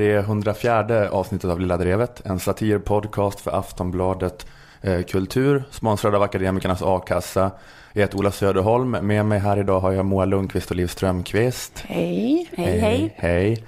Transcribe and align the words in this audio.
Det 0.00 0.10
är 0.10 0.14
det 0.14 0.18
104 0.18 1.10
avsnittet 1.10 1.50
av 1.50 1.60
Lilla 1.60 1.76
Drevet, 1.76 2.26
en 2.26 2.40
satirpodcast 2.40 3.40
för 3.40 3.58
Aftonbladet 3.58 4.46
eh, 4.80 5.02
Kultur, 5.02 5.64
sponsrad 5.70 6.14
av 6.14 6.22
Akademikernas 6.22 6.82
A-kassa. 6.82 7.50
Jag 7.92 8.02
heter 8.02 8.18
Ola 8.18 8.30
Söderholm, 8.30 8.90
med 8.90 9.26
mig 9.26 9.38
här 9.38 9.56
idag 9.58 9.80
har 9.80 9.92
jag 9.92 10.04
Moa 10.04 10.24
Lundqvist 10.24 10.70
och 10.70 10.76
Liv 10.76 10.86
Strömqvist. 10.86 11.84
Hej. 11.86 12.50
Hej, 12.56 12.78
hej. 12.78 13.14
Hej. 13.16 13.64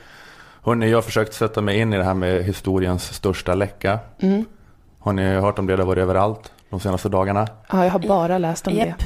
Hörrni, 0.62 0.90
jag 0.90 0.96
har 0.96 1.02
försökt 1.02 1.34
sätta 1.34 1.60
mig 1.60 1.78
in 1.78 1.92
i 1.92 1.96
det 1.96 2.04
här 2.04 2.14
med 2.14 2.44
historiens 2.44 3.14
största 3.14 3.54
läcka. 3.54 3.98
Mm. 4.20 4.44
Har 4.98 5.12
ni 5.12 5.34
hört 5.34 5.58
om 5.58 5.66
det? 5.66 5.76
Det 5.76 5.82
har 5.82 5.86
varit 5.86 6.02
överallt 6.02 6.52
de 6.70 6.80
senaste 6.80 7.08
dagarna. 7.08 7.46
Ja, 7.72 7.84
jag 7.84 7.92
har 7.92 7.98
bara 7.98 8.38
läst 8.38 8.66
om 8.66 8.74
Japp. 8.74 8.98
det. 8.98 9.04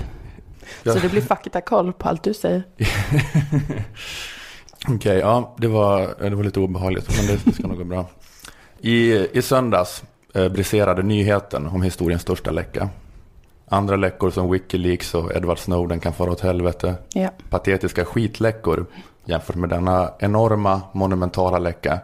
Ja. 0.83 0.93
Så 0.93 0.99
det 0.99 1.09
blir 1.09 1.23
faktakoll 1.23 1.93
på 1.93 2.09
allt 2.09 2.23
du 2.23 2.35
säger. 2.35 2.63
Okej, 4.89 5.19
ja, 5.19 5.55
det 5.59 5.69
var, 5.69 6.15
det 6.21 6.37
var 6.37 6.45
lite 6.45 6.61
obehagligt, 6.61 7.09
men 7.17 7.27
det, 7.45 7.53
ska 7.53 7.67
nog 7.67 7.79
gå 7.79 7.85
bra. 7.85 8.07
I, 8.81 9.27
i 9.39 9.43
söndags 9.43 10.03
eh, 10.35 10.49
briserade 10.49 11.03
nyheten 11.03 11.67
om 11.67 11.83
historiens 11.83 12.23
största 12.23 12.51
läcka. 12.51 12.89
Andra 13.69 13.97
läckor 13.97 14.31
som 14.31 14.51
Wikileaks 14.51 15.15
och 15.15 15.37
Edward 15.37 15.59
Snowden 15.59 16.01
kan 16.01 16.13
fara 16.13 16.31
åt 16.31 16.41
helvete. 16.41 16.95
Ja. 17.13 17.31
Patetiska 17.51 18.05
skitläckor 18.05 18.87
jämfört 19.25 19.57
med 19.57 19.69
denna 19.69 20.11
enorma 20.19 20.81
monumentala 20.93 21.59
läcka. 21.59 22.01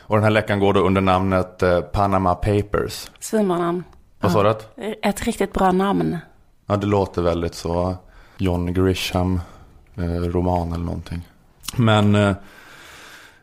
Och 0.00 0.16
den 0.16 0.24
här 0.24 0.30
läckan 0.30 0.60
går 0.60 0.72
då 0.72 0.80
under 0.80 1.00
namnet 1.00 1.62
eh, 1.62 1.80
Panama 1.80 2.34
Papers. 2.34 3.10
Svinbra. 3.20 3.82
Vad 4.20 4.32
sa 4.32 4.42
du? 4.42 4.54
Ett 5.02 5.22
riktigt 5.22 5.52
bra 5.52 5.72
namn. 5.72 6.18
Ja, 6.66 6.76
det 6.76 6.86
låter 6.86 7.22
väldigt 7.22 7.54
så 7.54 7.96
John 8.36 8.72
Grisham 8.72 9.40
eh, 9.96 10.02
roman 10.04 10.72
eller 10.72 10.84
någonting. 10.84 11.22
Men 11.76 12.14
eh, 12.14 12.34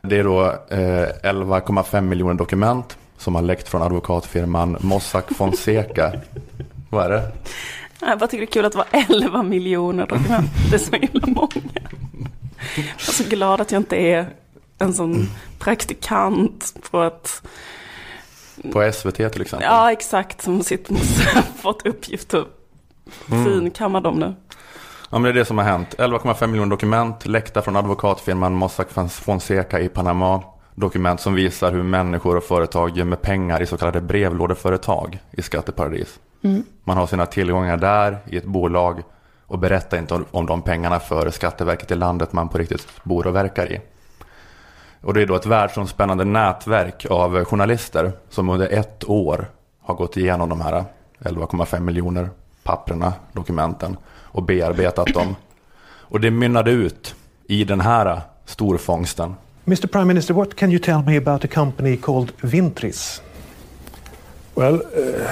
det 0.02 0.16
är 0.18 0.24
då 0.24 0.44
eh, 0.68 0.78
11,5 1.22 2.00
miljoner 2.00 2.34
dokument 2.34 2.96
som 3.18 3.34
har 3.34 3.42
läckt 3.42 3.68
från 3.68 3.82
advokatfirman 3.82 4.76
Mossack 4.80 5.34
Fonseca. 5.34 6.12
Vad 6.90 7.04
är 7.06 7.10
det? 7.10 7.32
Jag 8.00 8.18
bara 8.18 8.26
tycker 8.26 8.38
det 8.40 8.44
är 8.44 8.52
kul 8.52 8.64
att 8.64 8.72
det 8.72 8.78
var 8.78 8.86
11 9.26 9.42
miljoner 9.42 10.06
dokument. 10.06 10.50
Det 10.70 10.76
är 10.76 10.78
så 10.78 10.92
himla 10.96 11.26
många. 11.26 11.50
Jag 12.76 13.08
är 13.08 13.12
så 13.12 13.24
glad 13.24 13.60
att 13.60 13.72
jag 13.72 13.80
inte 13.80 13.96
är 13.96 14.28
en 14.78 14.92
sån 14.94 15.28
praktikant 15.58 16.74
på 16.90 17.02
ett, 17.02 17.42
På 18.72 18.92
SVT 18.92 19.14
till 19.14 19.42
exempel. 19.42 19.68
ja 19.70 19.92
exakt, 19.92 20.42
som 20.42 20.62
sitter 20.62 20.92
och 20.94 20.98
fått 21.60 21.86
uppgift 21.86 22.34
att 22.34 22.46
finkamma 23.28 24.00
dem 24.00 24.18
nu. 24.18 24.34
Ja, 25.10 25.18
men 25.18 25.22
det 25.22 25.28
är 25.28 25.32
det 25.34 25.44
som 25.44 25.58
har 25.58 25.64
hänt. 25.64 25.94
11,5 25.98 26.46
miljoner 26.46 26.70
dokument 26.70 27.26
läckta 27.26 27.62
från 27.62 27.76
advokatfirman 27.76 28.54
Mossack 28.54 28.88
Fonseca 29.10 29.80
i 29.80 29.88
Panama. 29.88 30.42
Dokument 30.74 31.20
som 31.20 31.34
visar 31.34 31.72
hur 31.72 31.82
människor 31.82 32.36
och 32.36 32.44
företag 32.44 32.96
gömmer 32.96 33.16
pengar 33.16 33.62
i 33.62 33.66
så 33.66 33.76
kallade 33.76 34.00
brevlådeföretag 34.00 35.18
i 35.30 35.42
skatteparadis. 35.42 36.18
Mm. 36.42 36.62
Man 36.84 36.96
har 36.96 37.06
sina 37.06 37.26
tillgångar 37.26 37.76
där 37.76 38.18
i 38.26 38.36
ett 38.36 38.44
bolag 38.44 39.02
och 39.46 39.58
berättar 39.58 39.98
inte 39.98 40.20
om- 40.30 40.46
de 40.46 40.62
pengarna 40.62 41.00
för 41.00 41.30
Skatteverket 41.30 41.90
i 41.90 41.94
landet 41.94 42.32
man 42.32 42.48
på 42.48 42.58
riktigt 42.58 42.86
bor 43.02 43.26
och 43.26 43.34
verkar 43.36 43.72
i. 43.72 43.80
Och 45.02 45.14
det 45.14 45.22
är 45.22 45.26
då 45.26 45.34
ett 45.34 45.46
världsomspännande 45.46 46.24
nätverk 46.24 47.06
av 47.10 47.44
journalister 47.44 48.12
som 48.28 48.48
under 48.48 48.68
ett 48.68 49.04
år 49.08 49.50
har 49.82 49.94
gått 49.94 50.16
igenom 50.16 50.48
de 50.48 50.60
här 50.60 50.84
11,5 51.18 51.80
miljoner 51.80 52.30
papperna, 52.62 53.12
dokumenten 53.32 53.96
och 54.36 54.42
bearbetat 54.42 55.14
dem. 55.14 55.36
Och 56.08 56.20
det 56.20 56.30
mynnade 56.30 56.70
ut 56.70 57.14
i 57.48 57.64
den 57.64 57.80
här 57.80 58.20
storfångsten. 58.44 59.34
Mr. 59.66 59.86
Prime 59.86 60.04
Minister, 60.04 60.34
what 60.34 60.56
can 60.56 60.70
you 60.70 60.78
tell 60.78 61.02
me 61.02 61.16
about 61.16 61.44
a 61.44 61.48
company 61.54 61.96
called 61.96 62.32
Vintris? 62.40 63.22
Well, 64.54 64.74
uh, 64.74 65.30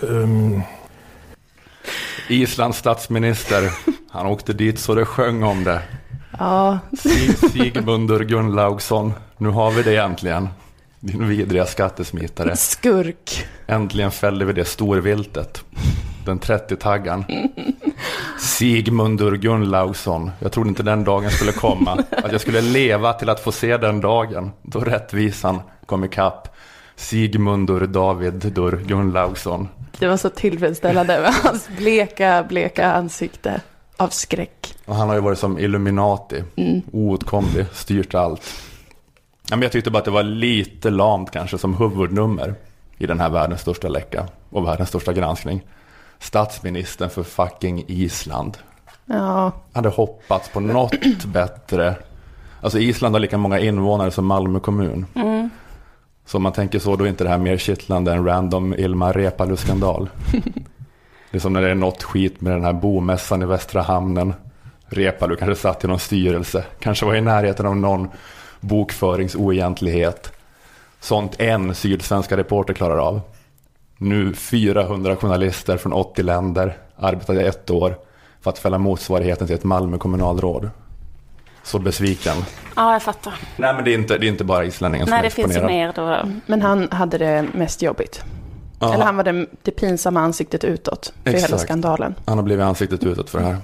um, 0.00 0.62
Islands 2.28 2.78
statsminister, 2.78 3.70
han 4.10 4.26
åkte 4.26 4.52
dit 4.52 4.78
så 4.78 4.94
det 4.94 5.04
sjöng 5.04 5.42
om 5.42 5.64
det. 5.64 5.82
Ja, 6.38 6.78
Sig- 7.02 7.50
Sigmundur 7.50 8.24
Gunnlaugsson, 8.24 9.12
nu 9.36 9.48
har 9.48 9.70
vi 9.70 9.82
det 9.82 9.96
äntligen. 9.96 10.48
Din 11.00 11.28
vidriga 11.28 11.66
skattesmitare. 11.66 12.56
skurk. 12.56 13.46
Äntligen 13.66 14.10
fällde 14.10 14.44
vi 14.44 14.52
det 14.52 14.64
storviltet. 14.64 15.64
Den 16.28 16.40
30-taggan. 16.40 17.24
Sigmundur 18.38 19.36
Gunnlaugsson. 19.36 20.30
Jag 20.38 20.52
trodde 20.52 20.68
inte 20.68 20.82
den 20.82 21.04
dagen 21.04 21.30
skulle 21.30 21.52
komma. 21.52 22.04
Att 22.10 22.32
jag 22.32 22.40
skulle 22.40 22.60
leva 22.60 23.12
till 23.12 23.28
att 23.28 23.40
få 23.40 23.52
se 23.52 23.76
den 23.76 24.00
dagen. 24.00 24.50
Då 24.62 24.80
rättvisan 24.80 25.60
kom 25.86 26.04
ikapp. 26.04 26.56
Sigmundur 26.96 27.86
David 27.86 28.34
Dur 28.34 28.84
Gunnlaugsson. 28.86 29.68
Det 29.98 30.08
var 30.08 30.16
så 30.16 30.30
tillfredsställande 30.30 31.20
med 31.20 31.34
hans 31.34 31.68
bleka, 31.78 32.44
bleka 32.48 32.92
ansikte 32.92 33.60
av 33.96 34.08
skräck. 34.08 34.74
Och 34.84 34.94
han 34.94 35.08
har 35.08 35.14
ju 35.14 35.20
varit 35.20 35.38
som 35.38 35.58
Illuminati. 35.58 36.44
Oåtkomlig, 36.92 37.66
styrt 37.72 38.14
allt. 38.14 38.42
Ja, 39.50 39.56
men 39.56 39.62
jag 39.62 39.72
tyckte 39.72 39.90
bara 39.90 39.98
att 39.98 40.04
det 40.04 40.10
var 40.10 40.22
lite 40.22 40.90
lamt 40.90 41.30
kanske 41.30 41.58
som 41.58 41.74
huvudnummer 41.74 42.54
i 42.98 43.06
den 43.06 43.20
här 43.20 43.30
världens 43.30 43.60
största 43.60 43.88
läcka 43.88 44.26
och 44.50 44.66
världens 44.66 44.88
största 44.88 45.12
granskning. 45.12 45.62
Statsministern 46.18 47.10
för 47.10 47.22
fucking 47.22 47.84
Island. 47.86 48.58
Ja, 49.06 49.52
hade 49.72 49.88
hoppats 49.88 50.48
på 50.48 50.60
något 50.60 50.94
bättre. 51.24 51.94
Alltså 52.60 52.78
Island 52.78 53.14
har 53.14 53.20
lika 53.20 53.38
många 53.38 53.58
invånare 53.58 54.10
som 54.10 54.26
Malmö 54.26 54.60
kommun. 54.60 55.06
Så 56.26 56.36
om 56.36 56.42
man 56.42 56.52
tänker 56.52 56.78
så, 56.78 56.96
då 56.96 57.04
är 57.04 57.08
inte 57.08 57.24
det 57.24 57.30
här 57.30 57.38
mer 57.38 57.56
kittlande 57.56 58.12
än 58.12 58.24
random 58.24 58.74
Ilmar 58.74 59.12
Reepalu-skandal. 59.12 60.08
det 61.30 61.36
är 61.36 61.38
som 61.38 61.52
när 61.52 61.62
det 61.62 61.70
är 61.70 61.74
något 61.74 62.02
skit 62.02 62.40
med 62.40 62.52
den 62.52 62.64
här 62.64 62.72
bomässan 62.72 63.42
i 63.42 63.46
Västra 63.46 63.82
Hamnen. 63.82 64.34
Reepalu 64.86 65.36
kanske 65.36 65.62
satt 65.62 65.84
i 65.84 65.86
någon 65.86 65.98
styrelse, 65.98 66.64
kanske 66.78 67.06
var 67.06 67.14
i 67.14 67.20
närheten 67.20 67.66
av 67.66 67.76
någon 67.76 68.08
bokföringsoegentlighet. 68.60 70.32
Sånt 71.00 71.40
en 71.40 71.74
sydsvenska 71.74 72.36
reporter 72.36 72.74
klarar 72.74 72.98
av. 72.98 73.20
Nu 73.98 74.34
400 74.34 75.16
journalister 75.16 75.76
från 75.76 75.92
80 75.92 76.22
länder 76.22 76.76
arbetade 76.96 77.42
ett 77.42 77.70
år 77.70 77.98
för 78.40 78.50
att 78.50 78.58
fälla 78.58 78.78
motsvarigheten 78.78 79.46
till 79.46 79.56
ett 79.56 79.64
Malmö 79.64 79.98
kommunalråd. 79.98 80.70
Så 81.62 81.78
besviken. 81.78 82.36
Ja, 82.76 82.92
jag 82.92 83.02
fattar. 83.02 83.34
Nej 83.56 83.74
men 83.74 83.84
det 83.84 83.90
är 83.90 83.94
inte, 83.94 84.18
det 84.18 84.26
är 84.26 84.28
inte 84.28 84.44
bara 84.44 84.64
islänningen 84.64 85.06
som 85.06 85.14
Nej, 85.14 85.22
det 85.22 85.30
finns 85.30 85.56
ju 85.56 85.62
mer 85.66 85.92
då. 85.94 86.18
men 86.46 86.62
han 86.62 86.88
hade 86.92 87.18
det 87.18 87.46
mest 87.54 87.82
jobbigt. 87.82 88.22
Ja, 88.80 88.94
Eller 88.94 89.04
han 89.04 89.16
var 89.16 89.24
det, 89.24 89.46
det 89.62 89.70
pinsamma 89.70 90.20
ansiktet 90.20 90.64
utåt 90.64 91.12
för 91.24 91.30
hela 91.30 91.44
Exakt. 91.44 91.62
skandalen. 91.62 92.14
han 92.26 92.38
har 92.38 92.44
blivit 92.44 92.64
ansiktet 92.64 93.04
utåt 93.04 93.30
för 93.30 93.38
det 93.40 93.44
här. 93.44 93.56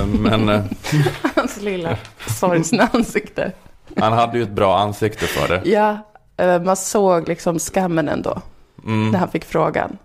Eh, 0.00 0.06
Men 0.06 0.48
eh, 0.48 0.60
Hans 1.36 1.60
lilla 1.60 1.96
sorgsna 2.26 2.88
ansikte. 2.92 3.52
han 3.96 4.12
hade 4.12 4.36
ju 4.38 4.42
ett 4.44 4.50
bra 4.50 4.78
ansikte 4.78 5.26
för 5.26 5.48
det. 5.48 5.70
Ja, 5.70 5.98
eh, 6.36 6.62
man 6.62 6.76
såg 6.76 7.28
liksom 7.28 7.58
skammen 7.58 8.08
ändå 8.08 8.42
Mm. 8.86 9.10
när 9.10 9.18
han 9.18 9.28
fick 9.30 9.44
frågan. 9.44 9.98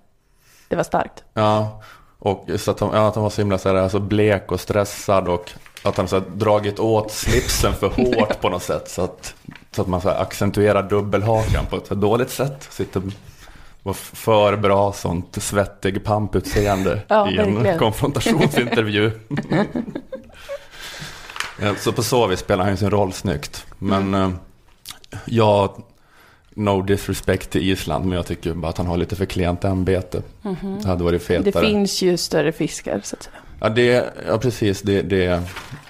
Det 0.67 0.75
var 0.75 0.83
starkt. 0.83 1.23
Ja, 1.33 1.81
och 2.19 2.47
så 2.57 2.71
att 2.71 2.79
han, 2.79 2.89
ja, 2.93 3.07
att 3.07 3.15
han 3.15 3.23
var 3.23 3.29
så 3.29 3.41
himla 3.41 3.57
så 3.57 3.69
här, 3.69 3.75
alltså 3.75 3.99
blek 3.99 4.51
och 4.51 4.59
stressad 4.59 5.27
och 5.27 5.51
att 5.83 5.97
han 5.97 6.07
så 6.07 6.15
här, 6.19 6.25
dragit 6.33 6.79
åt 6.79 7.11
slipsen 7.11 7.73
för 7.73 7.87
hårt 8.19 8.41
på 8.41 8.49
något 8.49 8.63
sätt. 8.63 8.89
Så 8.89 9.01
att, 9.01 9.35
så 9.71 9.81
att 9.81 9.87
man 9.87 10.01
så 10.01 10.09
här, 10.09 10.21
accentuerar 10.21 10.83
dubbelhakan 10.83 11.65
på 11.65 11.75
ett 11.77 11.89
dåligt 11.89 12.29
sätt. 12.29 12.67
Sitter 12.69 13.01
var 13.83 13.93
för 13.93 14.55
bra 14.55 14.93
sånt 14.93 15.43
svettig 15.43 16.03
pamputseende 16.03 17.01
Ja, 17.07 17.29
i 17.29 17.37
en 17.37 17.53
verkligen. 17.53 17.79
konfrontationsintervju. 17.79 19.11
så 21.77 21.91
på 21.91 22.03
så 22.03 22.27
vis 22.27 22.39
spelar 22.39 22.63
han 22.63 22.73
ju 22.73 22.77
sin 22.77 22.89
roll 22.91 23.13
snyggt. 23.13 23.65
Men 23.77 24.13
eh, 24.13 24.29
jag, 25.25 25.83
no 26.55 26.81
disrespect 26.81 27.49
till 27.49 27.69
Island, 27.71 28.05
men 28.05 28.15
jag 28.15 28.25
tycker 28.25 28.53
bara 28.53 28.69
att 28.69 28.77
han 28.77 28.87
har 28.87 28.97
lite 28.97 29.15
för 29.15 29.25
klent 29.25 29.63
ämbete. 29.63 30.21
Det 30.81 30.87
hade 30.87 31.03
varit 31.03 31.27
Det 31.27 31.43
fetare. 31.43 31.65
finns 31.65 32.01
ju 32.01 32.17
större 32.17 32.51
fiskar 32.51 33.01
så 33.03 33.15
att 33.15 33.23
säga. 33.23 33.35
Ja, 33.61 33.69
det, 33.69 34.13
ja 34.27 34.37
precis. 34.37 34.81
Det, 34.81 35.01
det, 35.01 35.41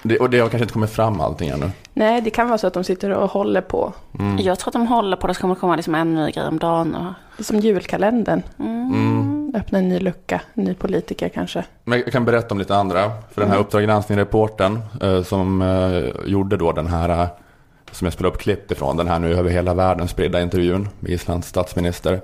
det, 0.02 0.18
och 0.18 0.30
det 0.30 0.38
har 0.38 0.48
kanske 0.48 0.64
inte 0.64 0.72
kommit 0.72 0.90
fram 0.90 1.20
allting 1.20 1.48
ännu. 1.48 1.70
Nej, 1.94 2.20
det 2.20 2.30
kan 2.30 2.48
vara 2.48 2.58
så 2.58 2.66
att 2.66 2.74
de 2.74 2.84
sitter 2.84 3.10
och 3.10 3.30
håller 3.30 3.60
på. 3.60 3.92
Jag 4.38 4.58
tror 4.58 4.68
att 4.68 4.72
de 4.72 4.86
håller 4.86 5.16
på 5.16 5.26
det, 5.26 5.34
kommer 5.34 5.54
det 5.54 5.60
komma 5.60 5.76
liksom 5.76 5.94
en 5.94 6.14
ny 6.14 6.30
grej 6.30 6.46
om 6.46 6.58
dagen. 6.58 6.94
Och... 6.94 7.12
Det 7.36 7.42
är 7.42 7.44
som 7.44 7.58
julkalendern. 7.60 8.42
Mm. 8.58 9.52
Öppna 9.56 9.78
en 9.78 9.88
ny 9.88 9.98
lucka, 9.98 10.40
en 10.54 10.64
ny 10.64 10.74
politiker 10.74 11.28
kanske. 11.28 11.64
Men 11.84 11.98
jag 11.98 12.12
kan 12.12 12.24
berätta 12.24 12.54
om 12.54 12.58
lite 12.58 12.76
andra. 12.76 13.10
För 13.32 13.40
den 13.40 13.50
här 13.50 13.58
Uppdrag 13.58 13.82
granskning-reporten 13.84 14.80
eh, 15.02 15.22
som 15.22 15.62
eh, 15.62 16.30
gjorde 16.30 16.56
då 16.56 16.72
den 16.72 16.86
här, 16.86 17.08
eh, 17.08 17.26
som 17.92 18.04
jag 18.04 18.12
spelade 18.12 18.34
upp 18.34 18.40
klipp 18.40 18.72
ifrån, 18.72 18.96
den 18.96 19.08
här 19.08 19.18
nu 19.18 19.34
över 19.34 19.50
hela 19.50 19.74
världen 19.74 20.08
spridda 20.08 20.40
intervjun 20.40 20.88
med 21.00 21.12
Islands 21.12 21.48
statsminister. 21.48 22.20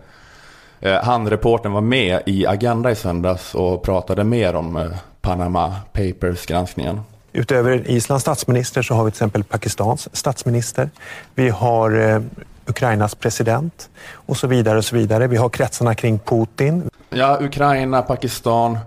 Eh, 0.80 1.02
han, 1.02 1.30
reporten 1.30 1.72
var 1.72 1.80
med 1.80 2.20
i 2.26 2.46
Agenda 2.46 2.90
i 2.90 2.94
söndags 2.94 3.54
och 3.54 3.82
pratade 3.82 4.24
mer 4.24 4.54
om 4.54 4.76
eh, 4.76 4.86
Panama 5.20 5.74
Papers-granskningen. 5.92 7.00
Utöver 7.32 7.90
Islands 7.90 8.22
statsminister 8.22 8.82
så 8.82 8.94
har 8.94 9.04
vi 9.04 9.10
till 9.10 9.16
exempel 9.16 9.44
Pakistans 9.44 10.08
statsminister. 10.12 10.90
Vi 11.34 11.48
har 11.48 12.00
eh, 12.00 12.20
Ukrainas 12.66 13.14
president 13.14 13.90
och 14.12 14.36
så 14.36 14.46
vidare 14.46 14.78
och 14.78 14.84
så 14.84 14.96
vidare. 14.96 15.26
Vi 15.26 15.36
har 15.36 15.48
kretsarna 15.48 15.94
kring 15.94 16.18
Putin. 16.18 16.90
Ja, 17.10 17.38
Ukraina, 17.40 18.02
Pakistan. 18.02 18.78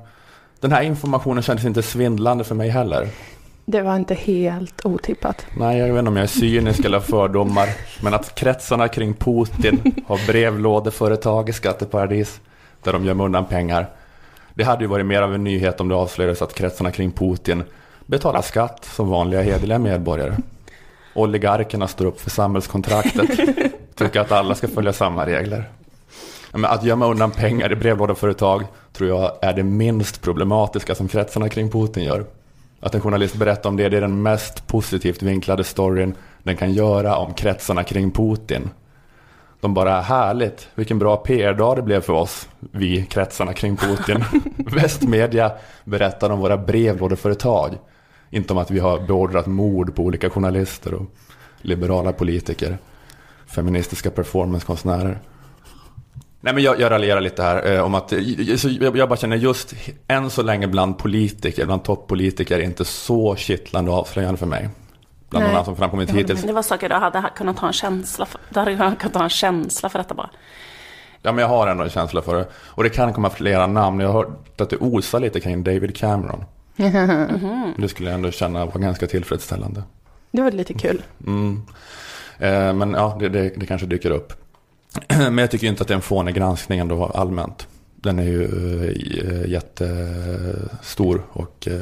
Den 0.59 0.71
här 0.71 0.81
informationen 0.81 1.43
kändes 1.43 1.65
inte 1.65 1.81
svindlande 1.81 2.43
för 2.43 2.55
mig 2.55 2.69
heller. 2.69 3.07
Det 3.71 3.81
var 3.81 3.95
inte 3.95 4.13
helt 4.13 4.85
otippat. 4.85 5.45
Nej, 5.57 5.77
jag 5.77 5.87
vet 5.87 5.99
inte 5.99 6.09
om 6.09 6.15
jag 6.15 6.23
är 6.23 6.27
cynisk 6.27 6.85
eller 6.85 6.99
fördomar. 6.99 7.69
Men 8.03 8.13
att 8.13 8.35
kretsarna 8.35 8.87
kring 8.87 9.13
Putin 9.13 9.93
har 10.07 10.27
brevlådeföretag 10.27 11.49
i 11.49 11.53
skatteparadis 11.53 12.41
där 12.83 12.93
de 12.93 13.05
gömmer 13.05 13.23
undan 13.25 13.45
pengar. 13.45 13.89
Det 14.53 14.63
hade 14.63 14.83
ju 14.83 14.87
varit 14.87 15.05
mer 15.05 15.21
av 15.21 15.33
en 15.33 15.43
nyhet 15.43 15.81
om 15.81 15.87
det 15.87 15.95
avslöjades 15.95 16.41
att 16.41 16.53
kretsarna 16.53 16.91
kring 16.91 17.11
Putin 17.11 17.63
betalar 18.05 18.41
skatt 18.41 18.85
som 18.85 19.09
vanliga 19.09 19.41
hederliga 19.41 19.79
medborgare. 19.79 20.35
Oligarkerna 21.13 21.87
står 21.87 22.05
upp 22.05 22.21
för 22.21 22.29
samhällskontraktet. 22.29 23.29
Tycker 23.95 24.19
att 24.19 24.31
alla 24.31 24.55
ska 24.55 24.67
följa 24.67 24.93
samma 24.93 25.25
regler. 25.25 25.69
Men 26.51 26.65
att 26.65 26.83
gömma 26.83 27.07
undan 27.07 27.31
pengar 27.31 27.71
i 27.71 27.75
brevlådeföretag 27.75 28.63
tror 28.93 29.09
jag 29.09 29.31
är 29.41 29.53
det 29.53 29.63
minst 29.63 30.21
problematiska 30.21 30.95
som 30.95 31.07
kretsarna 31.07 31.49
kring 31.49 31.71
Putin 31.71 32.03
gör. 32.03 32.25
Att 32.79 32.95
en 32.95 33.01
journalist 33.01 33.35
berättar 33.35 33.69
om 33.69 33.77
det, 33.77 33.89
det 33.89 33.97
är 33.97 34.01
den 34.01 34.21
mest 34.21 34.67
positivt 34.67 35.23
vinklade 35.23 35.63
storyn 35.63 36.13
den 36.43 36.57
kan 36.57 36.73
göra 36.73 37.17
om 37.17 37.33
kretsarna 37.33 37.83
kring 37.83 38.11
Putin. 38.11 38.69
De 39.61 39.73
bara, 39.73 40.01
härligt, 40.01 40.67
vilken 40.75 40.99
bra 40.99 41.17
PR-dag 41.17 41.75
det 41.75 41.81
blev 41.81 42.01
för 42.01 42.13
oss, 42.13 42.49
vi 42.59 43.05
kretsarna 43.05 43.53
kring 43.53 43.77
Putin. 43.77 44.23
Västmedia 44.57 45.51
berättar 45.83 46.29
om 46.29 46.39
våra 46.39 46.57
brevlådeföretag. 46.57 47.77
Inte 48.29 48.53
om 48.53 48.59
att 48.59 48.71
vi 48.71 48.79
har 48.79 48.99
beordrat 48.99 49.45
mord 49.45 49.95
på 49.95 50.03
olika 50.03 50.29
journalister 50.29 50.93
och 50.93 51.05
liberala 51.61 52.13
politiker. 52.13 52.77
Feministiska 53.45 54.11
performancekonstnärer. 54.11 55.19
Nej 56.41 56.53
men 56.53 56.63
jag, 56.63 56.79
jag 56.79 56.91
raljerar 56.91 57.21
lite 57.21 57.43
här 57.43 57.71
eh, 57.71 57.81
om 57.81 57.95
att 57.95 58.13
så 58.57 58.69
jag, 58.69 58.97
jag 58.97 59.09
bara 59.09 59.17
känner 59.17 59.35
just 59.35 59.73
än 60.07 60.29
så 60.29 60.43
länge 60.43 60.67
bland 60.67 60.97
politiker, 60.97 61.65
bland 61.65 61.83
toppolitiker 61.83 62.59
är 62.59 62.63
inte 62.63 62.85
så 62.85 63.35
kittlande 63.35 63.91
och 63.91 63.97
avslöjande 63.97 64.37
för 64.37 64.45
mig. 64.45 64.69
Bland 65.29 65.45
Nej. 65.45 65.55
de 65.55 65.65
som 65.65 65.75
framkommit 65.75 66.09
hittills. 66.09 66.41
Det 66.41 66.53
var 66.53 66.61
saker 66.61 66.89
du 66.89 66.95
hade 66.95 67.23
kunnat 67.35 67.59
ha 67.59 67.67
en 67.67 67.73
känsla 67.73 68.25
för. 68.25 68.41
Du 68.49 68.59
hade 68.59 68.95
kunnat 68.95 69.15
ha 69.15 69.23
en 69.23 69.29
känsla 69.29 69.89
för 69.89 69.99
detta 69.99 70.13
bara. 70.13 70.29
Ja 71.21 71.31
men 71.31 71.41
jag 71.41 71.49
har 71.49 71.67
ändå 71.67 71.83
en 71.83 71.89
känsla 71.89 72.21
för 72.21 72.35
det. 72.35 72.47
Och 72.53 72.83
det 72.83 72.89
kan 72.89 73.13
komma 73.13 73.29
flera 73.29 73.67
namn. 73.67 73.99
Jag 73.99 74.07
har 74.07 74.13
hört 74.13 74.61
att 74.61 74.69
det 74.69 74.77
osar 74.77 75.19
lite 75.19 75.39
kring 75.39 75.63
David 75.63 75.97
Cameron. 75.97 76.43
Det 77.77 77.89
skulle 77.89 78.09
jag 78.09 78.15
ändå 78.15 78.31
känna 78.31 78.65
var 78.65 78.79
ganska 78.79 79.07
tillfredsställande. 79.07 79.83
Det 80.31 80.41
var 80.41 80.51
lite 80.51 80.73
kul. 80.73 81.01
Mm. 81.25 81.61
Eh, 82.39 82.73
men 82.73 82.91
ja, 82.91 83.17
det, 83.19 83.29
det, 83.29 83.49
det 83.55 83.65
kanske 83.65 83.87
dyker 83.87 84.11
upp. 84.11 84.33
Men 85.09 85.37
jag 85.37 85.51
tycker 85.51 85.67
inte 85.67 85.81
att 85.81 85.87
det 85.87 85.93
är 85.93 85.95
en 85.95 86.01
fånig 86.01 86.35
granskning 86.35 86.79
ändå 86.79 87.05
allmänt. 87.05 87.67
Den 87.95 88.19
är 88.19 88.23
ju 88.23 88.43
eh, 89.43 89.49
jättestor 89.49 91.21
och... 91.31 91.67
eh, 91.67 91.79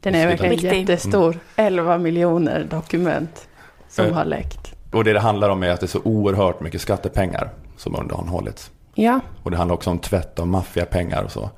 Den 0.00 0.14
är 0.14 0.26
verkligen 0.26 0.80
jättestor. 0.80 1.38
11 1.56 1.98
miljoner 1.98 2.66
dokument 2.70 3.48
som 3.88 4.06
Eh. 4.06 4.12
har 4.12 4.24
läckt. 4.24 4.74
Och 4.92 5.04
det 5.04 5.12
det 5.12 5.20
handlar 5.20 5.50
om 5.50 5.62
är 5.62 5.70
att 5.70 5.80
det 5.80 5.86
är 5.86 5.88
så 5.88 6.00
oerhört 6.04 6.60
mycket 6.60 6.80
skattepengar 6.80 7.50
som 7.76 7.96
undanhållits. 7.96 8.70
Ja, 8.94 9.20
Och 9.42 9.50
det 9.50 9.56
handlar 9.56 9.74
också 9.74 9.90
om 9.90 9.98
tvätt 9.98 10.38
av 10.38 10.46
maffiapengar 10.46 11.22
och 11.22 11.32
så. 11.32 11.50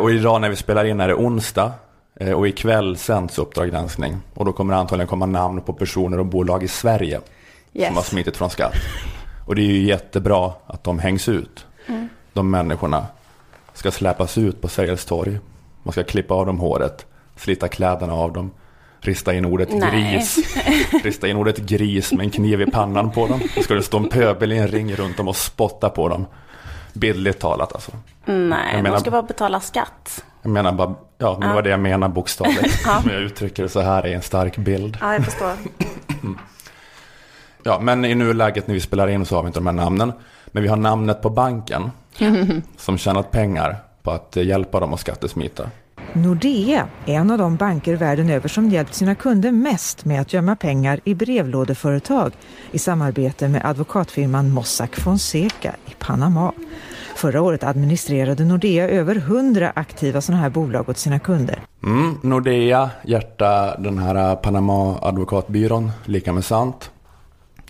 Och 0.00 0.10
idag 0.10 0.40
när 0.40 0.48
vi 0.48 0.56
spelar 0.56 0.84
in 0.84 1.00
är 1.00 1.08
det 1.08 1.14
onsdag. 1.14 1.72
Och 2.36 2.48
ikväll 2.48 2.96
sänds 2.96 3.38
Uppdrag 3.38 3.70
granskning. 3.70 4.16
Och 4.34 4.44
då 4.44 4.52
kommer 4.52 4.74
det 4.74 4.80
antagligen 4.80 5.08
komma 5.08 5.26
namn 5.26 5.60
på 5.60 5.72
personer 5.72 6.18
och 6.18 6.26
bolag 6.26 6.62
i 6.62 6.68
Sverige 6.68 7.20
som 7.72 7.82
har 7.82 7.90
yes. 7.90 8.06
smitit 8.06 8.36
från 8.36 8.50
skatt. 8.50 8.72
Och 9.48 9.54
det 9.54 9.62
är 9.62 9.66
ju 9.66 9.82
jättebra 9.82 10.52
att 10.66 10.84
de 10.84 10.98
hängs 10.98 11.28
ut. 11.28 11.66
De 12.32 12.50
människorna 12.50 13.06
ska 13.74 13.90
släpas 13.90 14.38
ut 14.38 14.62
på 14.62 14.68
Sergels 14.68 15.04
torg. 15.04 15.38
Man 15.82 15.92
ska 15.92 16.04
klippa 16.04 16.34
av 16.34 16.46
dem 16.46 16.58
håret, 16.58 17.06
slita 17.36 17.68
kläderna 17.68 18.12
av 18.14 18.32
dem, 18.32 18.50
rista 19.00 19.34
in 19.34 19.44
ordet 19.44 19.68
Nej. 19.72 20.12
gris. 20.12 20.38
Rista 21.04 21.28
in 21.28 21.36
ordet 21.36 21.56
gris 21.58 22.12
med 22.12 22.24
en 22.24 22.30
kniv 22.30 22.60
i 22.60 22.66
pannan 22.66 23.10
på 23.10 23.26
dem. 23.26 23.40
Då 23.56 23.62
ska 23.62 23.74
det 23.74 23.82
stå 23.82 23.98
en 23.98 24.08
pöbel 24.08 24.52
i 24.52 24.58
en 24.58 24.68
ring 24.68 24.94
runt 24.94 25.16
dem 25.16 25.28
och 25.28 25.36
spotta 25.36 25.88
på 25.90 26.08
dem. 26.08 26.26
Bildligt 26.92 27.38
talat 27.40 27.72
alltså. 27.72 27.92
Nej, 28.24 28.58
Jag 28.72 28.82
menar- 28.82 28.96
de 28.96 29.00
ska 29.00 29.10
bara 29.10 29.22
betala 29.22 29.60
skatt. 29.60 30.24
Jag 30.42 30.50
menar 30.50 30.72
bara, 30.72 30.94
ja 31.18 31.36
men 31.40 31.48
det 31.48 31.54
var 31.54 31.62
det 31.62 31.70
jag 31.70 31.80
menar 31.80 32.08
bokstavligt. 32.08 32.80
Ja. 32.84 33.02
Men 33.04 33.14
jag 33.14 33.22
uttrycker 33.22 33.62
det 33.62 33.68
så 33.68 33.80
här 33.80 34.06
i 34.06 34.12
en 34.14 34.22
stark 34.22 34.56
bild. 34.56 34.98
Ja, 35.00 35.12
jag 35.14 35.24
förstår. 35.24 35.52
Ja, 37.68 37.80
men 37.80 38.04
i 38.04 38.14
nuläget 38.14 38.66
när 38.66 38.74
vi 38.74 38.80
spelar 38.80 39.08
in 39.08 39.26
så 39.26 39.36
har 39.36 39.42
vi 39.42 39.46
inte 39.46 39.58
de 39.58 39.66
här 39.66 39.72
namnen. 39.72 40.12
Men 40.46 40.62
vi 40.62 40.68
har 40.68 40.76
namnet 40.76 41.22
på 41.22 41.30
banken 41.30 41.90
som 42.76 42.98
tjänat 42.98 43.30
pengar 43.30 43.76
på 44.02 44.10
att 44.10 44.36
hjälpa 44.36 44.80
dem 44.80 44.94
att 44.94 45.00
skattesmita. 45.00 45.70
Nordea 46.12 46.88
är 47.06 47.14
en 47.14 47.30
av 47.30 47.38
de 47.38 47.56
banker 47.56 47.96
världen 47.96 48.30
över 48.30 48.48
som 48.48 48.68
hjälpt 48.68 48.94
sina 48.94 49.14
kunder 49.14 49.52
mest 49.52 50.04
med 50.04 50.20
att 50.20 50.32
gömma 50.32 50.56
pengar 50.56 51.00
i 51.04 51.14
brevlådeföretag 51.14 52.32
i 52.70 52.78
samarbete 52.78 53.48
med 53.48 53.64
advokatfirman 53.64 54.50
Mossack 54.50 54.96
Fonseca 54.96 55.74
i 55.86 55.94
Panama. 55.98 56.52
Förra 57.14 57.42
året 57.42 57.64
administrerade 57.64 58.44
Nordea 58.44 58.88
över 58.88 59.16
100 59.16 59.72
aktiva 59.74 60.20
sådana 60.20 60.42
här 60.42 60.50
bolag 60.50 60.88
åt 60.88 60.98
sina 60.98 61.18
kunder. 61.18 61.58
Mm, 61.84 62.18
Nordea, 62.22 62.90
hjärta, 63.04 63.76
den 63.78 63.98
här 63.98 64.36
Panama-advokatbyrån, 64.36 65.90
lika 66.04 66.32
med 66.32 66.44
sant. 66.44 66.90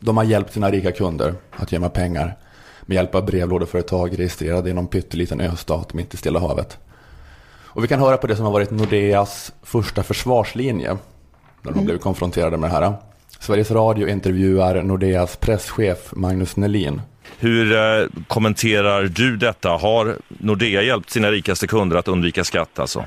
De 0.01 0.17
har 0.17 0.25
hjälpt 0.25 0.53
sina 0.53 0.71
rika 0.71 0.93
kunder 0.93 1.35
att 1.51 1.73
gömma 1.73 1.89
pengar 1.89 2.37
med 2.83 2.95
hjälp 2.95 3.15
av 3.15 3.27
brevlådeföretag 3.27 4.19
registrerade 4.19 4.71
i 4.71 4.73
någon 4.73 4.87
pytteliten 4.87 5.41
östat 5.41 5.95
mitt 5.95 6.15
i 6.15 6.17
Stilla 6.17 6.41
havet. 6.41 6.79
Och 7.79 7.85
vi 7.85 7.89
kan 7.89 8.01
höra 8.01 8.17
på 8.17 8.27
det 8.27 8.37
som 8.37 8.45
har 8.45 8.53
varit 8.53 8.71
Nordeas 8.71 9.53
första 9.63 10.03
försvarslinje 10.03 10.97
när 11.63 11.73
de 11.73 11.85
blev 11.85 11.99
konfronterade 11.99 12.57
med 12.57 12.71
det 12.71 12.75
här. 12.75 12.95
Sveriges 13.41 13.71
Radio 13.71 14.09
intervjuar 14.09 14.83
Nordeas 14.83 15.37
presschef 15.37 16.13
Magnus 16.13 16.57
Nelin. 16.57 17.01
Hur 17.39 17.73
eh, 17.73 18.07
kommenterar 18.27 19.03
du 19.03 19.37
detta? 19.37 19.69
Har 19.69 20.17
Nordea 20.29 20.83
hjälpt 20.83 21.11
sina 21.11 21.31
rikaste 21.31 21.67
kunder 21.67 21.97
att 21.97 22.09
undvika 22.09 22.45
skatt 22.45 22.79
alltså? 22.79 23.05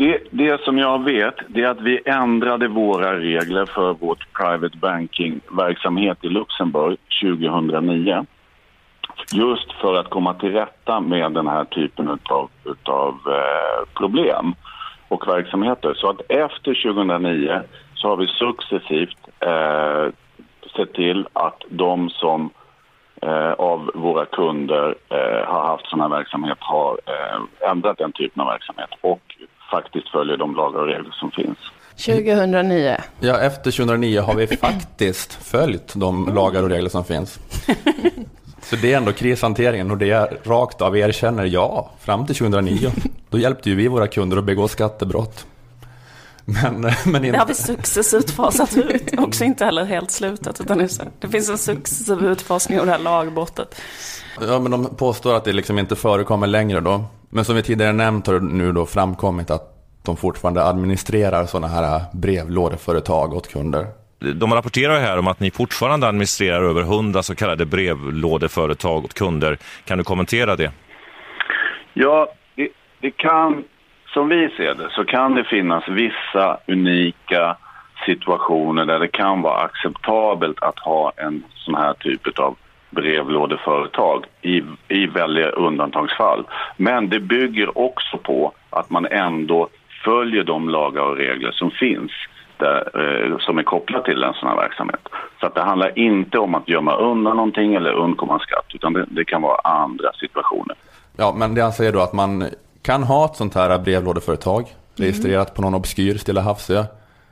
Det, 0.00 0.18
det 0.30 0.60
som 0.64 0.78
jag 0.78 1.04
vet 1.04 1.34
det 1.48 1.62
är 1.62 1.68
att 1.68 1.80
vi 1.80 2.00
ändrade 2.04 2.68
våra 2.68 3.18
regler 3.18 3.66
för 3.66 3.94
vårt 3.94 4.32
private 4.32 4.76
banking-verksamhet 4.76 6.18
i 6.24 6.28
Luxemburg 6.28 6.98
2009. 7.22 8.26
Just 9.32 9.72
för 9.72 9.94
att 9.94 10.10
komma 10.10 10.34
till 10.34 10.52
rätta 10.52 11.00
med 11.00 11.32
den 11.32 11.48
här 11.48 11.64
typen 11.64 12.08
utav, 12.10 12.50
utav 12.64 13.14
eh, 13.26 13.88
problem 13.94 14.54
och 15.08 15.28
verksamheter. 15.28 15.94
Så 15.94 16.10
att 16.10 16.20
efter 16.28 16.92
2009 16.94 17.62
så 17.94 18.08
har 18.08 18.16
vi 18.16 18.26
successivt 18.26 19.18
eh, 19.40 20.12
sett 20.76 20.92
till 20.92 21.26
att 21.32 21.62
de 21.68 22.10
som 22.10 22.50
eh, 23.22 23.52
av 23.52 23.90
våra 23.94 24.26
kunder 24.26 24.94
eh, 25.08 25.48
har 25.48 25.66
haft 25.66 25.86
sån 25.86 26.00
här 26.00 26.08
verksamhet 26.08 26.58
har 26.60 26.98
eh, 27.06 27.70
ändrat 27.70 27.98
den 27.98 28.12
typen 28.12 28.40
av 28.42 28.48
verksamhet 28.48 28.90
och 29.00 29.36
faktiskt 29.70 30.08
följer 30.08 30.36
de 30.36 30.54
lagar 30.54 30.80
och 30.80 30.86
regler 30.86 31.10
som 31.12 31.30
finns. 31.30 31.58
2009. 32.06 32.96
Ja, 33.20 33.38
efter 33.38 33.70
2009 33.70 34.20
har 34.20 34.34
vi 34.34 34.46
faktiskt 34.46 35.32
följt 35.32 35.92
de 35.94 36.34
lagar 36.34 36.62
och 36.62 36.70
regler 36.70 36.88
som 36.88 37.04
finns. 37.04 37.38
Så 38.62 38.76
det 38.76 38.92
är 38.92 38.96
ändå 38.96 39.12
krishanteringen 39.12 39.90
och 39.90 39.98
det 39.98 40.10
är 40.10 40.38
rakt 40.44 40.80
av 40.82 40.96
erkänner 40.96 41.44
ja, 41.44 41.90
fram 42.00 42.26
till 42.26 42.34
2009. 42.34 42.90
Då 43.30 43.38
hjälpte 43.38 43.70
ju 43.70 43.76
vi 43.76 43.88
våra 43.88 44.06
kunder 44.06 44.36
att 44.36 44.44
begå 44.44 44.68
skattebrott. 44.68 45.46
Men, 46.44 46.80
men 47.06 47.22
Det 47.22 47.28
har 47.38 47.46
vi 47.46 47.52
inte, 47.52 47.54
successivt 47.54 48.30
fasat 48.30 48.76
ut. 48.76 49.18
Också 49.18 49.44
inte 49.44 49.64
heller 49.64 49.84
helt 49.84 50.10
slutat. 50.10 50.60
Utan 50.60 50.78
det, 50.78 50.84
är 50.84 50.88
så- 50.88 51.02
det 51.18 51.28
finns 51.28 51.50
en 51.50 51.58
successiv 51.58 52.22
utfasning 52.24 52.80
av 52.80 52.86
det 52.86 52.92
här 52.92 52.98
lagbrottet. 52.98 53.80
ja, 54.40 54.58
men 54.58 54.70
de 54.70 54.96
påstår 54.96 55.34
att 55.36 55.44
det 55.44 55.52
liksom 55.52 55.78
inte 55.78 55.96
förekommer 55.96 56.46
längre 56.46 56.80
då. 56.80 57.04
Men 57.30 57.44
som 57.44 57.56
vi 57.56 57.62
tidigare 57.62 57.92
nämnt 57.92 58.26
har 58.26 58.34
det 58.34 58.40
nu 58.40 58.72
då 58.72 58.86
framkommit 58.86 59.50
att 59.50 59.76
de 60.02 60.16
fortfarande 60.16 60.64
administrerar 60.64 61.46
sådana 61.46 61.68
här 61.68 62.02
brevlådeföretag 62.12 63.34
åt 63.34 63.48
kunder. 63.48 63.86
De 64.34 64.54
rapporterar 64.54 65.00
här 65.00 65.18
om 65.18 65.26
att 65.26 65.40
ni 65.40 65.50
fortfarande 65.50 66.06
administrerar 66.08 66.62
över 66.62 66.82
100 66.82 67.22
så 67.22 67.34
kallade 67.34 67.66
brevlådeföretag 67.66 69.04
åt 69.04 69.14
kunder. 69.14 69.58
Kan 69.84 69.98
du 69.98 70.04
kommentera 70.04 70.56
det? 70.56 70.72
Ja, 71.94 72.32
det, 72.56 72.68
det 73.00 73.10
kan, 73.10 73.64
som 74.12 74.28
vi 74.28 74.48
ser 74.56 74.74
det, 74.74 74.90
så 74.90 75.04
kan 75.04 75.34
det 75.34 75.44
finnas 75.44 75.88
vissa 75.88 76.58
unika 76.66 77.56
situationer 78.06 78.84
där 78.84 78.98
det 78.98 79.08
kan 79.08 79.42
vara 79.42 79.62
acceptabelt 79.62 80.62
att 80.62 80.78
ha 80.78 81.12
en 81.16 81.44
sån 81.54 81.74
här 81.74 81.94
typ 81.94 82.38
av 82.38 82.56
brevlådeföretag 82.90 84.24
i, 84.42 84.62
i 84.88 85.06
väldiga 85.06 85.48
undantagsfall. 85.48 86.46
Men 86.76 87.08
det 87.08 87.20
bygger 87.20 87.78
också 87.78 88.18
på 88.18 88.52
att 88.70 88.90
man 88.90 89.06
ändå 89.06 89.68
följer 90.04 90.44
de 90.44 90.68
lagar 90.68 91.02
och 91.02 91.16
regler 91.16 91.52
som 91.52 91.70
finns 91.70 92.12
där, 92.56 92.90
eh, 92.94 93.38
som 93.38 93.58
är 93.58 93.62
kopplat 93.62 94.04
till 94.04 94.22
en 94.22 94.34
sån 94.34 94.48
här 94.48 94.56
verksamhet. 94.56 95.08
Så 95.40 95.46
att 95.46 95.54
det 95.54 95.62
handlar 95.62 95.98
inte 95.98 96.38
om 96.38 96.54
att 96.54 96.68
gömma 96.68 96.96
undan 96.96 97.36
någonting 97.36 97.74
eller 97.74 97.92
undkomma 97.92 98.38
skatt 98.38 98.66
utan 98.74 98.92
det, 98.92 99.04
det 99.08 99.24
kan 99.24 99.42
vara 99.42 99.60
andra 99.64 100.12
situationer. 100.12 100.76
Ja, 101.16 101.34
men 101.36 101.54
det 101.54 101.64
anser 101.64 101.92
då 101.92 102.00
att 102.00 102.12
man 102.12 102.44
kan 102.82 103.02
ha 103.02 103.24
ett 103.24 103.36
sånt 103.36 103.54
här 103.54 103.78
brevlådeföretag 103.78 104.74
registrerat 104.96 105.54
på 105.54 105.62
någon 105.62 105.74
obskyr 105.74 106.18
Stilla 106.18 106.40
havsö. 106.40 106.84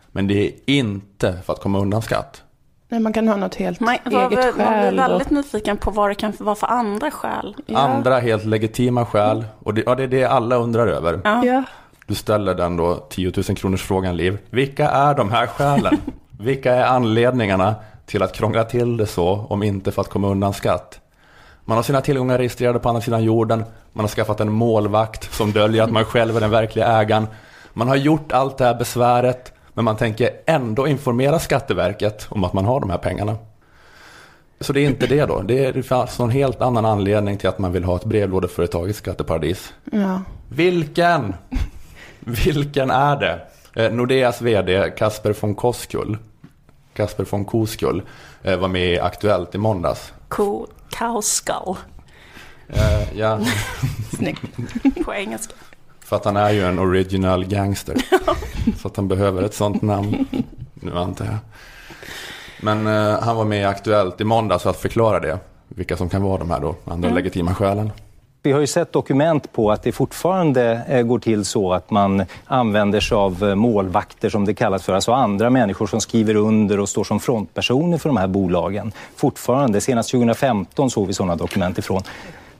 Men 0.09 0.27
det 0.27 0.47
är 0.47 0.53
inte 0.67 1.39
för 1.45 1.53
att 1.53 1.61
komma 1.61 1.79
undan 1.79 2.03
skatt. 2.03 2.43
Nej, 2.89 3.01
man 3.01 3.13
kan 3.13 3.29
ha 3.29 3.37
något 3.37 3.55
helt 3.55 3.81
Man, 3.81 3.95
eget 3.95 4.13
var, 4.13 4.21
man 4.21 4.29
blir 4.29 4.53
skäl. 4.53 4.97
väldigt 4.97 5.27
och- 5.27 5.33
nyfiken 5.33 5.77
på 5.77 5.91
vad 5.91 6.11
det 6.11 6.15
kan 6.15 6.33
vara 6.39 6.55
för 6.55 6.67
andra 6.67 7.11
skäl. 7.11 7.57
Ja. 7.67 7.79
Andra 7.79 8.19
helt 8.19 8.45
legitima 8.45 9.07
skäl. 9.07 9.45
Och 9.63 9.75
det, 9.75 9.83
ja, 9.87 9.95
det 9.95 10.03
är 10.03 10.09
det 10.09 10.25
alla 10.25 10.57
undrar 10.57 10.87
över. 10.87 11.21
Ja. 11.25 11.45
Ja. 11.45 11.63
Du 12.07 12.15
ställer 12.15 12.55
den 12.55 12.77
då 12.77 12.95
10 12.95 13.33
000 13.49 13.57
kronors 13.57 13.83
frågan 13.83 14.17
Liv. 14.17 14.39
Vilka 14.51 14.89
är 14.91 15.15
de 15.15 15.31
här 15.31 15.47
skälen? 15.47 15.97
Vilka 16.41 16.75
är 16.75 16.85
anledningarna 16.87 17.75
till 18.07 18.23
att 18.23 18.33
krångla 18.33 18.65
till 18.65 18.97
det 18.97 19.07
så 19.07 19.47
om 19.51 19.63
inte 19.63 19.93
för 19.93 20.03
att 20.03 20.09
komma 20.09 20.29
undan 20.29 20.53
skatt? 20.55 21.01
Man 21.69 21.77
har 21.77 21.83
sina 21.83 22.01
tillgångar 22.01 22.39
registrerade 22.39 22.79
på 22.79 22.89
andra 22.89 23.01
sidan 23.01 23.25
jorden. 23.25 23.65
Man 23.93 24.05
har 24.05 24.09
skaffat 24.09 24.41
en 24.41 24.53
målvakt 24.53 25.35
som 25.35 25.53
döljer 25.53 25.83
att 25.83 25.91
man 25.91 26.05
själv 26.05 26.37
är 26.37 26.41
den 26.41 26.51
verkliga 26.51 26.87
ägaren. 26.87 27.27
Man 27.73 27.89
har 27.89 27.97
gjort 27.97 28.33
allt 28.33 28.59
det 28.59 28.65
här 28.65 28.75
besväret 28.75 29.53
men 29.75 29.85
man 29.85 29.97
tänker 29.97 30.31
ändå 30.47 30.89
informera 30.89 31.39
Skatteverket 31.39 32.27
om 32.31 32.45
att 32.45 32.53
man 32.53 32.65
har 32.65 32.81
de 32.81 32.91
här 32.91 32.99
pengarna. 32.99 33.37
Så 34.61 34.73
det 34.73 34.81
är 34.81 34.87
inte 34.87 35.07
det 35.07 35.27
då. 35.27 35.43
Det 35.43 35.67
är 35.67 35.83
fanns 35.83 36.19
någon 36.19 36.31
helt 36.31 36.63
annan 36.63 36.85
anledning 36.85 37.37
till 37.37 37.49
att 37.49 37.59
man 37.59 37.73
vill 37.73 37.85
ha 37.85 37.97
ett 37.97 38.05
brevlådeföretag 38.05 38.91
i 38.91 38.93
skatteparadis. 38.93 39.73
Ja. 39.93 40.23
Vilken? 40.49 41.35
Vilken 42.21 42.91
är 42.91 43.17
det? 43.17 43.41
Eh, 43.83 43.93
Nordeas 43.93 44.43
vd 44.43 44.91
Kasper 44.91 45.35
von 45.41 45.55
Koskull, 45.55 46.19
Kasper 46.95 47.27
von 47.31 47.45
Koskull 47.45 48.03
eh, 48.43 48.59
var 48.59 48.69
med 48.69 48.93
i 48.93 48.99
Aktuellt 48.99 49.55
i 49.55 49.59
måndags. 49.59 50.13
Ko, 50.99 51.05
kaoskull 51.05 51.77
Eh, 52.69 53.19
ja, 53.19 53.41
Snyggt. 54.17 54.43
på 55.05 55.15
engelska. 55.15 55.55
för 56.05 56.17
att 56.17 56.25
han 56.25 56.37
är 56.37 56.51
ju 56.51 56.65
en 56.65 56.79
original 56.79 57.45
gangster. 57.45 57.97
Så 58.79 58.89
att 58.89 58.97
han 58.97 59.09
behöver 59.09 59.43
ett 59.43 59.55
sånt 59.55 59.83
namn. 59.83 60.27
Nu 60.75 60.99
antar 60.99 61.25
jag. 61.25 61.37
Men 62.61 62.87
eh, 62.87 63.21
han 63.21 63.37
var 63.37 63.45
med 63.45 63.61
i 63.61 63.65
Aktuellt 63.65 64.21
i 64.21 64.25
måndags 64.25 64.63
för 64.63 64.71
att 64.71 64.77
förklara 64.81 65.21
det. 65.21 65.39
Vilka 65.69 65.97
som 65.97 66.09
kan 66.09 66.23
vara 66.23 66.39
de 66.39 66.51
här 66.51 66.61
då, 66.61 66.77
andra 66.85 67.11
legitima 67.11 67.55
skälen. 67.55 67.91
Vi 68.49 68.53
har 68.53 68.61
ju 68.61 68.67
sett 68.67 68.93
dokument 68.93 69.53
på 69.53 69.71
att 69.71 69.83
det 69.83 69.93
fortfarande 69.93 70.83
eh, 70.89 71.03
går 71.03 71.19
till 71.19 71.45
så 71.45 71.73
att 71.73 71.91
man 71.91 72.25
använder 72.45 73.01
sig 73.01 73.17
av 73.17 73.45
eh, 73.45 73.55
målvakter 73.55 74.31
som 74.31 74.45
det 74.45 74.55
kallas 74.55 74.83
för, 74.83 74.93
alltså 74.93 75.13
andra 75.13 75.51
människor 75.51 75.87
som 75.87 76.01
skriver 76.01 76.35
under 76.35 76.81
och 76.81 76.89
står 76.89 77.05
som 77.05 77.21
frontpersoner 77.21 77.99
för 77.99 78.09
de 78.09 78.17
här 78.17 78.27
bolagen. 78.27 78.93
Fortfarande, 79.17 79.81
senast 79.81 80.11
2015 80.11 80.91
såg 80.91 81.07
vi 81.07 81.13
sådana 81.13 81.37
dokument 81.37 81.79
ifrån. 81.79 82.03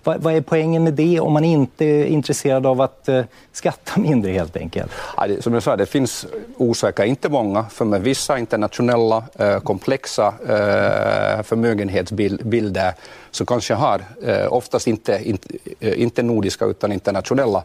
Vad, 0.09 0.23
vad 0.23 0.35
är 0.35 0.41
poängen 0.41 0.85
med 0.85 0.95
det 0.95 1.21
om 1.21 1.33
man 1.33 1.45
inte 1.45 1.85
är 1.85 2.05
intresserad 2.05 2.67
av 2.67 2.81
att 2.81 3.09
eh, 3.09 3.25
skatta 3.53 4.01
mindre 4.01 4.33
helt 4.33 4.57
enkelt? 4.57 4.93
Ja, 5.17 5.27
det, 5.27 5.43
som 5.43 5.55
jag 5.55 5.63
sa, 5.63 5.77
det 5.77 5.87
finns 5.87 6.27
orsaker, 6.57 7.05
inte 7.05 7.29
många, 7.29 7.65
för 7.65 7.85
med 7.85 8.03
vissa 8.03 8.39
internationella 8.39 9.25
eh, 9.39 9.61
komplexa 9.61 10.27
eh, 10.27 11.43
förmögenhetsbilder 11.43 12.93
så 13.31 13.47
kanske 13.47 13.73
jag 13.73 13.79
har 13.79 14.01
eh, 14.23 14.53
oftast 14.53 14.87
inte, 14.87 15.21
inte, 15.25 15.49
eh, 15.81 16.03
inte 16.03 16.23
nordiska 16.23 16.65
utan 16.65 16.93
internationella. 16.93 17.65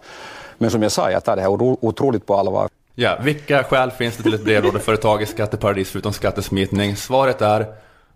Men 0.57 0.71
som 0.71 0.83
jag 0.83 0.91
sa, 0.91 1.11
jag 1.11 1.23
tar 1.23 1.35
det 1.35 1.41
här 1.41 1.61
otroligt 1.85 2.25
på 2.25 2.35
allvar. 2.35 2.67
Ja, 2.95 3.17
vilka 3.21 3.63
skäl 3.63 3.91
finns 3.91 4.17
det 4.17 4.23
till 4.23 4.33
ett 4.33 4.45
brevlådeföretag 4.45 5.21
i 5.21 5.25
skatteparadis 5.25 5.89
förutom 5.89 6.13
skattesmitning? 6.13 6.95
Svaret 6.95 7.41
är, 7.41 7.65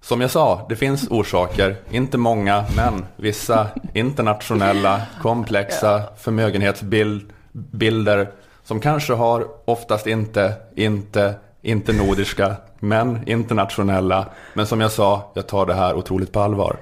som 0.07 0.21
jag 0.21 0.31
sa, 0.31 0.65
det 0.69 0.75
finns 0.75 1.07
orsaker, 1.09 1.75
inte 1.91 2.17
många, 2.17 2.65
men 2.75 3.05
vissa 3.15 3.67
internationella, 3.93 5.01
komplexa 5.21 6.01
förmögenhetsbilder 6.17 8.29
som 8.63 8.79
kanske 8.79 9.13
har 9.13 9.47
oftast 9.65 10.07
inte, 10.07 10.53
inte, 10.75 11.35
inte 11.61 11.93
nordiska, 11.93 12.55
men 12.79 13.27
internationella. 13.27 14.25
Men 14.53 14.67
som 14.67 14.81
jag 14.81 14.91
sa, 14.91 15.31
jag 15.33 15.47
tar 15.47 15.65
det 15.65 15.73
här 15.73 15.93
otroligt 15.93 16.31
på 16.31 16.39
allvar. 16.39 16.77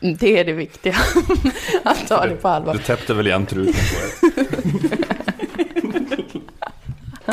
Det 0.00 0.38
är 0.38 0.44
det 0.44 0.52
viktiga. 0.52 0.96
att 1.84 2.08
ta 2.08 2.26
det 2.26 2.36
på 2.36 2.48
Du 2.48 2.54
allvar. 2.54 2.74
täppte 2.74 3.14
väl 3.14 3.26
igen 3.26 3.46
truten 3.46 3.74
på 3.74 4.26
det? 4.26 4.30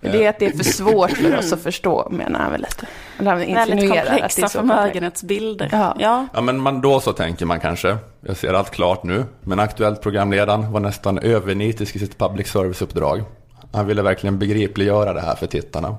Det 0.00 0.24
är 0.24 0.30
att 0.30 0.38
det 0.38 0.46
är 0.46 0.56
för 0.56 0.64
svårt 0.64 1.10
för 1.10 1.38
oss 1.38 1.52
att 1.52 1.62
förstå, 1.62 2.08
menar 2.10 2.40
han 2.40 2.52
väl 2.52 2.60
lite. 2.60 2.86
Eller 3.18 3.30
han 3.30 3.38
Väldigt 3.38 3.78
insinuerar 3.78 4.00
att 4.00 4.06
det 4.06 4.10
är 4.10 4.18
komplexa 4.18 4.48
förmögenhetsbilder. 4.48 5.68
Ja. 5.72 5.96
Ja. 5.98 6.26
Ja, 6.34 6.40
men 6.40 6.60
man, 6.60 6.80
då 6.80 7.00
så 7.00 7.12
tänker 7.12 7.46
man 7.46 7.60
kanske. 7.60 7.96
Jag 8.20 8.36
ser 8.36 8.54
allt 8.54 8.70
klart 8.70 9.04
nu. 9.04 9.24
Men 9.40 9.60
Aktuellt 9.60 10.02
programledaren 10.02 10.72
var 10.72 10.80
nästan 10.80 11.18
övernitisk 11.18 11.96
i 11.96 11.98
sitt 11.98 12.18
public 12.18 12.48
service-uppdrag. 12.48 13.22
Han 13.72 13.86
ville 13.86 14.02
verkligen 14.02 14.38
begripliggöra 14.38 15.12
det 15.12 15.20
här 15.20 15.34
för 15.34 15.46
tittarna. 15.46 15.96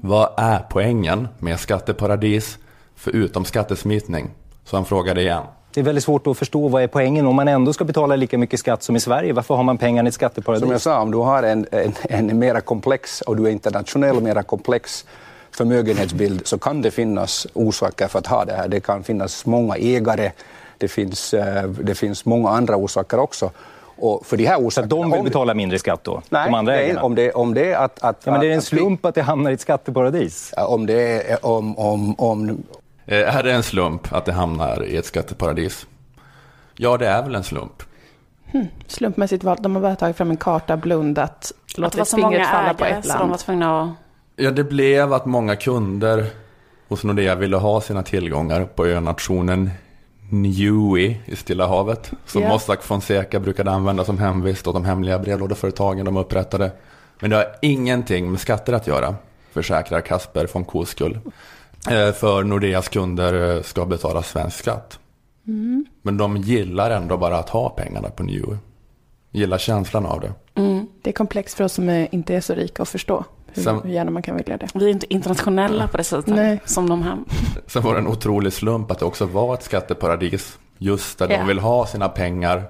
Vad 0.00 0.34
är 0.36 0.58
poängen 0.70 1.28
med 1.38 1.60
skatteparadis 1.60 2.58
förutom 2.96 3.44
skattesmitning? 3.44 4.30
Så 4.64 4.76
han 4.76 4.84
frågade 4.84 5.20
igen. 5.20 5.42
Det 5.74 5.80
är 5.80 5.84
väldigt 5.84 6.04
svårt 6.04 6.26
att 6.26 6.38
förstå 6.38 6.68
vad 6.68 6.82
är 6.82 6.86
poängen 6.86 7.26
om 7.26 7.36
man 7.36 7.48
ändå 7.48 7.72
ska 7.72 7.84
betala 7.84 8.16
lika 8.16 8.38
mycket 8.38 8.60
skatt 8.60 8.82
som 8.82 8.96
i 8.96 9.00
Sverige. 9.00 9.32
Varför 9.32 9.54
har 9.54 9.62
man 9.62 9.78
pengarna 9.78 10.06
i 10.06 10.08
ett 10.08 10.14
skatteparadis? 10.14 10.62
Som 10.62 10.70
jag 10.70 10.80
sa, 10.80 11.00
om 11.00 11.10
du 11.10 11.18
har 11.18 11.42
en, 11.42 11.66
en, 11.70 11.92
en 12.02 12.38
mera 12.38 12.60
komplex 12.60 13.20
och 13.20 13.36
du 13.36 13.46
är 13.46 13.50
internationell, 13.50 14.20
mera 14.20 14.42
komplex 14.42 15.04
förmögenhetsbild 15.50 16.46
så 16.46 16.58
kan 16.58 16.82
det 16.82 16.90
finnas 16.90 17.46
orsaker 17.52 18.08
för 18.08 18.18
att 18.18 18.26
ha 18.26 18.44
det 18.44 18.52
här. 18.52 18.68
Det 18.68 18.80
kan 18.80 19.02
finnas 19.02 19.46
många 19.46 19.76
ägare, 19.76 20.32
det 20.78 20.88
finns, 20.88 21.34
eh, 21.34 21.68
det 21.68 21.94
finns 21.94 22.24
många 22.24 22.50
andra 22.50 22.76
orsaker 22.76 23.18
också. 23.18 23.50
Och 23.96 24.26
för 24.26 24.36
de 24.36 24.46
här 24.46 24.56
Så 24.56 24.62
orsakerna, 24.62 24.84
att 24.84 24.90
de 24.90 25.10
vill 25.10 25.22
betala 25.24 25.54
mindre 25.54 25.78
skatt 25.78 26.04
då? 26.04 26.22
Nej, 26.28 26.46
de 26.46 26.54
andra 26.54 26.76
ägarna? 26.76 27.02
om, 27.02 27.14
det, 27.14 27.32
om 27.32 27.54
det 27.54 27.72
är 27.72 27.76
att... 27.76 28.02
att 28.02 28.22
Ja, 28.24 28.32
men 28.32 28.40
det 28.40 28.46
är 28.46 28.54
en 28.54 28.62
slump 28.62 29.04
att 29.04 29.14
det 29.14 29.22
hamnar 29.22 29.50
i 29.50 29.54
ett 29.54 29.60
skatteparadis. 29.60 30.54
Om 30.56 30.86
det 30.86 31.30
är 31.30 31.46
om, 31.46 31.78
om, 31.78 32.14
om, 32.18 32.62
är 33.06 33.42
det 33.42 33.52
en 33.52 33.62
slump 33.62 34.12
att 34.12 34.24
det 34.24 34.32
hamnar 34.32 34.84
i 34.84 34.96
ett 34.96 35.06
skatteparadis? 35.06 35.86
Ja, 36.76 36.96
det 36.96 37.06
är 37.08 37.22
väl 37.22 37.34
en 37.34 37.44
slump. 37.44 37.82
Slumpmässigt 38.86 39.44
valt. 39.44 39.62
De 39.62 39.74
har 39.74 39.82
bara 39.82 39.96
tagit 39.96 40.16
fram 40.16 40.30
en 40.30 40.36
karta, 40.36 40.76
blundat, 40.76 41.30
Att 41.30 41.74
det 41.74 41.80
var 41.80 41.88
låtit 41.88 42.08
så 42.08 42.16
många 42.16 42.30
fingret 42.30 42.48
falla 42.48 42.74
på 42.74 42.84
ägare 42.84 42.98
ett 42.98 43.04
så 43.06 43.12
de 43.12 43.18
var 43.18 43.26
land. 43.28 43.38
tvungna 43.40 43.82
att... 43.82 43.88
Ja, 44.36 44.50
det 44.50 44.64
blev 44.64 45.12
att 45.12 45.26
många 45.26 45.56
kunder 45.56 46.26
hos 46.88 47.04
Nordea 47.04 47.34
ville 47.34 47.56
ha 47.56 47.80
sina 47.80 48.02
tillgångar 48.02 48.64
på 48.64 48.86
önationen 48.86 49.70
Niue 50.30 51.16
i 51.26 51.36
Stilla 51.36 51.66
havet. 51.66 52.12
Som 52.26 52.42
Ja. 52.42 52.48
Mossack 52.48 52.82
Fonseca 52.82 53.40
brukade 53.40 53.70
använda 53.70 54.04
som 54.04 54.18
hemvist 54.18 54.66
åt 54.66 54.74
de 54.74 54.84
hemliga 54.84 55.18
brevlådeföretagen 55.18 56.04
de 56.04 56.16
upprättade. 56.16 56.70
Men 57.20 57.30
det 57.30 57.36
har 57.36 57.46
ingenting 57.62 58.30
med 58.30 58.40
skatter 58.40 58.72
att 58.72 58.86
göra, 58.86 59.14
försäkrar 59.52 60.00
Kasper 60.00 60.48
von 60.52 60.64
Koskull. 60.64 61.18
Eh, 61.90 62.12
För 62.12 62.44
Nordeas 62.44 62.88
kunder 62.88 63.56
eh, 63.56 63.62
ska 63.62 63.84
betala 63.86 64.22
svensk 64.22 64.56
skatt. 64.58 64.98
Men 66.02 66.16
de 66.16 66.36
gillar 66.36 66.90
ändå 66.90 67.16
bara 67.16 67.38
att 67.38 67.48
ha 67.48 67.68
pengarna 67.68 68.08
på 68.10 68.22
Niue. 68.22 68.58
Gillar 69.32 69.58
känslan 69.58 70.06
av 70.06 70.20
det. 70.20 70.32
Det 71.02 71.10
är 71.10 71.14
komplext 71.14 71.56
för 71.56 71.64
oss 71.64 71.72
som 71.72 71.88
är, 71.88 72.08
inte 72.14 72.34
är 72.34 72.40
så 72.40 72.54
rika 72.54 72.82
att 72.82 72.88
förstå. 72.88 73.24
Hur, 73.46 73.62
Sen- 73.62 73.80
hur 73.84 73.90
gärna 73.90 74.10
man 74.10 74.22
kan 74.22 74.36
vilja 74.36 74.56
det. 74.56 74.68
Vi 74.74 74.84
är 74.84 74.88
inte 74.88 75.14
internationella 75.14 75.88
på 75.88 75.96
det 75.96 76.04
sättet 76.04 76.34
Nej. 76.34 76.60
som 76.64 76.88
de 76.88 77.02
här. 77.02 77.18
Sen 77.66 77.82
var 77.82 77.92
det 77.94 77.98
en 78.00 78.06
otrolig 78.06 78.52
slump 78.52 78.90
att 78.90 78.98
det 78.98 79.04
också 79.04 79.26
var 79.26 79.54
ett 79.54 79.62
skatteparadis. 79.62 80.58
Just 80.78 81.18
där 81.18 81.28
Ja. 81.30 81.38
de 81.38 81.46
vill 81.46 81.58
ha 81.58 81.86
sina 81.86 82.08
pengar 82.08 82.62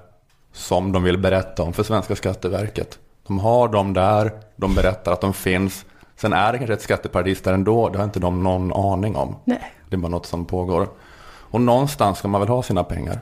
som 0.53 0.91
de 0.91 1.03
vill 1.03 1.17
berätta 1.17 1.63
om 1.63 1.73
för 1.73 1.83
Svenska 1.83 2.15
Skatteverket. 2.15 2.99
De 3.27 3.39
har 3.39 3.67
dem 3.67 3.93
där, 3.93 4.31
de 4.55 4.75
berättar 4.75 5.11
att 5.11 5.21
de 5.21 5.33
finns. 5.33 5.85
Sen 6.15 6.33
är 6.33 6.51
det 6.51 6.57
kanske 6.57 6.73
ett 6.73 6.81
skatteparadis 6.81 7.41
där 7.41 7.53
ändå, 7.53 7.89
det 7.89 7.97
har 7.97 8.05
inte 8.05 8.19
de 8.19 8.43
någon 8.43 8.73
aning 8.73 9.15
om. 9.15 9.35
Nej. 9.45 9.73
Det 9.89 9.95
är 9.95 9.97
bara 9.99 10.07
något 10.09 10.25
som 10.25 10.45
pågår. 10.45 10.87
Och 11.25 11.61
någonstans 11.61 12.17
ska 12.17 12.27
man 12.27 12.41
väl 12.41 12.47
ha 12.49 12.63
sina 12.63 12.83
pengar. 12.83 13.19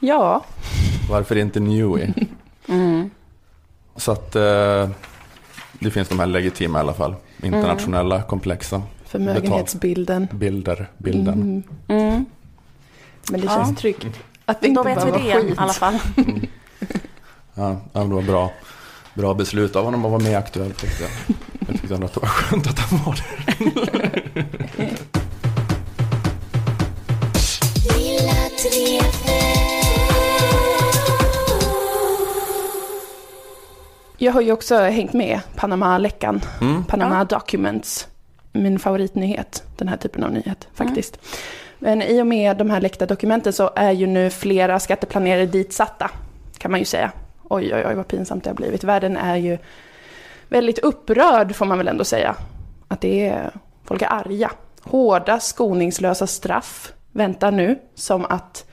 Ja, 0.00 0.44
Varför 1.10 1.36
inte 1.36 1.60
Newy? 1.60 2.06
Så 3.96 4.12
att 4.12 4.36
eh, 4.36 4.88
det 5.78 5.90
finns 5.90 6.08
de 6.08 6.18
här 6.18 6.26
legitima 6.26 6.78
i 6.78 6.80
alla 6.80 6.92
fall. 6.94 7.14
Internationella, 7.42 8.22
komplexa 8.22 8.82
förmögenhetsbilden. 9.04 10.28
bilder, 10.32 10.90
bilden. 10.98 11.62
Mm. 11.88 12.24
Men 13.30 13.40
det 13.40 13.46
Ja. 13.46 13.52
känns 13.64 13.78
tryggt. 13.78 14.06
Att 14.44 14.60
det 14.60 14.66
inte 14.68 14.78
Då 14.80 14.84
vet 14.84 15.04
vi 15.06 15.10
det 15.10 15.18
skit. 15.40 15.54
i 15.54 15.54
alla 15.56 15.72
fall. 15.72 15.98
Ja, 17.54 17.76
ja, 17.92 18.00
det 18.00 18.14
var 18.14 18.22
bra. 18.22 18.52
Bra 19.20 19.34
beslut 19.34 19.76
av 19.76 19.84
honom 19.84 20.04
att 20.04 20.10
vara 20.10 20.22
med 20.22 20.32
i 20.32 20.34
Aktuellt 20.34 20.78
tyckte 20.78 21.02
jag. 21.02 21.36
Jag 21.68 21.80
tyckte 21.80 21.94
ändå 21.94 22.06
att 22.06 22.14
det 22.14 22.20
var 22.20 22.28
skönt 22.28 22.66
att 22.66 22.78
han 22.78 22.98
var 23.04 23.14
där. 23.14 23.54
Jag 34.18 34.32
har 34.32 34.40
ju 34.40 34.52
också 34.52 34.76
hängt 34.78 35.12
med 35.12 35.40
Panama-läckan, 35.56 36.40
Mm. 36.60 36.84
Panama 36.84 37.24
Documents. 37.24 38.08
Min 38.52 38.78
favoritnyhet, 38.78 39.62
den 39.76 39.88
här 39.88 39.96
typen 39.96 40.24
av 40.24 40.32
nyhet 40.32 40.68
faktiskt. 40.74 41.18
Men 41.78 42.02
i 42.02 42.22
och 42.22 42.26
med 42.26 42.56
de 42.56 42.70
här 42.70 42.80
läckta 42.80 43.06
dokumenten 43.06 43.52
så 43.52 43.70
är 43.76 43.92
ju 43.92 44.06
nu 44.06 44.30
flera 44.30 44.80
skatteplanerare 44.80 45.46
ditsatta, 45.46 46.10
kan 46.58 46.70
man 46.70 46.80
ju 46.80 46.86
säga. 46.86 47.12
Oj, 47.52 47.74
oj, 47.74 47.84
oj, 47.86 47.94
vad 47.94 48.08
pinsamt 48.08 48.44
det 48.44 48.50
har 48.50 48.54
blivit. 48.54 48.84
Världen 48.84 49.16
är 49.16 49.36
ju 49.36 49.58
väldigt 50.48 50.78
upprörd, 50.78 51.54
får 51.54 51.66
man 51.66 51.78
väl 51.78 51.88
ändå 51.88 52.04
säga. 52.04 52.36
Att 52.88 53.00
det 53.00 53.28
är, 53.28 53.50
folk 53.84 54.02
är 54.02 54.12
arga. 54.12 54.50
Hårda, 54.82 55.40
skoningslösa 55.40 56.26
straff 56.26 56.92
väntar 57.12 57.50
nu, 57.50 57.78
som 57.94 58.24
att 58.24 58.66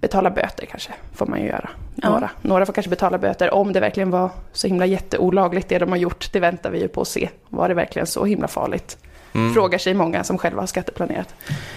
betala 0.00 0.30
böter 0.30 0.66
kanske, 0.66 0.92
får 1.12 1.26
man 1.26 1.40
ju 1.40 1.46
göra. 1.46 1.70
Ja. 1.94 2.10
Några. 2.10 2.30
Några 2.42 2.66
får 2.66 2.72
kanske 2.72 2.90
betala 2.90 3.18
böter 3.18 3.54
om 3.54 3.72
det 3.72 3.80
verkligen 3.80 4.10
var 4.10 4.30
så 4.52 4.66
himla 4.66 4.86
jätteolagligt 4.86 5.68
det 5.68 5.78
de 5.78 5.90
har 5.90 5.96
gjort. 5.96 6.32
Det 6.32 6.40
väntar 6.40 6.70
vi 6.70 6.80
ju 6.80 6.88
på 6.88 7.00
att 7.00 7.08
se. 7.08 7.28
Var 7.48 7.68
det 7.68 7.74
verkligen 7.74 8.06
så 8.06 8.24
himla 8.24 8.48
farligt? 8.48 8.98
Mm. 9.34 9.54
Frågar 9.54 9.78
sig 9.78 9.94
många 9.94 10.24
som 10.24 10.38
själva 10.38 10.62
har 10.62 10.66
skatteplanerat. 10.66 11.34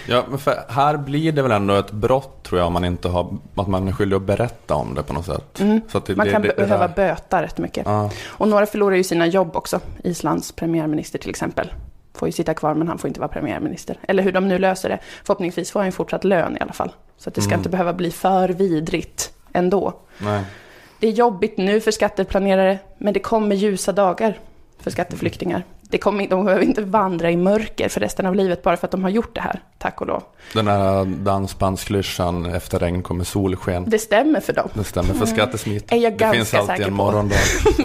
Ja, 0.08 0.24
men 0.30 0.40
för 0.40 0.64
här 0.70 0.98
blir 0.98 1.32
det 1.32 1.42
väl 1.42 1.52
ändå 1.52 1.74
ett 1.76 1.92
brott 1.92 2.44
tror 2.44 2.60
jag 2.60 2.68
om 2.68 2.74
man 2.74 2.86
inte 2.86 3.08
har, 3.08 3.38
att 3.56 3.68
man 3.68 3.88
är 3.88 3.92
skyldig 3.92 4.16
att 4.16 4.22
berätta 4.22 4.76
om 4.76 4.96
det 4.96 5.04
på 5.04 5.14
något 5.14 5.26
sätt. 5.26 5.60
Mm. 5.60 5.82
Det, 6.06 6.16
Man 6.16 6.30
kan 6.30 6.42
det, 6.42 6.48
det 6.48 6.56
behöva 6.56 6.88
böta 6.88 7.42
rätt 7.44 7.58
mycket. 7.58 7.86
Ja. 7.86 8.12
Och 8.28 8.48
några 8.48 8.66
förlorar 8.66 8.96
ju 8.96 9.04
sina 9.04 9.28
jobb 9.28 9.56
också. 9.56 9.80
Islands 10.04 10.52
premiärminister 10.52 11.20
till 11.20 11.30
exempel. 11.30 11.74
Får 12.14 12.28
ju 12.28 12.32
sitta 12.32 12.54
kvar 12.54 12.74
men 12.74 12.88
han 12.88 12.98
får 12.98 13.08
inte 13.08 13.20
vara 13.20 13.30
premiärminister. 13.30 13.98
Eller 14.08 14.24
hur 14.24 14.32
de 14.32 14.48
nu 14.48 14.60
löser 14.60 14.90
det. 14.90 15.00
Förhoppningsvis 15.24 15.72
får 15.72 15.80
han 15.80 15.88
ju 15.88 15.92
fortsatt 15.92 16.24
lön 16.24 16.58
i 16.58 16.60
alla 16.60 16.74
fall. 16.74 16.92
Så 17.18 17.30
att 17.30 17.36
det 17.36 17.42
ska 17.42 17.50
Mm. 17.50 17.60
inte 17.60 17.70
behöva 17.70 17.94
bli 17.94 18.12
för 18.12 18.50
vidrigt 18.50 19.32
ändå. 19.54 19.94
Nej. 20.18 20.44
Det 21.00 21.08
är 21.08 21.12
jobbigt 21.12 21.58
nu 21.58 21.82
för 21.82 21.92
skatteplanerare, 21.92 22.80
men 22.98 23.14
det 23.14 23.20
kommer 23.20 23.56
ljusa 23.56 23.92
dagar 23.92 24.40
för 24.80 24.92
skatteflyktingar. 24.92 25.64
Det 25.90 25.98
kommer, 25.98 26.28
de 26.28 26.46
behöver 26.46 26.64
inte 26.64 26.82
vandra 26.82 27.32
i 27.32 27.38
mörker 27.38 27.90
för 27.90 28.00
resten 28.00 28.26
av 28.26 28.36
livet 28.36 28.64
bara 28.64 28.78
för 28.78 28.88
att 28.88 28.92
de 28.92 29.04
har 29.04 29.10
gjort 29.10 29.36
det 29.36 29.42
här, 29.42 29.62
tack 29.78 30.02
och 30.02 30.08
lov. 30.08 30.24
Den 30.54 30.68
här 30.68 31.06
dansbandsklyschan, 31.06 32.46
efter 32.46 32.80
regn 32.80 33.04
kommer 33.04 33.24
solsken. 33.24 33.86
Det 33.88 34.00
stämmer 34.00 34.40
för 34.40 34.54
dem. 34.54 34.70
Det 34.74 34.84
stämmer 34.84 35.14
för 35.14 35.26
skattesmitt. 35.26 35.92
Är 35.92 35.98
jag 35.98 36.18
det 36.18 36.32
finns 36.32 36.54
alltid 36.54 36.86
en 36.86 36.90
på. 36.90 36.96
morgondag. 36.96 37.36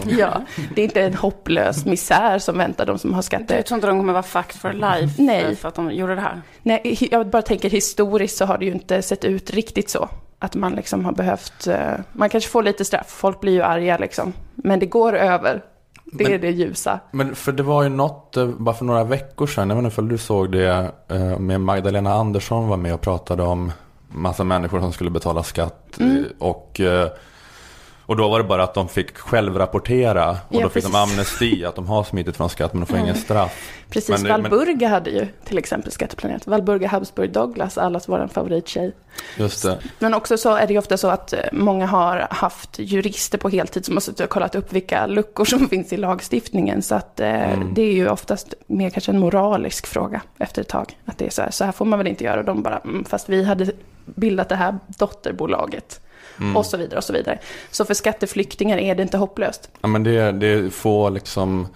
Ja, 0.19 0.43
det 0.75 0.81
är 0.81 0.85
inte 0.85 1.03
en 1.03 1.15
hopplös 1.15 1.85
misär 1.85 2.39
som 2.39 2.59
väntar 2.59 2.87
de 2.87 2.99
som 2.99 3.15
har 3.15 3.23
skatte... 3.23 3.55
Jag 3.55 3.67
tror 3.67 3.77
inte 3.77 3.87
de 3.87 3.99
kommer 3.99 4.13
vara 4.13 4.23
fucked 4.23 4.61
for 4.61 4.73
life 4.73 5.23
Nej. 5.23 5.57
för 5.57 5.69
att 5.69 5.75
de 5.75 5.91
gjorde 5.93 6.15
det 6.15 6.21
här. 6.21 6.43
Nej, 6.63 7.09
jag 7.11 7.27
bara 7.27 7.43
tänker 7.43 7.71
historiskt 7.71 8.37
så 8.37 8.45
har 8.45 8.59
det 8.59 8.65
ju 8.65 8.73
inte 8.73 9.03
sett 9.03 9.25
ut 9.25 9.51
riktigt 9.51 9.91
så. 9.91 10.09
Att 10.39 10.55
man 10.55 10.73
liksom 10.73 11.05
har 11.05 11.13
behövt, 11.13 11.67
eh, 11.67 11.77
man 12.13 12.29
kanske 12.29 12.51
får 12.51 12.63
lite 12.63 12.85
straff, 12.85 13.07
folk 13.09 13.41
blir 13.41 13.53
ju 13.53 13.63
arga 13.63 13.99
liksom. 13.99 14.33
Men 14.55 14.79
det 14.79 14.87
går 14.87 15.13
över. 15.17 15.63
Det 16.15 16.25
Men- 16.25 16.33
är 16.33 16.39
det 16.39 16.51
ljusa. 16.51 17.01
Men 17.11 17.35
för 17.35 17.53
det 17.53 17.63
var 17.63 17.83
ju 17.83 17.89
något, 17.89 18.37
eh, 18.37 18.47
bara 18.47 18.75
för 18.75 18.85
några 18.85 19.05
veckor 19.05 19.47
sedan, 19.47 19.69
jag 19.71 19.77
vet 19.77 19.85
inte 19.85 20.01
om 20.01 20.09
du 20.09 20.19
såg 20.19 20.53
det, 20.53 20.91
eh, 21.09 21.39
med 21.39 21.61
Magdalena 21.61 22.13
Andersson 22.15 22.69
var 22.69 22.77
med 22.77 22.95
och 22.95 23.01
pratade 23.01 23.43
om 23.43 23.73
massa 24.09 24.45
människor 24.45 24.81
som 24.81 24.93
skulle 24.93 25.11
betala 25.11 25.43
skatt. 25.43 25.97
Mm. 26.01 26.17
eh, 26.19 26.25
Och, 26.39 26.81
och 28.13 28.17
då 28.19 28.29
var 28.29 28.39
det 28.39 28.45
bara 28.45 28.63
att 28.63 28.75
de 28.75 28.89
fick 28.89 29.19
självrapportera 29.19 30.31
och 30.31 30.37
Ja, 30.49 30.61
då 30.63 30.69
fick 30.69 30.83
de 30.85 30.91
precis. 30.93 31.13
amnesti, 31.13 31.65
att 31.65 31.75
de 31.75 31.87
har 31.87 32.05
smitit 32.05 32.37
från 32.37 32.51
skatt 32.51 32.73
men 32.73 32.81
de 32.81 32.87
får 32.87 32.95
Mm. 32.95 33.05
ingen 33.05 33.17
straff. 33.21 33.73
Precis, 33.91 34.09
Men 34.09 34.23
det- 34.23 34.29
men- 34.29 34.43
Valburga 34.51 34.89
hade 34.89 35.11
ju 35.11 35.27
till 35.45 35.59
exempel 35.59 35.93
skatteplanerat. 35.93 36.47
Valburga 36.47 36.89
Habsburg 36.89 37.33
Douglas, 37.33 37.79
allas 37.79 38.09
vår 38.09 38.29
favorittjej. 38.33 38.93
Just 39.39 39.63
det. 39.63 39.79
Men 39.99 40.15
också 40.15 40.37
så 40.37 40.55
är 40.57 40.67
det 40.67 40.73
ju 40.73 40.79
ofta 40.79 40.97
så 40.97 41.09
att 41.09 41.33
eh, 41.33 41.39
många 41.53 41.87
har 41.87 42.27
haft 42.31 42.79
jurister 42.79 43.39
på 43.39 43.49
heltid 43.49 43.85
som 43.85 43.97
har 43.97 44.01
suttit 44.01 44.21
och 44.21 44.31
kollat 44.31 44.55
upp 44.55 44.73
vilka 44.73 45.07
luckor 45.07 45.45
som 45.45 45.69
finns 45.69 45.93
i 45.93 45.97
lagstiftningen. 45.97 46.83
Så 46.83 46.95
att 46.95 47.21
eh, 47.21 47.53
Mm. 47.53 47.75
det 47.75 47.83
är 47.83 47.93
ju 47.93 48.09
oftast 48.09 48.55
mer 48.67 48.91
kanske 48.91 49.13
en 49.13 49.19
moralisk 49.19 49.87
fråga 49.87 50.21
efter 50.39 50.63
ett 50.63 50.69
tag. 50.69 50.99
Att 51.05 51.19
det 51.19 51.27
är 51.27 51.31
så 51.31 51.43
här, 51.43 51.51
så 51.51 51.65
här 51.65 51.73
får 51.73 51.85
man 51.85 51.99
väl 51.99 52.09
inte 52.09 52.25
göra. 52.25 52.39
Och 52.41 52.47
de 52.47 52.63
bara, 52.63 52.79
mm, 52.79 53.05
fast 53.05 53.29
vi 53.29 53.45
hade 53.45 53.67
bildat 54.05 54.49
det 54.49 54.57
här 54.57 54.79
dotterbolaget. 54.99 56.01
Mm. 56.41 56.57
Och 56.57 56.67
så 56.67 56.77
vidare 56.77 56.97
och 56.99 57.05
så 57.05 57.13
vidare. 57.13 57.39
Så 57.71 57.85
för 57.85 57.95
skatteflyktingar 57.95 58.79
är 58.79 58.95
det 58.95 59.03
inte 59.03 59.17
hopplöst. 59.17 59.71
Ja 59.81 59.89
men 59.89 60.03
det, 60.03 60.33
det 60.33 60.75
får 60.75 61.11
liksom 61.11 61.69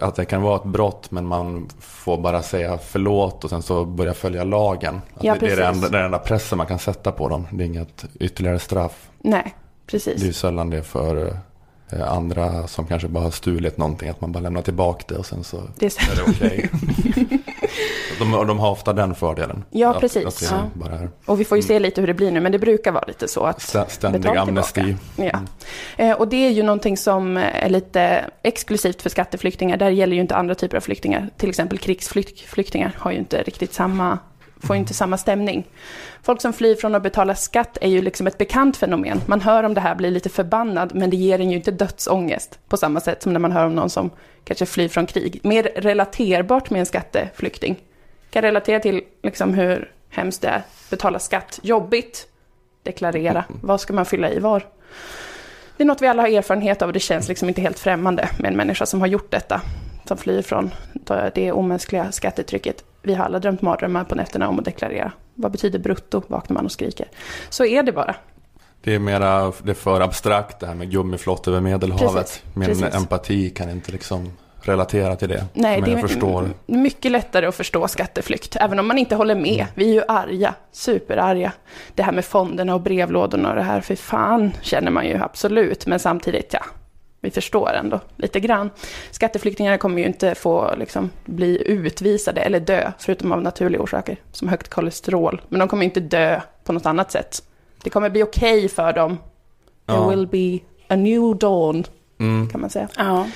att 0.00 0.16
det 0.16 0.24
kan 0.24 0.42
vara 0.42 0.56
ett 0.56 0.64
brott 0.64 1.10
men 1.10 1.26
man 1.26 1.68
får 1.80 2.18
bara 2.18 2.42
säga 2.42 2.78
förlåt 2.78 3.44
och 3.44 3.50
sen 3.50 3.62
så 3.62 3.84
börja 3.84 4.14
följa 4.14 4.44
lagen. 4.44 5.00
Ja, 5.20 5.34
det, 5.34 5.46
det 5.46 5.52
är 5.52 5.56
precis. 5.56 5.76
enda, 5.76 5.88
den 5.88 6.04
enda 6.04 6.18
pressen 6.18 6.58
man 6.58 6.66
kan 6.66 6.78
sätta 6.78 7.12
på 7.12 7.28
dem. 7.28 7.46
Det 7.52 7.64
är 7.64 7.66
inget 7.66 8.04
ytterligare 8.20 8.58
straff. 8.58 9.08
Nej, 9.18 9.54
precis. 9.86 10.22
Det 10.22 10.28
är 10.28 10.32
sällan 10.32 10.70
det 10.70 10.82
för 10.82 11.36
eh, 11.90 12.12
andra 12.12 12.66
som 12.66 12.86
kanske 12.86 13.08
bara 13.08 13.24
har 13.24 13.30
stulit 13.30 13.78
någonting. 13.78 14.08
Att 14.08 14.20
man 14.20 14.32
bara 14.32 14.40
lämnar 14.40 14.62
tillbaka 14.62 15.04
det 15.08 15.14
och 15.14 15.26
sen 15.26 15.44
så 15.44 15.62
Det 15.78 15.86
är 15.86 16.12
är 16.12 16.16
det 16.16 16.22
okej. 16.30 16.70
de, 18.18 18.46
de 18.46 18.58
har 18.58 18.70
ofta 18.70 18.92
den 18.92 19.14
fördelen. 19.14 19.64
Ja, 19.70 19.90
att, 19.90 20.00
precis. 20.00 20.26
Att 20.26 20.40
det 20.40 20.46
Ja. 20.90 21.08
Och 21.26 21.40
vi 21.40 21.44
får 21.44 21.58
ju 21.58 21.62
se 21.62 21.78
lite 21.78 22.00
hur 22.00 22.08
det 22.08 22.14
blir 22.14 22.30
nu, 22.30 22.40
men 22.40 22.52
det 22.52 22.58
brukar 22.58 22.92
vara 22.92 23.04
lite 23.08 23.28
så 23.28 23.44
att 23.44 23.58
stä- 23.58 23.88
ständig 23.88 24.28
amnesti. 24.28 24.96
Ja. 25.16 25.40
Eh, 25.96 26.12
Och 26.12 26.28
det 26.28 26.36
är 26.46 26.50
ju 26.50 26.62
någonting 26.62 26.96
som 26.96 27.36
är 27.36 27.68
lite 27.68 28.24
exklusivt 28.42 29.02
för 29.02 29.10
skatteflyktingar. 29.10 29.76
Där 29.76 29.90
gäller 29.90 30.14
ju 30.14 30.20
inte 30.22 30.36
andra 30.36 30.54
typer 30.54 30.76
av 30.76 30.80
flyktingar. 30.80 31.28
Till 31.36 31.48
exempel 31.48 31.78
krigsflyktingar 31.78 32.92
har 32.98 33.10
ju 33.10 33.18
inte 33.18 33.42
riktigt 33.42 33.74
samma, 33.74 34.18
får 34.60 34.76
inte 34.76 34.94
samma 34.94 35.18
stämning. 35.18 35.66
Folk 36.22 36.42
som 36.42 36.52
flyr 36.52 36.74
från 36.74 36.94
att 36.94 37.02
betala 37.02 37.34
skatt 37.34 37.78
är 37.80 37.88
ju 37.88 38.02
liksom 38.02 38.26
ett 38.26 38.38
bekant 38.38 38.76
fenomen. 38.76 39.20
Man 39.26 39.40
hör 39.40 39.62
om 39.62 39.74
det 39.74 39.80
här, 39.80 39.94
blir 39.94 40.10
lite 40.10 40.28
förbannad, 40.28 40.94
men 40.94 41.10
det 41.10 41.16
ger 41.16 41.40
en 41.40 41.50
ju 41.50 41.56
inte 41.56 41.70
dödsångest 41.70 42.58
på 42.68 42.76
samma 42.76 43.00
sätt 43.00 43.22
som 43.22 43.32
när 43.32 43.40
man 43.40 43.52
hör 43.52 43.66
om 43.66 43.74
någon 43.74 43.90
som 43.90 44.10
kanske 44.44 44.66
flyr 44.66 44.88
från 44.88 45.06
krig. 45.06 45.40
Mer 45.42 45.62
relaterbart 45.62 46.70
med 46.70 46.80
en 46.80 46.86
skatteflykting. 46.86 47.76
Kan 48.30 48.42
relatera 48.42 48.80
till 48.80 49.02
liksom 49.22 49.54
hur 49.54 49.92
hemskt 50.10 50.42
det 50.42 50.48
är. 50.48 50.62
Betala 50.90 51.18
skatt, 51.18 51.60
jobbigt, 51.62 52.26
deklarera, 52.82 53.44
vad 53.62 53.80
ska 53.80 53.92
man 53.92 54.06
fylla 54.06 54.30
i 54.30 54.38
var? 54.38 54.66
Det 55.76 55.82
är 55.82 55.86
något 55.86 56.02
vi 56.02 56.06
alla 56.06 56.22
har 56.22 56.28
erfarenhet 56.28 56.82
av 56.82 56.88
och 56.88 56.92
det 56.92 57.00
känns 57.00 57.28
liksom 57.28 57.48
inte 57.48 57.60
helt 57.60 57.78
främmande 57.78 58.28
med 58.38 58.50
en 58.50 58.56
människa 58.56 58.86
som 58.86 59.00
har 59.00 59.06
gjort 59.06 59.30
detta. 59.30 59.60
Som 60.04 60.16
flyr 60.16 60.42
från 60.42 60.70
det 61.34 61.52
omänskliga 61.52 62.12
skattetrycket. 62.12 62.84
Vi 63.04 63.14
har 63.14 63.24
alla 63.24 63.38
drömt 63.38 63.62
mardrömmar 63.62 64.04
på 64.04 64.14
nätterna 64.14 64.48
om 64.48 64.58
att 64.58 64.64
deklarera. 64.64 65.12
Vad 65.34 65.52
betyder 65.52 65.78
brutto? 65.78 66.22
Vaknar 66.26 66.54
man 66.54 66.64
och 66.64 66.72
skriker. 66.72 67.08
Så 67.48 67.64
är 67.64 67.82
det 67.82 67.92
bara. 67.92 68.14
Det 68.82 68.94
är 68.94 68.98
mera, 68.98 69.52
det 69.62 69.70
är 69.70 69.74
för 69.74 70.00
abstrakt 70.00 70.60
det 70.60 70.66
här 70.66 70.74
med 70.74 70.90
gummiflott 70.90 71.48
över 71.48 71.60
Medelhavet. 71.60 72.14
Precis, 72.14 72.42
Min 72.54 72.68
precis. 72.68 72.94
empati 72.94 73.50
kan 73.50 73.70
inte 73.70 73.92
liksom 73.92 74.32
relatera 74.60 75.16
till 75.16 75.28
det. 75.28 75.44
Nej, 75.52 75.80
men 75.80 75.90
det 75.90 75.96
är 75.96 76.00
förstår. 76.00 76.50
mycket 76.66 77.10
lättare 77.10 77.46
att 77.46 77.54
förstå 77.54 77.88
skatteflykt, 77.88 78.56
även 78.60 78.78
om 78.78 78.86
man 78.88 78.98
inte 78.98 79.14
håller 79.16 79.34
med. 79.34 79.66
Vi 79.74 79.88
är 79.90 79.92
ju 79.94 80.02
arga, 80.08 80.54
superarga. 80.72 81.52
Det 81.94 82.02
här 82.02 82.12
med 82.12 82.24
fonderna 82.24 82.74
och 82.74 82.80
brevlådorna 82.80 83.50
och 83.50 83.56
det 83.56 83.62
här, 83.62 83.80
för 83.80 83.96
fan 83.96 84.52
känner 84.62 84.90
man 84.90 85.06
ju 85.06 85.22
absolut, 85.22 85.86
men 85.86 85.98
samtidigt, 85.98 86.52
ja, 86.52 86.64
vi 87.24 87.30
förstår 87.30 87.72
ändå 87.72 88.00
lite 88.16 88.40
grann. 88.40 88.70
Skatteflyktingar 89.10 89.76
kommer 89.76 89.98
ju 89.98 90.06
inte 90.06 90.34
få 90.34 90.74
liksom, 90.78 91.10
bli 91.24 91.62
utvisade 91.66 92.40
eller 92.40 92.60
dö, 92.60 92.92
förutom 92.98 93.32
av 93.32 93.42
naturliga 93.42 93.82
orsaker, 93.82 94.16
som 94.32 94.48
högt 94.48 94.68
kolesterol. 94.68 95.42
Men 95.48 95.58
de 95.58 95.68
kommer 95.68 95.84
inte 95.84 96.00
dö 96.00 96.40
på 96.64 96.72
något 96.72 96.86
annat 96.86 97.10
sätt. 97.12 97.42
Det 97.82 97.90
kommer 97.90 98.10
bli 98.10 98.22
okej 98.22 98.68
för 98.68 98.92
dem. 98.92 99.18
There 99.86 99.98
Ja. 99.98 100.08
will 100.10 100.26
be 100.26 100.58
a 100.88 100.96
new 100.96 101.36
dawn, 101.38 101.84
Mm. 102.20 102.48
kan 102.48 102.60
man 102.60 102.70
säga. 102.70 102.88
Ja. 102.96 103.26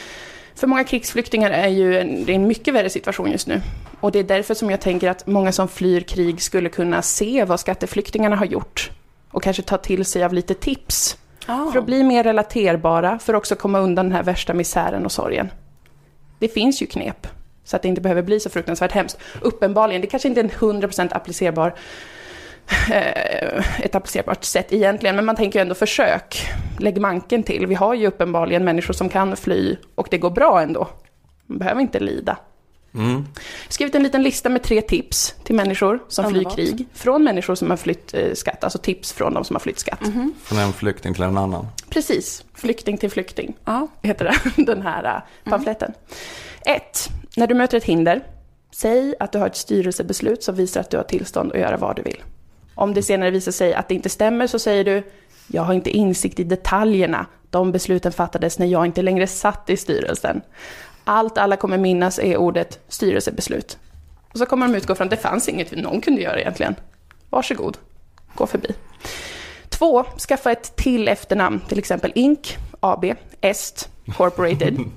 För 0.54 0.66
många 0.66 0.84
krigsflyktingar 0.84 1.50
är 1.50 1.68
ju 1.68 1.98
en, 1.98 2.24
det 2.24 2.32
är 2.32 2.36
en 2.36 2.46
mycket 2.48 2.74
värre 2.74 2.90
situation 2.90 3.30
just 3.30 3.46
nu. 3.46 3.60
Och 4.00 4.12
det 4.12 4.18
är 4.18 4.22
därför 4.24 4.54
som 4.54 4.70
jag 4.70 4.80
tänker 4.80 5.10
att 5.10 5.26
många 5.26 5.52
som 5.52 5.68
flyr 5.68 6.00
krig 6.00 6.42
skulle 6.42 6.68
kunna 6.68 7.02
se 7.02 7.44
vad 7.44 7.60
skatteflyktingarna 7.60 8.36
har 8.36 8.46
gjort. 8.46 8.90
Och 9.30 9.42
kanske 9.42 9.62
ta 9.62 9.76
till 9.76 10.04
sig 10.04 10.24
av 10.24 10.32
lite 10.32 10.54
tips. 10.54 11.16
Ja. 11.48 11.70
För 11.72 11.78
att 11.78 11.86
bli 11.86 12.02
mer 12.02 12.24
relaterbara, 12.24 13.18
för 13.18 13.34
att 13.34 13.38
också 13.38 13.54
komma 13.54 13.78
undan 13.78 14.06
den 14.06 14.14
här 14.14 14.22
värsta 14.22 14.54
misären 14.54 15.04
och 15.04 15.12
sorgen. 15.12 15.50
Det 16.38 16.48
finns 16.48 16.82
ju 16.82 16.86
knep. 16.86 17.26
Så 17.64 17.76
att 17.76 17.82
det 17.82 17.88
inte 17.88 18.00
behöver 18.00 18.22
bli 18.22 18.40
så 18.40 18.50
fruktansvärt 18.50 18.92
hemskt. 18.92 19.18
Uppenbarligen, 19.40 20.00
det 20.00 20.06
kanske 20.06 20.28
inte 20.28 20.40
är 20.40 20.44
en 20.44 20.50
100% 20.50 21.08
applicerbar 21.12 21.74
eh, 22.90 23.84
ett 23.84 23.94
applicerbart 23.94 24.44
sätt 24.44 24.72
egentligen, 24.72 25.16
men 25.16 25.24
man 25.24 25.36
tänker 25.36 25.58
ju 25.58 25.62
ändå 25.62 25.74
försök. 25.74 26.42
Lägg 26.78 27.00
manken 27.00 27.42
till. 27.42 27.66
Vi 27.66 27.74
har 27.74 27.94
ju 27.94 28.06
uppenbarligen 28.06 28.64
människor 28.64 28.94
som 28.94 29.08
kan 29.08 29.36
fly 29.36 29.76
och 29.94 30.08
det 30.10 30.18
går 30.18 30.30
bra 30.30 30.60
ändå. 30.60 30.88
Man 31.46 31.58
behöver 31.58 31.80
inte 31.80 32.00
lida. 32.00 32.36
Mm. 32.94 33.26
Skrivit 33.68 33.94
en 33.94 34.02
liten 34.02 34.22
lista 34.22 34.48
med 34.48 34.62
tre 34.62 34.80
tips 34.80 35.34
till 35.44 35.54
människor 35.54 35.98
som 36.08 36.26
Underbart. 36.26 36.54
flyr 36.54 36.66
krig. 36.66 36.86
Från 36.94 37.24
människor 37.24 37.54
som 37.54 37.70
har 37.70 37.76
flytt 37.76 38.14
eh, 38.14 38.34
skatt, 38.34 38.64
alltså 38.64 38.78
tips 38.78 39.12
från 39.12 39.34
de 39.34 39.44
som 39.44 39.56
har 39.56 39.60
flytt 39.60 39.78
skatt. 39.78 40.00
Från 40.42 40.58
en 40.58 40.72
flykting 40.72 41.14
till 41.14 41.22
en 41.22 41.38
annan. 41.38 41.66
Precis, 41.90 42.44
flykting 42.54 42.98
till 42.98 43.10
flykting 43.10 43.56
Ja. 43.64 43.88
heter 44.02 44.24
det, 44.24 44.62
den 44.72 44.82
här 44.82 45.04
äh, 45.04 45.50
pamfletten. 45.50 45.92
Ett, 46.66 47.08
när 47.36 47.46
du 47.46 47.54
möter 47.54 47.76
ett 47.76 47.84
hinder, 47.84 48.22
säg 48.74 49.14
att 49.20 49.32
du 49.32 49.38
har 49.38 49.46
ett 49.46 49.56
styrelsebeslut 49.56 50.42
som 50.42 50.54
visar 50.54 50.80
att 50.80 50.90
du 50.90 50.96
har 50.96 51.04
tillstånd 51.04 51.52
att 51.52 51.58
göra 51.58 51.76
vad 51.76 51.96
du 51.96 52.02
vill. 52.02 52.22
Om 52.74 52.94
det 52.94 53.02
senare 53.02 53.30
visar 53.30 53.52
sig 53.52 53.74
att 53.74 53.88
det 53.88 53.94
inte 53.94 54.08
stämmer 54.08 54.46
så 54.46 54.58
säger 54.58 54.84
du, 54.84 55.02
Jag 55.46 55.62
har 55.62 55.74
inte 55.74 55.90
insikt 55.90 56.40
i 56.40 56.44
detaljerna. 56.44 57.26
De 57.50 57.72
besluten 57.72 58.12
fattades 58.12 58.58
när 58.58 58.66
jag 58.66 58.86
inte 58.86 59.02
längre 59.02 59.26
satt 59.26 59.70
i 59.70 59.76
styrelsen. 59.76 60.40
Allt 61.10 61.38
alla 61.38 61.56
kommer 61.56 61.78
minnas 61.78 62.18
är 62.18 62.36
ordet 62.36 62.80
styrelsebeslut. 62.88 63.78
Och 64.32 64.38
så 64.38 64.46
kommer 64.46 64.68
de 64.68 64.74
utgå 64.74 64.94
från 64.94 65.04
att 65.04 65.10
det 65.10 65.16
fanns 65.16 65.48
inget 65.48 65.76
någon 65.76 66.00
kunde 66.00 66.20
göra 66.20 66.40
egentligen. 66.40 66.74
Varsågod, 67.30 67.78
gå 68.34 68.46
förbi. 68.46 68.68
Två, 69.68 70.04
skaffa 70.28 70.52
ett 70.52 70.76
till 70.76 71.08
efternamn, 71.08 71.60
till 71.68 71.78
exempel 71.78 72.12
Inc, 72.14 72.56
AB, 72.80 73.04
Est, 73.40 73.88
Corporated. 74.16 74.78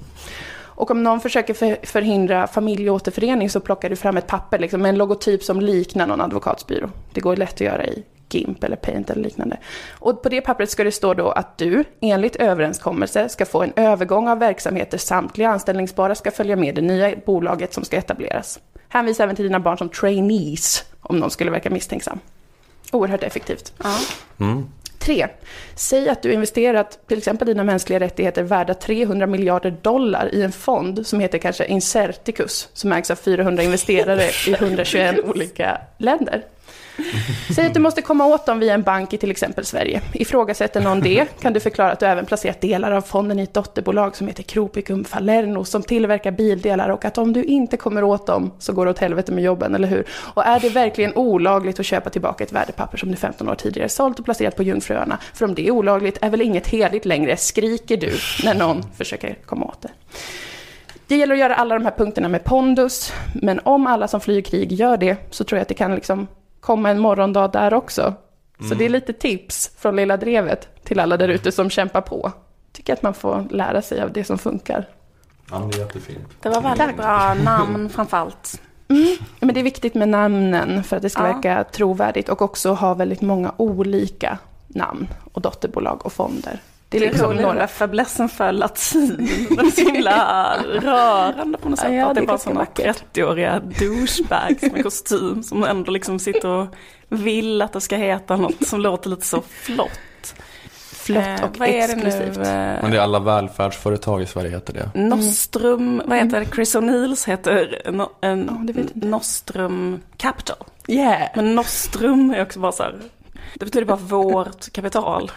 Och 0.54 0.92
om 0.92 1.04
någon 1.04 1.22
försöker 1.22 1.54
för, 1.54 1.86
förhindra 1.86 2.48
familjeåterförening 2.48 3.50
så 3.50 3.60
plockar 3.60 3.90
du 3.90 3.96
fram 3.96 4.18
ett 4.18 4.28
papper 4.28 4.60
liksom, 4.60 4.82
med 4.82 4.90
en 4.90 4.98
logotyp 4.98 5.44
som 5.44 5.62
liknar 5.62 6.08
någon 6.08 6.22
advokatsbyrå. 6.22 6.90
Det 7.14 7.22
går 7.22 7.36
lätt 7.36 7.54
att 7.54 7.62
göra 7.62 7.86
i 7.86 8.04
GIMP 8.34 8.64
eller 8.64 8.76
Paint 8.76 9.10
eller 9.10 9.24
liknande. 9.24 9.58
Och 9.92 10.24
på 10.24 10.30
det 10.30 10.42
pappret 10.42 10.70
ska 10.70 10.84
det 10.84 10.92
stå 10.92 11.14
då 11.14 11.32
att 11.32 11.58
du, 11.58 11.84
enligt 12.02 12.36
överenskommelse, 12.36 13.30
ska 13.30 13.46
få 13.46 13.64
en 13.64 13.74
övergång 13.76 14.28
av 14.28 14.40
verksamheter. 14.40 14.98
Samtliga 14.98 15.50
anställningsbara 15.50 16.16
ska 16.16 16.32
följa 16.32 16.56
med 16.56 16.76
det 16.76 16.82
nya 16.82 17.16
bolaget 17.26 17.74
som 17.74 17.84
ska 17.84 17.98
etableras. 17.98 18.60
Hänvisa 18.90 19.24
även 19.24 19.36
till 19.36 19.46
dina 19.46 19.60
barn 19.60 19.78
som 19.78 19.90
trainees, 19.90 20.84
om 21.02 21.18
någon 21.18 21.32
skulle 21.32 21.52
verka 21.52 21.70
misstänksam. 21.70 22.20
Oerhört 22.92 23.24
effektivt. 23.24 23.74
Ja. 23.84 23.98
Mm. 24.40 24.66
Tre, 25.02 25.28
säg 25.76 26.10
att 26.10 26.22
du 26.22 26.34
investerat 26.34 27.08
till 27.08 27.18
exempel 27.18 27.48
dina 27.48 27.64
mänskliga 27.64 28.00
rättigheter 28.00 28.44
värda 28.44 28.74
300 28.74 29.28
miljarder 29.28 29.72
dollar 29.82 30.36
i 30.36 30.42
en 30.42 30.52
fond 30.52 31.08
som 31.08 31.20
heter 31.20 31.38
kanske 31.38 31.66
Incerticus, 31.66 32.70
som 32.74 32.92
ägs 32.92 33.12
av 33.12 33.16
400 33.16 33.64
investerare 33.64 34.24
i 34.48 34.54
121 34.54 35.16
olika 35.26 35.82
länder. 35.98 36.44
Säg 37.56 37.68
att 37.68 37.74
du 37.74 37.80
måste 37.80 38.02
komma 38.02 38.26
åt 38.26 38.46
dem 38.46 38.60
via 38.60 38.74
en 38.74 38.82
bank 38.82 39.14
i 39.14 39.18
till 39.18 39.32
exempel 39.32 39.66
Sverige. 39.66 40.02
Ifrågasätter 40.14 40.82
någon 40.82 41.00
det 41.00 41.26
kan 41.42 41.54
du 41.54 41.60
förklara 41.60 41.92
att 41.92 42.00
du 42.00 42.06
även 42.06 42.26
placerat 42.26 42.62
delar 42.62 42.92
av 42.92 43.02
fonden 43.02 43.40
i 43.40 43.44
ett 43.44 43.54
dotterbolag 43.54 44.16
som 44.16 44.28
heter 44.28 44.44
Kropicum 44.44 45.04
Falerno 45.04 45.64
som 45.64 45.84
tillverkar 45.84 46.32
bildelar 46.32 46.90
och 46.90 47.06
att 47.06 47.18
om 47.18 47.34
du 47.34 47.44
inte 47.44 47.78
kommer 47.78 48.04
åt 48.04 48.28
dem 48.28 48.52
så 48.60 48.74
går 48.74 48.86
det 48.86 48.92
åt 48.92 49.00
helvete 49.00 49.32
med 49.32 49.44
jobben, 49.44 49.76
eller 49.76 49.88
hur? 49.88 50.06
Och 50.12 50.46
är 50.46 50.60
det 50.60 50.70
verkligen 50.70 51.16
olagligt 51.16 51.80
att 51.80 51.86
köpa 51.86 52.10
tillbaka 52.10 52.44
ett 52.44 52.52
värdepapper 52.52 52.98
som 52.98 53.12
du 53.12 53.18
15 53.18 53.50
år 53.50 53.56
tidigare 53.56 53.90
sålt 53.90 54.20
och 54.20 54.26
placerat 54.26 54.56
på 54.56 54.64
Jungfruöarna? 54.64 55.18
För 55.34 55.46
om 55.46 55.56
det 55.56 55.68
är 55.68 55.72
olagligt 55.72 56.18
är 56.22 56.30
väl 56.30 56.42
inget 56.42 56.68
heligt 56.68 57.06
längre, 57.06 57.38
skriker 57.38 57.98
du 57.98 58.12
när 58.44 58.54
någon 58.54 58.84
försöker 58.98 59.36
komma 59.46 59.66
åt 59.66 59.82
det. 59.82 59.90
Det 61.08 61.18
gäller 61.18 61.34
att 61.34 61.40
göra 61.40 61.56
alla 61.56 61.76
de 61.76 61.86
här 61.86 61.94
punkterna 61.98 62.30
med 62.30 62.44
pondus, 62.44 63.14
men 63.34 63.60
om 63.64 63.88
alla 63.88 64.08
som 64.08 64.22
flyr 64.22 64.42
krig 64.42 64.72
gör 64.72 64.98
det 64.98 65.16
så 65.30 65.44
tror 65.44 65.58
jag 65.58 65.62
att 65.62 65.68
det 65.68 65.74
kan 65.74 65.96
liksom 65.96 66.28
komma 66.62 66.90
en 66.90 67.00
morgondag 67.00 67.48
där 67.48 67.74
också. 67.74 68.02
Mm. 68.02 68.70
Så 68.70 68.76
det 68.76 68.86
är 68.86 68.90
lite 68.90 69.14
tips 69.14 69.72
från 69.78 69.96
Lilla 69.96 70.18
Drevet 70.18 70.84
till 70.84 71.00
alla 71.00 71.18
där 71.18 71.28
ute 71.28 71.52
som 71.52 71.70
kämpar 71.70 72.02
på. 72.02 72.32
Tycker 72.72 72.94
att 72.94 73.04
man 73.04 73.14
får 73.14 73.48
lära 73.50 73.82
sig 73.82 74.02
av 74.02 74.14
det 74.14 74.24
som 74.24 74.38
funkar. 74.38 74.88
Ja, 75.52 75.70
det 75.72 75.78
är 75.78 75.80
jättefint. 75.80 76.28
Det 76.42 76.50
var 76.50 76.62
väldigt 76.62 76.78
Tack. 76.78 76.98
bra 76.98 77.34
namn 77.34 77.90
framförallt. 77.90 78.62
Mm. 78.88 79.18
Men 79.40 79.54
det 79.54 79.62
är 79.62 79.64
viktigt 79.64 79.94
med 79.94 80.10
namnen 80.10 80.84
för 80.84 80.96
att 80.96 81.02
det 81.02 81.10
ska 81.10 81.28
ja. 81.28 81.34
verka 81.34 81.64
trovärdigt 81.64 82.30
och 82.30 82.42
också 82.42 82.74
ha 82.74 82.94
väldigt 82.94 83.22
många 83.22 83.54
olika 83.58 84.38
namn 84.68 85.08
och 85.34 85.42
dotterbolag 85.42 86.06
och 86.06 86.14
fonder. 86.14 86.60
Det 86.92 86.98
är 86.98 87.02
liksom 87.02 87.36
några 87.36 87.68
fäblessen 87.68 88.30
för 88.30 88.52
latin. 88.52 89.30
Det 89.50 89.62
är 89.62 89.72
så 89.72 89.92
himla 89.92 90.58
rörande 90.64 91.58
på 91.58 91.70
något 91.70 91.80
sätt. 91.80 91.94
Ja, 91.94 92.06
att 92.06 92.16
det 92.16 92.22
är 92.22 92.26
bara 92.26 92.38
sådana 92.38 92.66
30-åriga 92.76 93.60
douchebags 93.60 94.62
med 94.62 94.84
kostym 94.84 95.44
som 95.44 95.64
ändå 95.64 95.92
liksom 95.92 96.20
sitter 96.20 96.48
och 96.48 96.68
vill 97.10 97.62
att 97.62 97.74
det 97.74 97.82
ska 97.82 97.96
heta 97.96 98.36
något 98.36 98.68
som 98.68 98.82
låter 98.82 99.10
lite 99.10 99.26
så 99.26 99.42
flott. 99.42 100.36
Flott 100.72 101.18
eh, 101.18 101.44
och 101.44 101.68
eh, 101.68 101.86
exklusivt. 101.86 102.38
Men 102.38 102.92
det 102.92 102.98
är 102.98 103.02
alla 103.02 103.20
välfärdsföretag 103.20 104.22
i 104.22 104.26
Sverige 104.26 104.50
heter 104.50 104.74
det. 104.74 105.00
Nostrum, 105.00 105.94
mm. 105.94 106.10
vad 106.10 106.18
heter 106.18 106.40
det? 106.40 106.46
Chris 106.46 106.76
O'Neills 106.76 107.28
heter 107.28 107.82
no, 107.92 108.12
en, 108.22 108.50
oh, 108.50 108.86
Nostrum 108.94 110.02
Capital. 110.18 110.58
Yeah. 110.88 111.22
Men 111.36 111.56
Nostrum 111.56 112.32
är 112.32 112.42
också 112.42 112.60
bara 112.60 112.72
så 112.72 112.84
här, 112.84 112.96
det 113.54 113.66
betyder 113.66 113.86
bara 113.86 113.98
vårt 113.98 114.72
kapital. 114.72 115.32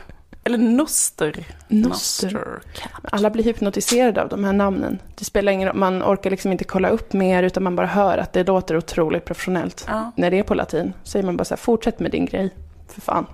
Eller 0.44 0.58
Noster. 0.58 1.46
Noster. 1.68 2.62
Alla 3.02 3.30
blir 3.30 3.44
hypnotiserade 3.44 4.22
av 4.22 4.28
de 4.28 4.44
här 4.44 4.52
namnen. 4.52 4.98
Det 5.14 5.24
spelar 5.24 5.52
ingen 5.52 5.68
roll, 5.68 5.76
man 5.76 6.02
orkar 6.02 6.30
liksom 6.30 6.52
inte 6.52 6.64
kolla 6.64 6.88
upp 6.88 7.12
mer 7.12 7.42
utan 7.42 7.62
man 7.62 7.76
bara 7.76 7.86
hör 7.86 8.18
att 8.18 8.32
det 8.32 8.44
låter 8.46 8.76
otroligt 8.76 9.24
professionellt. 9.24 9.84
Ja. 9.88 10.12
När 10.16 10.30
det 10.30 10.38
är 10.38 10.42
på 10.42 10.54
latin 10.54 10.92
säger 11.04 11.26
man 11.26 11.36
bara 11.36 11.44
så 11.44 11.54
här, 11.54 11.56
fortsätt 11.56 12.00
med 12.00 12.10
din 12.10 12.26
grej, 12.26 12.54
för 12.88 13.00
fan. 13.00 13.26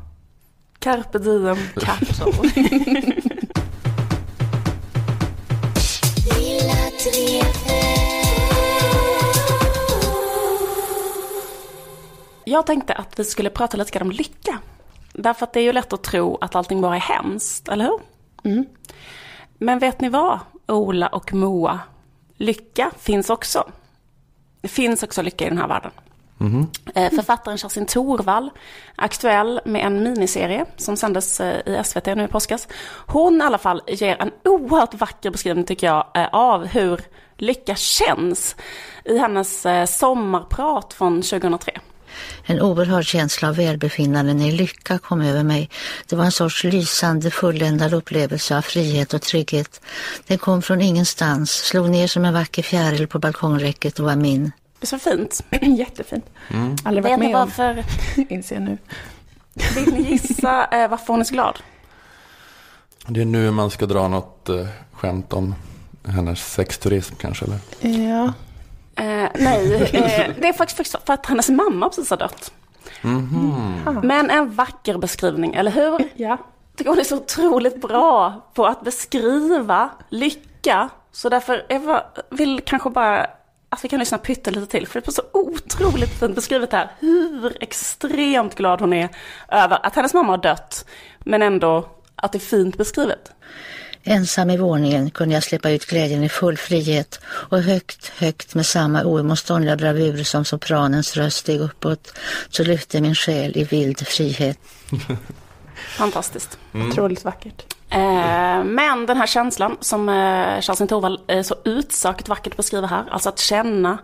Carpe 0.79 1.19
diem 1.19 1.59
capital. 1.77 2.33
Jag 12.45 12.67
tänkte 12.67 12.95
att 12.95 13.19
vi 13.19 13.25
skulle 13.25 13.51
prata 13.51 13.77
lite 13.77 13.91
grann 13.91 14.07
om 14.07 14.11
lycka. 14.11 14.59
Därför 15.23 15.47
att 15.47 15.53
det 15.53 15.61
är 15.61 15.65
ju 15.65 15.73
lätt 15.73 15.93
att 15.93 16.03
tro 16.03 16.39
att 16.41 16.55
allting 16.55 16.81
bara 16.81 16.97
är 16.97 17.01
hemskt, 17.01 17.69
eller 17.69 17.85
hur? 17.85 18.01
Mm. 18.45 18.67
Men 19.59 19.79
vet 19.79 20.01
ni 20.01 20.09
vad, 20.09 20.39
Ola 20.69 21.07
och 21.07 21.35
Moa? 21.35 21.81
Lycka 22.37 22.91
finns 22.99 23.31
också. 23.31 23.71
Det 24.61 24.69
finns 24.69 25.03
också 25.03 25.23
lycka 25.23 25.47
i 25.47 25.49
den 25.49 25.59
här 25.59 25.69
världen. 25.69 25.91
Mm. 26.41 26.67
Författaren 26.95 27.59
Kerstin 27.59 27.87
Thorvall, 27.87 28.51
aktuell 28.97 29.61
med 29.65 29.87
en 29.87 30.03
miniserie 30.03 30.67
som 30.77 30.97
sändes 30.97 31.41
eh, 31.41 31.61
i 31.67 31.85
SVT 31.85 32.07
nu 32.07 32.25
i 32.25 32.29
påskas. 32.29 32.69
Hon 33.07 33.41
i 33.41 33.45
alla 33.45 33.59
fall 33.59 33.83
ger 33.87 34.23
en 34.23 34.31
oerhört 34.45 34.95
vacker 34.95 35.31
beskrivning 35.31 35.65
tycker 35.65 35.87
jag 35.87 36.07
eh, 36.15 36.29
av 36.33 36.67
hur 36.67 37.01
lycka 37.37 37.75
känns 37.75 38.57
i 39.05 39.19
hennes 39.19 39.67
sommarprat 39.99 40.95
från 40.95 41.23
2003. 41.23 41.81
En 42.45 42.61
oerhörd 42.61 43.05
känsla 43.05 43.49
av 43.49 43.57
välbefinnande 43.57 44.35
när 44.35 44.53
lycka 44.53 44.99
kom 44.99 45.21
över 45.21 45.43
mig. 45.43 45.71
Det 46.07 46.17
var 46.17 46.25
en 46.25 46.33
sorts 46.33 46.65
lysande, 46.65 47.31
fulländad 47.31 47.95
upplevelse 47.95 48.57
av 48.57 48.63
frihet 48.63 49.15
och 49.15 49.23
trygghet. 49.23 49.81
Den 50.27 50.39
kom 50.39 50.63
från 50.63 50.81
ingenstans, 50.81 51.51
slog 51.51 51.91
ner 51.91 52.07
som 52.07 52.25
en 52.25 52.35
vacker 52.35 52.63
fjäril 52.63 53.07
på 53.07 53.19
balkongräcket 53.19 53.99
och 53.99 54.05
var 54.05 54.17
min. 54.17 54.53
Det 54.81 54.85
är 54.85 54.87
så 54.87 54.99
fint. 54.99 55.45
Jättefint. 55.79 56.25
Mm. 56.49 56.77
Aldrig 56.85 57.05
varit 57.05 57.19
med 57.19 57.37
om, 57.37 57.51
för... 57.51 57.85
inser 58.29 58.57
jag 58.57 58.63
nu. 58.63 58.79
Vill 59.75 59.95
ni 59.95 60.03
gissa 60.03 60.65
eh, 60.65 60.91
varför 60.91 61.07
hon 61.07 61.21
är 61.21 61.25
så 61.25 61.35
glad? 61.35 61.59
Det 63.07 63.21
är 63.21 63.25
nu 63.25 63.51
man 63.51 63.71
ska 63.71 63.87
dra 63.87 64.09
något 64.09 64.49
eh, 64.49 64.67
skämt 64.93 65.33
om 65.33 65.55
hennes 66.05 66.53
sexturism 66.53 67.15
kanske, 67.15 67.45
eller? 67.45 67.59
Ja. 68.09 68.33
Eh, 69.01 69.29
nej, 69.35 69.75
eh, 69.93 70.31
det 70.41 70.49
är 70.49 70.53
faktiskt 70.53 70.97
för 71.07 71.13
att 71.15 71.27
hennes 71.27 71.49
mamma 71.49 71.89
precis 71.89 72.11
har 72.11 72.17
dött. 72.17 72.53
Mm 73.05 73.27
-hmm. 73.27 74.03
Men 74.03 74.31
en 74.31 74.51
vacker 74.51 74.99
beskrivning, 74.99 75.55
eller 75.55 75.71
hur? 75.71 76.09
Ja. 76.15 76.39
tycker 76.77 76.91
hon 76.91 76.99
är 76.99 77.05
så 77.05 77.17
otroligt 77.17 77.81
bra 77.81 78.47
på 78.55 78.67
att 78.67 78.85
beskriva 78.85 79.91
lycka. 80.09 80.89
Så 81.13 81.29
därför 81.29 81.67
jag 81.69 82.03
vill 82.31 82.61
kanske 82.65 82.91
bara 82.91 83.27
att 83.69 83.85
vi 83.85 83.89
kan 83.89 83.99
lyssna 83.99 84.19
pyttelite 84.19 84.67
till. 84.67 84.87
För 84.87 85.01
det 85.01 85.09
är 85.09 85.13
så 85.13 85.23
otroligt 85.33 86.21
fint 86.21 86.35
beskrivet 86.35 86.73
här 86.73 86.91
hur 86.99 87.63
extremt 87.63 88.55
glad 88.55 88.81
hon 88.81 88.93
är 88.93 89.09
över 89.49 89.87
att 89.87 89.95
hennes 89.95 90.15
mamma 90.15 90.33
har 90.33 90.39
dött. 90.39 90.85
Men 91.19 91.43
ändå 91.43 91.89
att 92.17 92.33
det 92.33 92.39
är 92.39 92.41
fint 92.41 92.77
beskrivet. 92.79 93.33
Ensam 94.05 94.51
i 94.51 94.57
våningen 94.57 95.11
kunde 95.11 95.35
jag 95.35 95.43
släppa 95.43 95.71
ut 95.71 95.87
glädjen 95.87 96.25
i 96.25 96.29
full 96.29 96.57
frihet 96.57 97.21
och 97.25 97.59
högt, 97.59 98.09
högt 98.09 98.55
med 98.55 98.67
samma 98.67 99.05
oemotståndliga 99.05 99.77
bravur 99.77 100.25
som 100.25 100.45
sopranens 100.45 101.17
röst 101.17 101.37
steg 101.37 101.61
uppåt 101.61 102.15
så 102.51 102.65
lyfte 102.65 103.01
min 103.01 103.15
själ 103.15 103.53
i 103.57 103.65
vild 103.65 104.07
frihet. 104.07 104.59
Fantastiskt. 105.99 106.59
Mm. 106.75 106.89
Otroligt 106.89 107.25
vackert. 107.25 107.65
Eh, 107.91 108.65
men 108.65 109.07
den 109.07 109.17
här 109.17 109.27
känslan 109.27 109.77
som 109.81 110.09
eh, 110.09 110.61
Kerstin 110.61 110.89
Thorvall 110.89 111.21
eh, 111.27 111.43
så 111.43 111.55
utsökt 111.65 112.29
vackert 112.29 112.57
beskriver 112.57 112.89
här, 112.89 113.05
alltså 113.11 113.29
att 113.29 113.39
känna 113.39 113.99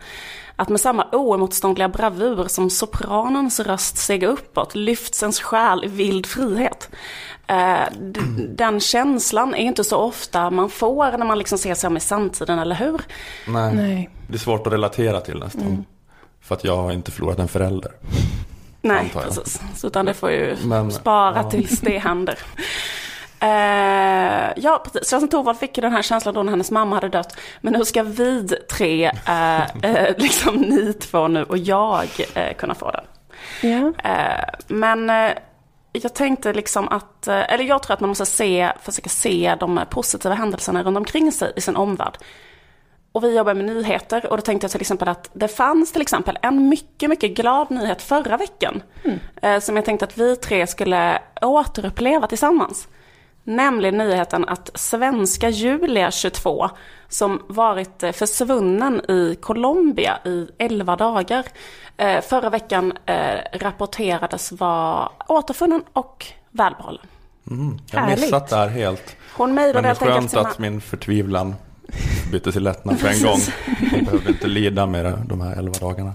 att 0.57 0.69
med 0.69 0.81
samma 0.81 1.07
oemotståndliga 1.13 1.89
bravur 1.89 2.45
som 2.49 2.71
sopranens 2.71 3.61
röst 3.61 3.97
steg 3.97 4.23
uppåt 4.23 4.75
lyfts 4.75 5.23
ens 5.23 5.41
själ 5.41 5.85
i 5.85 5.89
vild 5.89 6.27
frihet. 6.27 6.91
Eh, 7.47 7.89
den 8.49 8.81
känslan 8.81 9.55
är 9.55 9.65
inte 9.65 9.85
så 9.85 9.97
ofta 9.97 10.51
man 10.51 10.71
får 10.71 11.19
när 11.19 11.27
man 11.27 11.39
liksom 11.39 11.59
ser 11.59 11.75
sig 11.75 11.89
om 11.89 11.97
i 11.97 12.01
samtiden, 12.01 12.59
eller 12.59 12.75
hur? 12.75 13.01
Nej. 13.47 13.75
Nej. 13.75 14.11
det 14.29 14.35
är 14.35 14.39
svårt 14.39 14.67
att 14.67 14.73
relatera 14.73 15.21
till 15.21 15.39
nästan. 15.39 15.63
Mm. 15.63 15.85
För 16.41 16.55
att 16.55 16.65
jag 16.65 16.77
har 16.77 16.93
inte 16.93 17.11
förlorat 17.11 17.39
en 17.39 17.49
förälder. 17.49 17.93
Nej, 18.83 19.11
precis. 19.13 19.61
Så 19.77 19.87
utan 19.87 20.07
det 20.07 20.15
får 20.15 20.31
ju 20.31 20.57
Men, 20.65 20.93
spara 20.93 21.37
ja. 21.37 21.51
tills 21.51 21.81
det 21.81 21.99
händer. 21.99 22.39
Uh, 23.43 24.53
ja, 24.57 24.83
precis. 24.85 25.11
Kerstin 25.11 25.29
Thorvald 25.29 25.59
fick 25.59 25.77
ju 25.77 25.81
den 25.81 25.93
här 25.93 26.03
känslan 26.03 26.35
då 26.35 26.43
när 26.43 26.51
hennes 26.51 26.71
mamma 26.71 26.97
hade 26.97 27.09
dött. 27.09 27.37
Men 27.61 27.75
hur 27.75 27.85
ska 27.85 28.03
vi 28.03 28.49
tre, 28.71 29.11
uh, 29.11 29.91
uh, 29.91 30.09
liksom 30.17 30.57
ni 30.57 30.93
två 30.93 31.29
nu 31.29 31.43
och 31.45 31.59
jag, 31.59 32.09
kunna 32.59 32.75
få 32.75 32.91
den? 32.91 33.05
Ja. 33.63 33.93
men 34.67 35.11
jag 36.05 36.15
tänkte 36.15 36.53
liksom 36.53 36.89
att, 36.89 37.29
eh, 37.29 37.53
eller 37.53 37.65
jag 37.65 37.83
tror 37.83 37.95
att 37.95 38.01
man 38.01 38.09
måste 38.09 38.27
se, 38.27 38.73
försöka 38.83 39.09
se 39.09 39.57
de 39.61 39.81
positiva 39.91 40.35
händelserna 40.35 40.83
runt 40.83 40.97
omkring 40.97 41.33
sig 41.33 41.53
i 41.57 41.61
sin 41.61 41.77
omvärld. 41.77 42.19
Och 43.13 43.25
vi 43.25 43.37
jobbar 43.37 43.55
med 43.55 43.65
nyheter 43.65 44.27
och 44.27 44.37
då 44.37 44.41
tänkte 44.41 44.65
jag 44.65 44.71
till 44.71 44.81
exempel 44.81 45.09
att 45.09 45.31
det 45.33 45.49
fanns 45.49 45.93
till 45.93 46.03
exempel 46.03 46.39
en 46.43 46.69
mycket, 46.69 47.11
mycket 47.11 47.31
glad 47.31 47.71
nyhet 47.71 48.03
förra 48.03 48.37
veckan. 48.37 48.83
Mm. 49.05 49.61
Som 49.61 49.77
jag 49.77 49.85
tänkte 49.85 50.05
att 50.05 50.19
vi 50.19 50.37
tre 50.37 50.67
skulle 50.67 51.19
återuppleva 51.43 52.27
tillsammans. 52.27 52.89
Nämligen 53.45 53.99
nyheten 53.99 54.45
att 54.45 54.71
svenska 54.75 55.49
Julia, 55.49 56.11
22, 56.11 56.71
som 57.09 57.43
varit 57.47 58.03
eh, 58.03 58.13
försvunnen 58.13 59.11
i 59.11 59.37
Colombia 59.41 60.19
i 60.25 60.49
11 60.59 60.97
dagar, 60.97 61.45
eh, 61.97 62.21
förra 62.21 62.51
veckan 62.51 62.93
eh, 63.07 63.39
rapporterades 63.53 64.53
vara 64.53 65.09
återfunnen 65.29 65.83
och 65.93 66.27
välbehållen. 66.51 67.07
Mm, 67.51 67.79
jag 67.91 68.01
har 68.01 68.11
missat 68.11 68.49
det 68.49 68.57
här 68.57 68.69
helt. 68.69 69.17
Hon 69.37 69.55
mejlade 69.55 69.89
helt 69.89 70.03
enkelt 70.03 70.19
skönt 70.19 70.31
sina... 70.31 70.43
att 70.43 70.59
min 70.59 70.81
förtvivlan 70.81 71.55
bytte 72.33 72.53
till 72.53 72.63
lättnad 72.63 72.99
för 72.99 73.09
en 73.09 73.23
gång. 73.23 73.41
Hon 73.91 74.05
behövde 74.05 74.31
inte 74.31 74.47
lida 74.47 74.87
med 74.87 75.19
de 75.27 75.41
här 75.41 75.57
11 75.57 75.75
dagarna. 75.81 76.13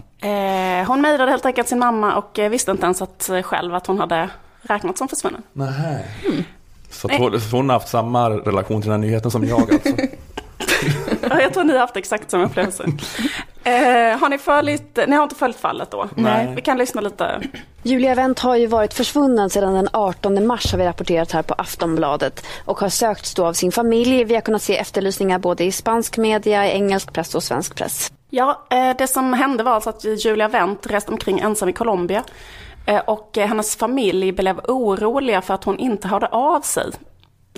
hon 0.88 1.02
mejlade 1.02 1.32
helt 1.32 1.46
enkelt 1.46 1.68
sin 1.68 1.80
mamma 1.80 2.16
och 2.16 2.40
visste 2.52 2.72
inte 2.72 2.84
ens 2.84 3.02
att, 3.02 3.30
själv 3.44 3.76
att 3.76 3.88
hon 3.88 4.00
hade 4.00 4.30
räknat 4.62 4.98
som 4.98 5.08
försvunnen. 5.08 5.42
Nej. 5.54 6.06
Mm. 6.28 6.44
Så 6.90 7.08
hon, 7.18 7.40
hon 7.52 7.70
har 7.70 7.74
haft 7.74 7.90
samma 7.90 8.30
relation 8.30 8.82
till 8.82 8.92
den 8.92 9.02
här 9.02 9.08
nyheten 9.08 9.32
som 9.32 9.46
jag 9.46 9.62
alltså. 9.74 9.90
ja, 11.30 11.42
jag 11.42 11.54
tror 11.54 11.64
ni 11.64 11.74
har 11.74 11.80
haft 11.80 11.98
exakt 11.98 12.32
samma 12.32 12.44
upplevelse. 12.44 12.84
Eh, 13.64 14.20
har 14.20 14.30
ni 14.30 14.38
följt, 14.38 15.00
ni 15.08 15.16
har 15.16 15.24
inte 15.24 15.36
följt 15.36 15.58
fallet 15.58 15.92
då? 15.92 16.10
Nej. 16.16 16.54
Vi 16.56 16.62
kan 16.62 16.78
lyssna 16.78 17.02
lite. 17.02 17.42
Julia 17.84 18.16
Wendt 18.16 18.40
har 18.40 18.56
ju 18.56 18.68
varit 18.68 18.94
försvunnen 18.94 19.50
sedan 19.50 19.74
den 19.74 19.90
18 19.94 20.48
mars 20.48 20.72
har 20.72 20.80
vi 20.80 20.86
rapporterat 20.86 21.32
här 21.32 21.42
på 21.42 21.54
Aftonbladet 21.54 22.46
och 22.66 22.80
har 22.80 22.90
sökts 22.90 23.34
då 23.34 23.46
av 23.46 23.54
sin 23.54 23.72
familj. 23.72 24.24
Vi 24.24 24.34
har 24.34 24.42
kunnat 24.42 24.62
se 24.62 24.78
efterlysningar 24.78 25.40
både 25.40 25.64
i 25.64 25.72
spansk 25.72 26.18
media, 26.18 26.68
i 26.68 26.72
engelsk 26.72 27.14
press 27.14 27.36
och 27.36 27.44
svensk 27.44 27.76
press. 27.76 28.12
Ja, 28.30 28.66
eh, 28.70 28.98
det 28.98 29.08
som 29.08 29.34
hände 29.34 29.64
var 29.64 29.72
alltså 29.72 29.90
att 29.90 30.26
Julia 30.26 30.48
Wendt 30.48 30.88
reste 30.88 31.12
omkring 31.12 31.40
ensam 31.40 31.70
i 31.70 31.74
Colombia 31.74 32.24
Eh, 32.86 33.00
och 33.00 33.38
eh, 33.38 33.48
hennes 33.48 33.76
familj 33.76 34.32
blev 34.32 34.60
oroliga 34.68 35.42
för 35.42 35.54
att 35.54 35.64
hon 35.64 35.80
inte 35.80 36.08
hörde 36.08 36.28
av 36.28 36.62
sig. 36.62 36.92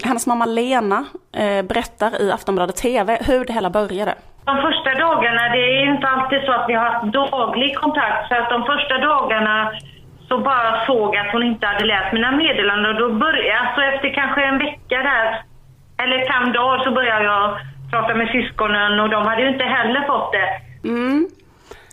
Hennes 0.01 0.27
mamma 0.27 0.45
Lena 0.45 1.06
eh, 1.36 1.65
berättar 1.65 2.21
i 2.21 2.32
Aftonbladet 2.32 2.75
TV 2.75 3.17
hur 3.21 3.45
det 3.45 3.53
hela 3.53 3.69
började. 3.69 4.15
De 4.45 4.56
första 4.58 4.93
dagarna, 4.93 5.49
det 5.49 5.63
är 5.77 5.93
inte 5.93 6.08
alltid 6.08 6.41
så 6.45 6.51
att 6.51 6.69
vi 6.69 6.73
har 6.73 6.86
haft 6.89 7.13
daglig 7.13 7.77
kontakt. 7.77 8.27
Så 8.27 8.36
att 8.36 8.49
de 8.49 8.63
första 8.63 8.97
dagarna 8.97 9.71
så 10.27 10.38
bara 10.38 10.86
såg 10.86 11.17
att 11.17 11.32
hon 11.32 11.43
inte 11.43 11.67
hade 11.67 11.86
läst 11.86 12.13
mina 12.13 12.32
meddelanden. 12.32 12.95
Och 12.95 13.01
då 13.01 13.13
började, 13.13 13.60
alltså 13.60 13.82
efter 13.82 14.13
kanske 14.13 14.41
en 14.43 14.58
vecka 14.58 14.97
där, 15.12 15.43
eller 15.97 16.17
fem 16.32 16.53
dagar, 16.53 16.84
så 16.84 16.91
började 16.91 17.25
jag 17.25 17.58
prata 17.91 18.15
med 18.15 18.27
syskonen 18.27 18.99
och 18.99 19.10
de 19.10 19.25
hade 19.27 19.41
ju 19.41 19.49
inte 19.49 19.63
heller 19.63 20.08
fått 20.08 20.32
det. 20.32 20.49
Mm. 20.89 21.29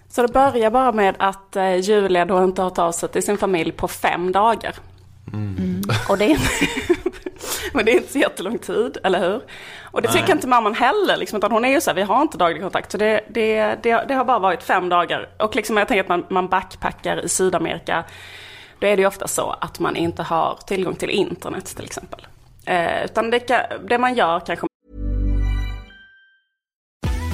Så 0.09 0.23
det 0.23 0.33
börjar 0.33 0.71
bara 0.71 0.93
med 0.93 1.15
att 1.19 1.57
eh, 1.57 1.77
Julia 1.77 2.25
då 2.25 2.45
inte 2.45 2.63
har 2.63 2.71
tagit 2.71 2.95
sig 2.95 3.09
till 3.09 3.23
sin 3.23 3.39
familj 3.39 3.73
på 3.73 3.89
fem 3.89 4.33
dagar. 4.33 4.75
Mm. 5.33 5.83
Och 6.09 6.19
det 6.19 6.25
är, 6.25 6.39
men 7.73 7.85
det 7.85 7.93
är 7.93 7.97
inte 7.97 8.13
så 8.13 8.19
jättelång 8.19 8.59
tid, 8.59 8.99
eller 9.05 9.21
hur? 9.21 9.43
Och 9.85 10.03
det 10.03 10.09
tycker 10.09 10.25
Nej. 10.25 10.33
inte 10.33 10.49
mamman 10.49 10.75
heller, 10.75 11.17
liksom, 11.17 11.37
utan 11.37 11.53
hon 11.53 11.65
är 11.65 11.69
ju 11.69 11.81
så 11.81 11.91
här, 11.91 11.95
vi 11.95 12.03
har 12.03 12.23
inte 12.23 12.39
daglig 12.39 12.63
kontakt. 12.63 12.93
Så 12.93 12.99
det, 12.99 13.21
det, 13.29 13.75
det, 13.83 14.05
det 14.09 14.15
har 14.15 14.25
bara 14.25 14.39
varit 14.39 14.63
fem 14.63 14.89
dagar. 14.89 15.29
Och 15.39 15.57
liksom, 15.57 15.77
jag 15.77 15.89
tänker 15.89 16.03
att 16.03 16.09
man, 16.09 16.27
man 16.29 16.49
backpackar 16.49 17.25
i 17.25 17.29
Sydamerika, 17.29 18.05
då 18.79 18.87
är 18.87 18.97
det 18.97 19.03
ju 19.03 19.07
ofta 19.07 19.29
så 19.29 19.51
att 19.61 19.79
man 19.79 19.97
inte 19.97 20.23
har 20.23 20.59
tillgång 20.67 20.95
till 20.95 21.11
internet 21.11 21.77
till 21.77 21.85
exempel. 21.85 22.27
Eh, 22.67 23.05
utan 23.05 23.31
det, 23.31 23.67
det 23.89 23.99
man 23.99 24.15
gör 24.15 24.41
kanske 24.41 24.67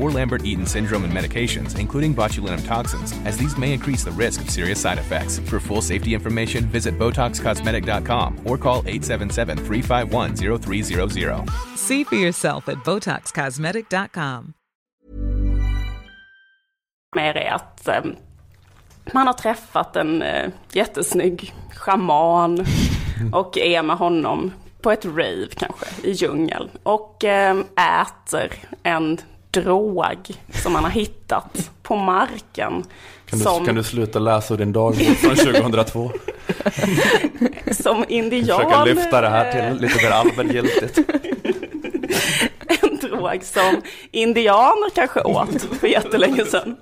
or 0.00 0.10
Lambert-Eaton 0.10 0.66
syndrome 0.66 1.04
and 1.04 1.12
medications, 1.12 1.78
including 1.78 2.12
botulinum 2.14 2.66
toxins, 2.66 3.14
as 3.24 3.36
these 3.36 3.58
may 3.58 3.72
increase 3.72 4.04
the 4.04 4.12
risk 4.12 4.40
of 4.40 4.50
serious 4.50 4.80
side 4.80 4.98
effects. 4.98 5.40
For 5.40 5.60
full 5.60 5.82
safety 5.82 6.14
information, 6.14 6.64
visit 6.64 6.98
BotoxCosmetic.com 6.98 8.40
or 8.44 8.58
call 8.58 8.82
877-351-0300. 8.84 11.50
See 11.76 12.04
for 12.04 12.16
yourself 12.16 12.68
at 12.68 12.76
BotoxCosmetic.com. 12.84 14.54
Med 17.16 17.36
är 17.36 17.50
att 17.50 17.88
um, 18.04 18.16
man 19.12 19.26
har 19.26 19.34
träffat 19.34 19.96
en 19.96 20.22
uh, 20.22 20.50
jättesnygg 20.72 21.54
shaman 21.74 22.66
och 23.32 23.58
är 23.58 23.82
med 23.82 23.96
honom 23.96 24.52
på 24.80 24.90
ett 24.90 25.04
rave 25.04 25.46
kanske 25.56 25.86
i 26.02 26.12
djungeln 26.12 26.68
och 26.82 27.24
um, 27.24 27.66
äter 27.76 28.52
en 28.82 29.18
drog 29.50 30.04
som 30.62 30.72
man 30.72 30.84
har 30.84 30.90
hittat 30.90 31.70
på 31.82 31.96
marken. 31.96 32.84
Kan 33.26 33.38
du, 33.38 33.44
som... 33.44 33.66
kan 33.66 33.74
du 33.74 33.82
sluta 33.82 34.18
läsa 34.18 34.56
din 34.56 34.72
dagbok 34.72 35.16
från 35.16 35.36
2002? 35.36 36.10
som 37.72 38.04
indian. 38.08 38.60
Försöka 38.60 38.84
lyfta 38.84 39.20
det 39.20 39.28
här 39.28 39.52
till 39.52 39.80
lite 39.80 40.02
mer 40.04 40.10
allmängiltigt. 40.10 40.98
Drog 43.20 43.44
som 43.44 43.82
indianer 44.10 44.90
kanske 44.94 45.20
åt 45.20 45.62
för 45.80 45.86
jättelänge 45.86 46.44
sedan. 46.44 46.76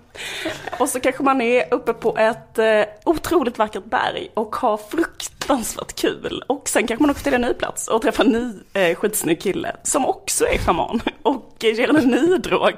Och 0.78 0.88
så 0.88 1.00
kanske 1.00 1.22
man 1.22 1.40
är 1.40 1.74
uppe 1.74 1.92
på 1.92 2.16
ett 2.16 2.58
eh, 2.58 2.82
otroligt 3.04 3.58
vackert 3.58 3.84
berg 3.84 4.30
och 4.34 4.56
har 4.56 4.76
fruktansvärt 4.76 6.00
kul. 6.00 6.42
Och 6.46 6.68
sen 6.68 6.86
kanske 6.86 7.02
man 7.02 7.10
åker 7.10 7.22
till 7.22 7.34
en 7.34 7.40
ny 7.40 7.54
plats 7.54 7.88
och 7.88 8.02
träffar 8.02 8.24
en 8.24 8.30
ny 8.30 8.52
eh, 8.72 8.96
skitsnygg 8.96 9.40
kille 9.40 9.76
som 9.82 10.06
också 10.06 10.44
är 10.44 10.58
schaman 10.58 11.00
och 11.22 11.56
ger 11.60 11.96
en 11.96 12.10
ny 12.10 12.38
drog 12.38 12.72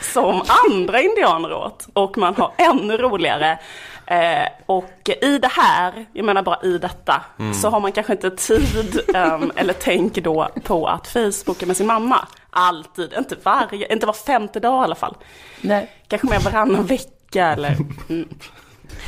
som 0.00 0.42
andra 0.66 1.00
indianer 1.00 1.52
åt. 1.52 1.86
Och 1.92 2.18
man 2.18 2.34
har 2.34 2.52
ännu 2.56 2.96
roligare. 2.96 3.58
Eh, 4.06 4.48
och 4.66 5.10
i 5.22 5.38
det 5.38 5.50
här, 5.52 6.06
jag 6.12 6.24
menar 6.24 6.42
bara 6.42 6.62
i 6.62 6.78
detta, 6.78 7.22
mm. 7.38 7.54
så 7.54 7.70
har 7.70 7.80
man 7.80 7.92
kanske 7.92 8.12
inte 8.12 8.30
tid 8.30 9.00
um, 9.08 9.52
eller 9.56 9.72
tänker 9.72 10.22
då 10.22 10.48
på 10.64 10.86
att 10.86 11.08
Facebooka 11.08 11.66
med 11.66 11.76
sin 11.76 11.86
mamma. 11.86 12.28
Alltid, 12.58 13.12
inte 13.18 13.36
varje, 13.42 13.92
inte 13.92 14.06
var 14.06 14.12
femte 14.12 14.60
dag 14.60 14.82
i 14.82 14.84
alla 14.84 14.94
fall. 14.94 15.16
Nej. 15.60 15.90
Kanske 16.08 16.26
mer 16.26 16.40
varannan 16.40 16.86
vecka 16.86 17.46
eller... 17.46 17.76
Mm. 18.08 18.28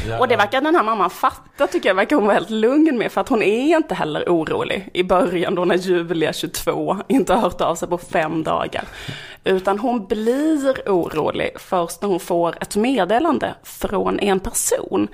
Ja. 0.09 0.19
Och 0.19 0.29
det 0.29 0.37
verkar 0.37 0.61
den 0.61 0.77
här 0.77 0.83
mamman 0.83 1.11
fatta 1.11 1.67
tycker 1.67 1.89
jag, 1.89 1.95
verkar 1.95 2.17
hon 2.17 2.25
vara 2.25 2.35
helt 2.35 2.51
lugn 2.51 2.99
med 2.99 3.13
för 3.13 3.21
att 3.21 3.29
hon 3.29 3.43
är 3.43 3.77
inte 3.77 3.95
heller 3.95 4.25
orolig 4.29 4.91
i 4.95 5.03
början 5.05 5.55
då 5.55 5.65
när 5.65 5.77
Julia 5.77 6.33
22 6.33 6.97
inte 7.09 7.35
har 7.35 7.41
hört 7.41 7.61
av 7.61 7.75
sig 7.75 7.89
på 7.89 7.99
fem 7.99 8.43
dagar. 8.43 8.85
Utan 9.45 9.79
hon 9.79 10.07
blir 10.07 10.83
orolig 10.87 11.51
först 11.59 12.03
när 12.03 12.09
hon 12.09 12.21
får 12.21 12.63
ett 12.63 12.77
meddelande 12.77 13.55
från 13.63 14.21
en 14.21 14.41
person. 14.41 15.09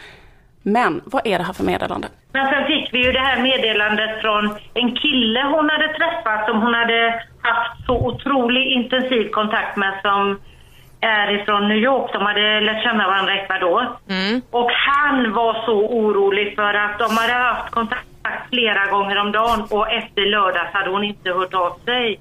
Men 0.66 1.00
vad 1.04 1.26
är 1.26 1.38
det 1.38 1.44
här 1.44 1.52
för 1.52 1.64
meddelande? 1.64 2.08
Men 2.32 2.46
sen 2.48 2.66
fick 2.66 2.94
vi 2.94 3.04
ju 3.04 3.12
det 3.12 3.20
här 3.20 3.42
meddelandet 3.42 4.20
från 4.20 4.44
en 4.74 4.96
kille 4.96 5.42
hon 5.42 5.70
hade 5.70 5.88
träffat 5.88 6.46
som 6.46 6.62
hon 6.62 6.74
hade 6.74 7.24
haft 7.42 7.86
så 7.86 8.06
otroligt 8.06 8.70
intensiv 8.70 9.28
kontakt 9.28 9.76
med 9.76 10.00
som 10.02 10.40
är 11.00 11.40
ifrån 11.40 11.68
New 11.68 11.76
York. 11.76 12.12
De 12.12 12.22
hade 12.22 12.60
lärt 12.60 12.82
känna 12.82 13.06
varandra 13.06 13.34
i 13.34 13.38
Ecuador. 13.38 13.82
Mm. 14.08 14.42
Och 14.50 14.70
han 14.70 15.32
var 15.32 15.64
så 15.66 15.78
orolig 15.86 16.54
för 16.54 16.74
att 16.74 16.98
de 16.98 17.16
hade 17.16 17.32
haft 17.32 17.70
kontakt 17.70 18.06
flera 18.50 18.86
gånger 18.86 19.16
om 19.16 19.32
dagen 19.32 19.66
och 19.70 19.92
efter 19.92 20.26
lördags 20.26 20.72
hade 20.72 20.90
hon 20.90 21.04
inte 21.04 21.30
hört 21.30 21.54
av 21.54 21.78
sig. 21.84 22.20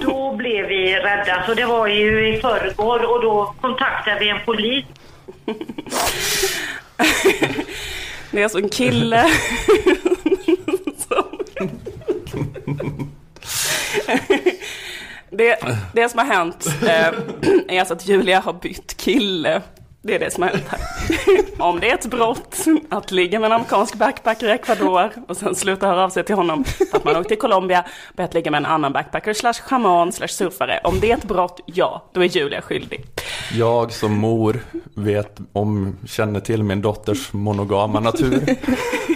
Då 0.00 0.36
blev 0.36 0.66
vi 0.66 0.94
rädda, 0.94 1.42
så 1.46 1.54
det 1.54 1.64
var 1.64 1.86
ju 1.86 2.28
i 2.28 2.40
förrgår 2.40 3.10
och 3.14 3.22
då 3.22 3.54
kontaktade 3.60 4.20
vi 4.20 4.28
en 4.28 4.40
polis. 4.44 4.84
Det 8.30 8.38
är 8.40 8.42
alltså 8.42 8.58
en 8.58 8.68
kille 8.68 9.26
Det, 15.30 15.58
det 15.94 16.08
som 16.08 16.18
har 16.18 16.26
hänt 16.26 16.66
eh, 16.82 17.08
är 17.68 17.80
alltså 17.80 17.94
att 17.94 18.08
Julia 18.08 18.40
har 18.40 18.52
bytt 18.52 18.96
kille. 18.96 19.62
Det 20.02 20.14
är 20.14 20.18
det 20.18 20.30
som 20.30 20.42
har 20.42 20.50
hänt 20.50 20.64
här. 20.68 20.80
Om 21.58 21.80
det 21.80 21.90
är 21.90 21.94
ett 21.94 22.06
brott 22.06 22.56
att 22.88 23.10
ligga 23.10 23.40
med 23.40 23.46
en 23.46 23.52
amerikansk 23.52 23.94
backpacker 23.94 24.46
i 24.46 24.50
Ecuador 24.50 25.10
och 25.28 25.36
sen 25.36 25.54
sluta 25.54 25.86
höra 25.86 26.04
av 26.04 26.10
sig 26.10 26.24
till 26.24 26.34
honom 26.34 26.64
för 26.64 26.96
att 26.96 27.04
man 27.04 27.16
åkt 27.16 27.28
till 27.28 27.38
Colombia, 27.38 27.84
börjat 28.16 28.34
ligga 28.34 28.50
med 28.50 28.58
en 28.58 28.66
annan 28.66 28.92
backpacker 28.92 29.34
slash 29.34 29.52
shaman 29.52 30.12
slash 30.12 30.28
surfare. 30.28 30.80
Om 30.84 31.00
det 31.00 31.10
är 31.10 31.16
ett 31.16 31.24
brott, 31.24 31.60
ja, 31.66 32.04
då 32.12 32.24
är 32.24 32.28
Julia 32.28 32.62
skyldig. 32.62 33.04
Jag 33.52 33.92
som 33.92 34.18
mor 34.18 34.60
vet 34.94 35.38
om, 35.52 35.96
känner 36.06 36.40
till 36.40 36.62
min 36.62 36.82
dotters 36.82 37.32
monogama 37.32 38.00
natur. 38.00 38.42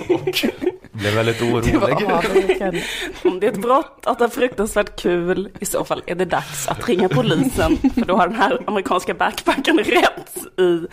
Och 0.09 0.44
blev 0.94 1.14
väldigt 1.14 1.42
orolig. 1.42 1.76
Om 3.24 3.40
det 3.40 3.46
är 3.46 3.52
ett 3.52 3.62
brott 3.62 4.07
att 4.07 4.18
ha 4.18 4.28
fruktansvärt 4.28 5.00
kul, 5.00 5.48
i 5.61 5.64
så 5.64 5.85
fall 5.85 6.02
är 6.07 6.14
det 6.14 6.24
dags 6.24 6.68
att 6.68 6.88
ringa 6.88 7.09
polisen. 7.09 7.76
För 7.94 8.04
då 8.04 8.16
har 8.16 8.28
den 8.28 8.37
här 8.37 8.59
amerikanska 8.66 9.14
backpacken 9.14 9.78
rätt 9.78 10.59
i 10.59 10.87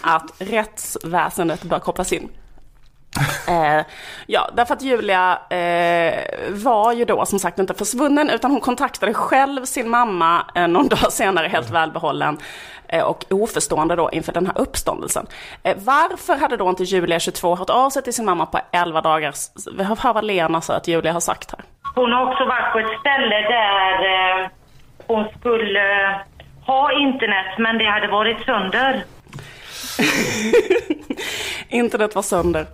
att 0.00 0.32
rättsväsendet 0.38 1.62
bör 1.62 1.78
kopplas 1.78 2.12
in. 2.12 2.28
Eh, 3.48 3.84
ja, 4.26 4.50
därför 4.56 4.74
att 4.74 4.82
Julia 4.82 5.38
eh, 5.50 6.14
var 6.50 6.92
ju 6.92 7.04
då 7.04 7.26
som 7.26 7.38
sagt 7.38 7.58
inte 7.58 7.74
försvunnen 7.74 8.30
utan 8.30 8.50
hon 8.50 8.60
kontaktade 8.60 9.14
själv 9.14 9.64
sin 9.64 9.88
mamma 9.88 10.46
eh, 10.54 10.68
någon 10.68 10.88
dag 10.88 11.12
senare 11.12 11.48
helt 11.48 11.70
välbehållen 11.70 12.34
eh, 12.34 12.73
och 13.02 13.24
oförstående 13.30 13.96
då 13.96 14.10
inför 14.10 14.32
den 14.32 14.46
här 14.46 14.58
uppståndelsen. 14.58 15.26
Eh, 15.62 15.76
varför 15.78 16.36
hade 16.36 16.56
då 16.56 16.68
inte 16.68 16.84
Julia 16.84 17.20
22 17.20 17.56
hört 17.56 17.70
av 17.70 17.90
sig 17.90 18.02
till 18.02 18.14
sin 18.14 18.24
mamma 18.24 18.46
på 18.46 18.60
11 18.72 19.00
dagar? 19.00 19.34
Hör 19.84 20.12
vad 20.12 20.24
Lena 20.24 20.60
sa 20.60 20.74
att 20.74 20.88
Julia 20.88 21.12
har 21.12 21.20
sagt 21.20 21.50
här. 21.50 21.60
Hon 21.94 22.12
har 22.12 22.30
också 22.30 22.44
varit 22.44 22.72
på 22.72 22.78
ett 22.78 23.00
ställe 23.00 23.36
där 23.40 23.94
eh, 24.42 24.48
hon 25.06 25.24
skulle 25.38 26.08
eh, 26.08 26.16
ha 26.66 26.92
internet 26.92 27.58
men 27.58 27.78
det 27.78 27.84
hade 27.84 28.08
varit 28.08 28.44
sönder. 28.44 29.04
Internet 31.68 32.14
var 32.14 32.22
sönder. 32.22 32.66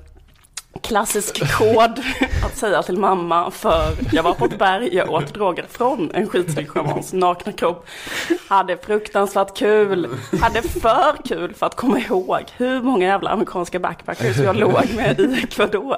Klassisk 0.82 1.58
kod 1.58 2.00
att 2.44 2.56
säga 2.56 2.82
till 2.82 2.98
mamma 2.98 3.50
för 3.50 3.96
jag 4.12 4.22
var 4.22 4.34
på 4.34 4.44
ett 4.44 4.58
berg, 4.58 4.94
jag 4.94 5.10
åt 5.10 5.34
droger 5.34 5.64
från 5.70 6.10
en 6.14 6.28
skitsnygg 6.28 6.68
shamans 6.68 7.12
nakna 7.12 7.52
kropp. 7.52 7.86
Hade 8.48 8.76
fruktansvärt 8.76 9.56
kul, 9.56 10.08
hade 10.42 10.62
för 10.62 11.16
kul 11.24 11.54
för 11.54 11.66
att 11.66 11.76
komma 11.76 11.98
ihåg 11.98 12.44
hur 12.56 12.82
många 12.82 13.06
jävla 13.06 13.30
amerikanska 13.30 13.78
backpackers 13.78 14.36
jag 14.36 14.56
låg 14.56 14.94
med 14.96 15.20
i 15.20 15.40
Ecuador. 15.42 15.96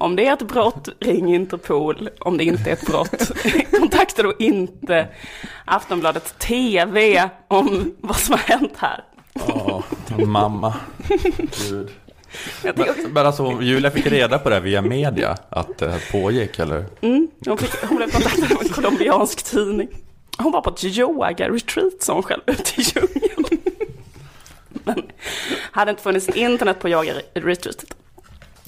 Om 0.00 0.16
det 0.16 0.26
är 0.26 0.32
ett 0.32 0.48
brott, 0.48 0.88
ring 1.00 1.34
Interpol. 1.34 2.08
Om 2.20 2.36
det 2.36 2.44
inte 2.44 2.70
är 2.70 2.72
ett 2.72 2.86
brott, 2.86 3.30
kontakta 3.80 4.22
då 4.22 4.34
inte 4.38 5.08
Aftonbladet 5.64 6.38
TV 6.38 7.28
om 7.48 7.94
vad 8.00 8.16
som 8.16 8.32
har 8.32 8.38
hänt 8.38 8.74
här. 8.76 9.04
Ja, 9.48 9.82
mamma. 10.26 10.74
Gud. 11.68 11.90
Men, 12.62 12.74
men 13.12 13.26
alltså 13.26 13.58
Julia 13.62 13.90
fick 13.90 14.06
reda 14.06 14.38
på 14.38 14.50
det 14.50 14.60
via 14.60 14.82
media, 14.82 15.36
att 15.48 15.78
det 15.78 16.00
pågick 16.12 16.58
eller? 16.58 16.84
Mm, 17.00 17.28
hon, 17.46 17.58
fick, 17.58 17.70
hon 17.88 17.96
blev 17.96 18.10
kontaktad 18.10 18.56
av 18.56 18.62
en 18.62 18.68
colombiansk 18.68 19.42
tidning. 19.42 19.88
Hon 20.38 20.52
var 20.52 20.60
på 20.60 20.70
ett 20.70 20.84
yoga-retreat 20.84 22.02
som 22.02 22.14
hon 22.14 22.22
själv 22.22 22.42
ute 22.46 22.80
i 22.80 22.84
djungeln. 22.84 23.62
Men 24.84 25.02
hade 25.52 25.90
inte 25.90 26.02
funnits 26.02 26.28
internet 26.28 26.80
på 26.80 26.88
yoga-retreatet. 26.88 27.94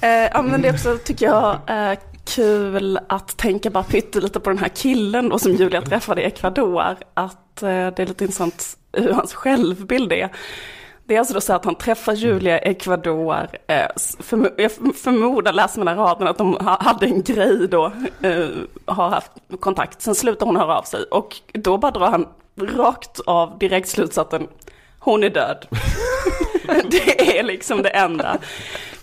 Eh, 0.01 0.09
ja 0.09 0.42
men 0.42 0.62
det 0.62 0.68
är 0.68 0.72
också, 0.72 0.98
tycker 1.05 1.27
jag, 1.27 1.59
eh, 1.66 1.98
kul 2.25 2.98
att 3.09 3.37
tänka 3.37 3.70
bara 3.70 3.85
pyttelite 3.85 4.40
på 4.40 4.51
den 4.51 4.59
här 4.59 4.68
killen 4.68 5.29
då 5.29 5.38
som 5.38 5.53
Julia 5.53 5.83
träffade 5.83 6.22
i 6.22 6.25
Ecuador. 6.25 6.96
Att 7.14 7.62
eh, 7.62 7.68
det 7.68 7.98
är 7.98 8.07
lite 8.07 8.25
intressant 8.25 8.77
hur 8.92 9.12
hans 9.12 9.35
självbild 9.35 10.12
är. 10.12 10.31
Det 11.12 11.16
är 11.16 11.18
alltså 11.18 11.35
då 11.35 11.40
så 11.40 11.53
att 11.53 11.64
han 11.64 11.75
träffar 11.75 12.12
Julia 12.12 12.62
i 12.62 12.70
Ecuador. 12.70 13.48
Eh, 13.66 13.87
jag 14.57 14.72
förmodar, 15.03 15.53
läser 15.53 15.79
mellan 15.79 15.96
raderna, 15.96 16.31
att 16.31 16.38
de 16.38 16.57
hade 16.61 17.07
en 17.07 17.22
grej 17.22 17.68
då. 17.68 17.92
Eh, 18.22 18.48
har 18.85 19.09
haft 19.09 19.31
kontakt. 19.61 20.03
Sen 20.03 20.14
slutar 20.14 20.46
hon 20.46 20.57
höra 20.57 20.79
av 20.79 20.83
sig. 20.83 21.03
Och 21.03 21.37
då 21.53 21.79
bara 21.79 21.90
drar 21.90 22.11
han 22.11 22.29
rakt 22.61 23.20
av 23.20 23.59
direkt 23.59 23.88
slutsatsen. 23.88 24.46
Hon 24.98 25.25
är 25.25 25.31
död. 25.31 25.66
det 26.90 27.38
är 27.38 27.42
liksom 27.42 27.83
det 27.83 27.90
enda. 27.90 28.38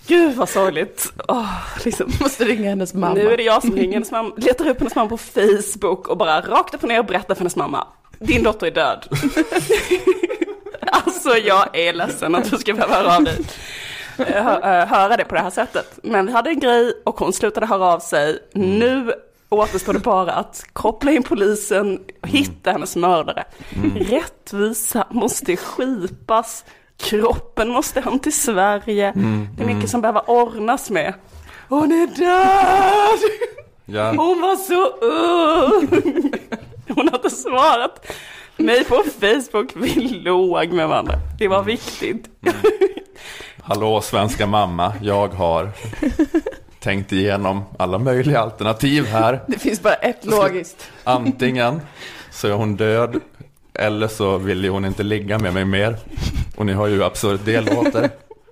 Gud 0.07 0.35
vad 0.35 0.49
sorgligt. 0.49 1.13
Oh, 1.27 1.55
liksom. 1.85 2.11
Måste 2.21 2.45
ringa 2.45 2.69
hennes 2.69 2.93
mamma. 2.93 3.13
Nu 3.13 3.31
är 3.31 3.37
det 3.37 3.43
jag 3.43 3.61
som 3.61 3.75
ringer 3.75 3.93
hennes 3.93 4.11
mamma. 4.11 4.31
Letar 4.37 4.69
upp 4.69 4.79
hennes 4.79 4.95
mamma 4.95 5.09
på 5.09 5.17
Facebook 5.17 6.07
och 6.07 6.17
bara 6.17 6.41
rakt 6.41 6.75
upp 6.75 6.83
och 6.83 6.89
ner 6.89 6.99
och 6.99 7.05
berättar 7.05 7.35
för 7.35 7.41
hennes 7.41 7.55
mamma. 7.55 7.87
Din 8.19 8.43
dotter 8.43 8.67
är 8.67 8.71
död. 8.71 9.07
Alltså 11.05 11.37
jag 11.37 11.77
är 11.77 11.93
ledsen 11.93 12.35
att 12.35 12.51
du 12.51 12.57
ska 12.57 12.73
behöva 12.73 12.93
höra 12.95 13.15
av 13.15 13.23
dig. 13.23 13.37
Höra 14.87 15.17
det 15.17 15.25
på 15.25 15.35
det 15.35 15.41
här 15.41 15.49
sättet. 15.49 15.99
Men 16.03 16.25
vi 16.25 16.31
hade 16.31 16.49
en 16.49 16.59
grej 16.59 16.93
och 17.05 17.19
hon 17.19 17.33
slutade 17.33 17.65
höra 17.65 17.85
av 17.85 17.99
sig. 17.99 18.39
Nu 18.53 19.13
återstår 19.49 19.93
det 19.93 19.99
bara 19.99 20.31
att 20.31 20.65
koppla 20.73 21.11
in 21.11 21.23
polisen 21.23 21.99
och 22.21 22.27
hitta 22.27 22.71
hennes 22.71 22.95
mördare. 22.95 23.43
Mm. 23.75 23.97
Rättvisa 23.97 25.07
måste 25.09 25.57
skipas. 25.57 26.65
Kroppen 26.97 27.69
måste 27.69 28.01
hem 28.01 28.19
till 28.19 28.35
Sverige. 28.35 29.07
Mm. 29.07 29.47
Det 29.55 29.63
är 29.63 29.67
mycket 29.67 29.75
mm. 29.75 29.87
som 29.87 30.01
behöver 30.01 30.29
ordnas 30.29 30.89
med. 30.89 31.13
Hon 31.69 31.91
är 31.91 32.07
död! 32.07 33.19
Ja. 33.85 34.09
Hon 34.09 34.41
var 34.41 34.55
så 34.55 34.87
ung! 35.05 36.33
Hon 36.87 37.07
har 37.09 37.15
inte 37.15 37.29
svarat 37.29 38.05
mig 38.59 38.85
på 38.85 39.03
Facebook, 39.19 39.71
vi 39.75 40.09
låg 40.09 40.71
med 40.71 40.87
varandra. 40.87 41.13
Det 41.37 41.47
var 41.47 41.63
viktigt. 41.63 42.29
Mm. 42.41 42.55
Hallå 43.61 44.01
svenska 44.01 44.47
mamma, 44.47 44.93
jag 45.01 45.27
har 45.27 45.69
tänkt 46.79 47.11
igenom 47.11 47.63
alla 47.79 47.97
möjliga 47.97 48.39
alternativ 48.39 49.05
här. 49.05 49.43
Det 49.47 49.59
finns 49.59 49.81
bara 49.81 49.93
ett 49.93 50.25
logiskt. 50.25 50.91
Antingen 51.03 51.81
så 52.31 52.47
är 52.47 52.51
hon 52.51 52.75
död 52.75 53.19
eller 53.73 54.07
så 54.07 54.37
vill 54.37 54.69
hon 54.69 54.85
inte 54.85 55.03
ligga 55.03 55.39
med 55.39 55.53
mig 55.53 55.65
mer. 55.65 55.97
Och 56.55 56.65
ni 56.65 56.73
har 56.73 56.87
ju 56.87 57.03
absurt 57.03 57.45
delåter. 57.45 58.09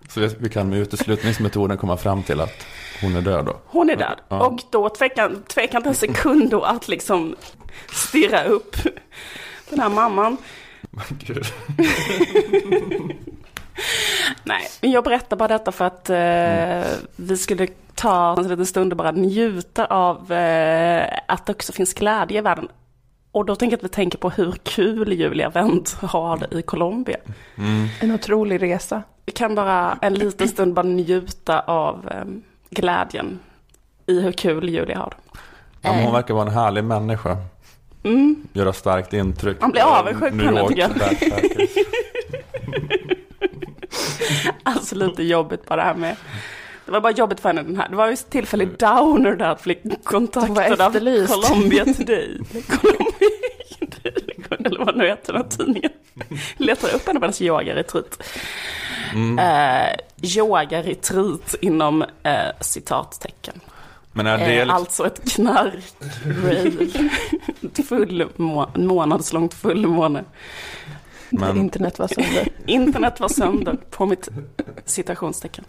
Så 0.09 0.29
vi 0.39 0.49
kan 0.49 0.69
med 0.69 0.79
uteslutningsmetoden 0.79 1.77
komma 1.77 1.97
fram 1.97 2.23
till 2.23 2.41
att 2.41 2.65
hon 3.01 3.15
är 3.15 3.21
död 3.21 3.45
då. 3.45 3.59
Hon 3.65 3.89
är 3.89 3.95
död. 3.95 4.17
Ja. 4.29 4.47
Och 4.47 4.59
då 4.69 4.89
tvekar 4.89 5.31
inte 5.55 5.89
en 5.89 5.95
sekund 5.95 6.49
då 6.49 6.61
att 6.61 6.87
liksom 6.87 7.35
stirra 7.91 8.43
upp 8.43 8.75
den 9.69 9.79
här 9.79 9.89
mamman. 9.89 10.37
Gud. 11.09 11.43
Nej, 14.43 14.67
jag 14.81 15.03
berättar 15.03 15.37
bara 15.37 15.47
detta 15.47 15.71
för 15.71 15.85
att 15.85 16.09
eh, 16.09 16.17
mm. 16.17 16.87
vi 17.15 17.37
skulle 17.37 17.67
ta 17.95 18.35
en 18.37 18.47
liten 18.47 18.65
stund 18.65 18.93
och 18.93 18.97
bara 18.97 19.11
njuta 19.11 19.85
av 19.85 20.31
eh, 20.31 21.19
att 21.27 21.45
det 21.45 21.51
också 21.51 21.73
finns 21.73 21.93
glädje 21.93 22.37
i 22.37 22.41
världen. 22.41 22.67
Och 23.31 23.45
då 23.45 23.55
tänker 23.55 23.73
jag 23.73 23.77
att 23.77 23.83
vi 23.83 23.89
tänker 23.89 24.17
på 24.17 24.29
hur 24.29 24.51
kul 24.51 25.13
Julia 25.13 25.49
Wendt 25.49 25.93
har 26.01 26.37
det 26.37 26.59
i 26.59 26.61
Colombia. 26.61 27.17
Mm. 27.57 27.87
En 27.99 28.11
otrolig 28.11 28.61
resa. 28.61 29.03
Vi 29.25 29.31
kan 29.31 29.55
bara 29.55 29.97
en 30.01 30.13
liten 30.13 30.47
stund 30.47 30.73
bara 30.73 30.85
njuta 30.85 31.59
av 31.59 32.09
eh, 32.11 32.25
glädjen 32.69 33.39
i 34.05 34.21
hur 34.21 34.31
kul 34.31 34.69
Julia 34.69 34.97
har 34.97 35.09
det. 35.09 35.39
Ja, 35.81 35.91
hon 36.03 36.13
verkar 36.13 36.33
vara 36.33 36.45
en 36.47 36.53
härlig 36.53 36.83
människa. 36.83 37.37
Mm. 38.07 38.35
Göra 38.53 38.73
starkt 38.73 39.13
intryck. 39.13 39.61
Man 39.61 39.71
blir 39.71 39.81
avundsjuk 39.81 40.31
på 40.31 40.45
henne 40.45 40.67
tycker 40.67 40.81
jag. 40.81 41.67
alltså 44.63 44.95
lite 44.95 45.23
jobbigt 45.23 45.65
bara 45.65 45.75
det 45.75 45.81
här 45.81 45.95
med 45.95 46.15
det 46.85 46.91
var 46.91 47.01
bara 47.01 47.13
jobbigt 47.13 47.39
för 47.39 47.49
henne 47.49 47.63
den 47.63 47.77
här. 47.77 47.89
Det 47.89 47.95
var 47.95 48.09
ju 48.09 48.15
tillfällig 48.15 48.69
downer 48.77 49.35
där 49.35 49.49
att 49.49 49.63
bli 49.63 49.79
kontaktad 50.03 50.81
av 50.81 50.91
Colombia 51.27 51.85
Today. 51.97 52.39
Colombia 52.79 53.29
eller 54.67 54.85
vad 54.85 54.97
nu 54.97 55.07
heter 55.07 55.33
den 55.33 55.41
här 55.41 55.49
tidningen. 55.49 55.91
Letar 56.57 56.95
upp 56.95 57.07
henne 57.07 57.19
på 57.19 57.25
hennes 57.25 57.41
yogaretreat. 57.41 58.23
Mm. 59.13 59.39
Uh, 59.39 59.95
yogaretreat 60.37 61.55
inom 61.61 62.01
uh, 62.01 62.61
citattecken. 62.61 63.59
Men 64.17 64.27
är 64.27 64.37
det 64.37 64.43
eh, 64.43 64.49
liksom... 64.49 64.75
Alltså 64.75 65.07
ett 65.07 65.31
knark-rave. 65.31 67.09
Fullmå 67.83 68.69
månadslångt 68.75 69.53
fullmåne. 69.53 70.23
Men... 71.29 71.57
Internet 71.57 71.99
var 71.99 72.07
sönder. 72.07 72.47
Internet 72.65 73.19
var 73.19 73.27
sönder 73.27 73.77
på 73.89 74.05
mitt 74.05 74.29
citationstecken. 74.85 75.65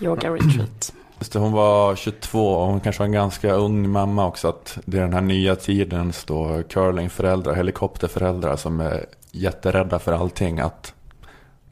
Yoga 0.00 0.30
retreat. 0.30 0.92
Just 1.18 1.32
det, 1.32 1.38
hon 1.38 1.52
var 1.52 1.96
22 1.96 2.48
och 2.48 2.66
hon 2.66 2.80
kanske 2.80 3.00
var 3.00 3.06
en 3.06 3.12
ganska 3.12 3.52
ung 3.52 3.90
mamma 3.90 4.26
också. 4.26 4.48
Att 4.48 4.78
det 4.84 4.98
är 4.98 5.02
den 5.02 5.12
här 5.12 5.20
nya 5.20 5.56
tidens 5.56 6.24
då 6.24 6.62
curlingföräldrar, 6.68 7.54
helikopterföräldrar 7.54 8.56
som 8.56 8.80
är 8.80 9.06
jätterädda 9.32 9.98
för 9.98 10.12
allting. 10.12 10.60
Att 10.60 10.94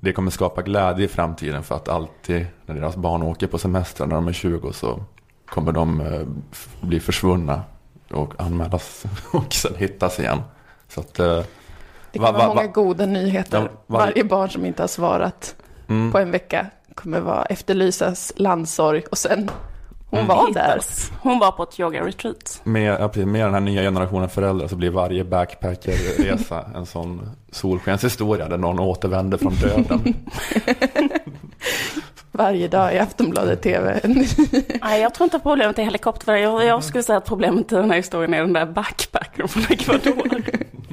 det 0.00 0.12
kommer 0.12 0.30
skapa 0.30 0.62
glädje 0.62 1.04
i 1.04 1.08
framtiden 1.08 1.62
för 1.62 1.74
att 1.74 1.88
alltid 1.88 2.46
när 2.66 2.74
deras 2.74 2.96
barn 2.96 3.22
åker 3.22 3.46
på 3.46 3.58
semester 3.58 4.06
när 4.06 4.14
de 4.14 4.28
är 4.28 4.32
20 4.32 4.72
så 4.72 5.04
kommer 5.54 5.72
de 5.72 6.00
eh, 6.00 6.20
bli 6.80 7.00
försvunna 7.00 7.62
och 8.10 8.32
anmälas 8.38 9.04
och 9.32 9.52
sen 9.54 9.74
hittas 9.76 10.18
igen. 10.20 10.42
Så 10.88 11.00
att, 11.00 11.18
eh, 11.18 11.26
Det 12.12 12.18
va- 12.18 12.26
kan 12.26 12.34
vara 12.34 12.38
va- 12.38 12.46
många 12.54 12.62
va- 12.66 12.72
goda 12.72 13.06
nyheter. 13.06 13.58
Ja, 13.58 13.68
varje- 13.86 14.06
Varje 14.12 14.24
barn 14.24 14.50
som 14.50 14.66
inte 14.66 14.82
har 14.82 14.88
svarat 14.88 15.54
Mm. 15.88 16.12
på 16.12 16.18
en 16.18 16.30
vecka 16.30 16.66
kommer 16.94 17.20
vara 17.20 17.44
efterlysas 17.44 18.32
landsorg 18.36 19.02
och 19.10 19.18
sen 19.18 19.50
hon 20.10 20.18
Mm. 20.20 20.28
var 20.36 20.52
där. 20.52 20.68
Hittas. 20.74 21.12
Hon 21.20 21.38
var 21.38 21.52
på 21.52 21.62
ett 21.62 21.80
yoga-retreat. 21.80 22.60
Med, 22.64 23.16
med 23.26 23.44
den 23.46 23.54
här 23.54 23.60
nya 23.60 23.82
generationen 23.82 24.28
föräldrar 24.28 24.68
så 24.68 24.76
blir 24.76 24.90
varje 24.90 25.24
backpackerresa 25.24 26.64
en 26.74 26.86
sån 26.86 27.30
solskenshistoria 27.50 28.48
där 28.48 28.58
någon 28.58 28.78
återvänder 28.78 29.38
från 29.38 29.54
döden. 29.54 30.14
Varje 32.36 32.68
dag 32.68 32.94
i 32.94 32.98
Aftonbladet 32.98 33.62
TV. 33.62 34.00
Nej, 34.82 35.00
jag 35.00 35.14
tror 35.14 35.24
inte 35.24 35.38
problemet 35.38 35.78
är 35.78 35.82
helikopter. 35.82 36.36
Jag, 36.36 36.64
jag 36.64 36.84
skulle 36.84 37.02
säga 37.02 37.18
att 37.18 37.24
problemet 37.24 37.72
i 37.72 37.74
den 37.74 37.90
här 37.90 37.96
historien 37.96 38.34
är 38.34 38.40
den 38.40 38.52
där 38.52 38.66
backpackern 38.66 39.48
från 39.48 39.62
Ecuador. 39.70 40.42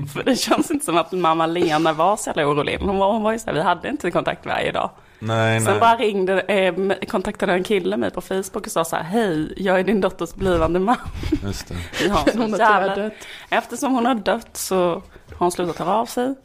För 0.13 0.23
det 0.23 0.35
känns 0.35 0.71
inte 0.71 0.85
som 0.85 0.97
att 0.97 1.11
mamma 1.11 1.45
Lena 1.45 1.93
var 1.93 2.17
så 2.17 2.29
jävla 2.29 2.45
orolig. 2.47 2.77
Hon 2.81 2.97
var, 2.97 3.11
hon 3.13 3.23
var 3.23 3.31
ju 3.31 3.39
så 3.39 3.45
här, 3.45 3.53
vi 3.53 3.61
hade 3.61 3.89
inte 3.89 4.11
kontakt 4.11 4.45
varje 4.45 4.71
dag. 4.71 4.89
Nej, 5.19 5.61
Sen 5.61 5.71
nej. 5.71 5.79
bara 5.79 5.95
ringde, 5.95 6.39
eh, 6.41 6.73
kontaktade 7.07 7.53
en 7.53 7.63
kille 7.63 7.97
mig 7.97 8.11
på 8.11 8.21
Facebook 8.21 8.55
och 8.65 8.71
sa 8.71 8.83
så 8.85 8.95
här, 8.95 9.03
hej, 9.03 9.53
jag 9.57 9.79
är 9.79 9.83
din 9.83 10.01
dotters 10.01 10.33
blivande 10.33 10.79
man. 10.79 10.95
Just 11.43 11.67
det. 11.67 11.75
Så 11.93 12.37
Hon 12.39 12.51
har 12.53 12.59
jävla- 12.59 12.95
dött. 12.95 13.13
Eftersom 13.49 13.93
hon 13.93 14.05
har 14.05 14.15
dött 14.15 14.57
så 14.57 14.75
har 14.89 15.01
hon 15.37 15.51
slutat 15.51 15.77
höra 15.79 15.93
av 15.95 16.05
sig. 16.05 16.35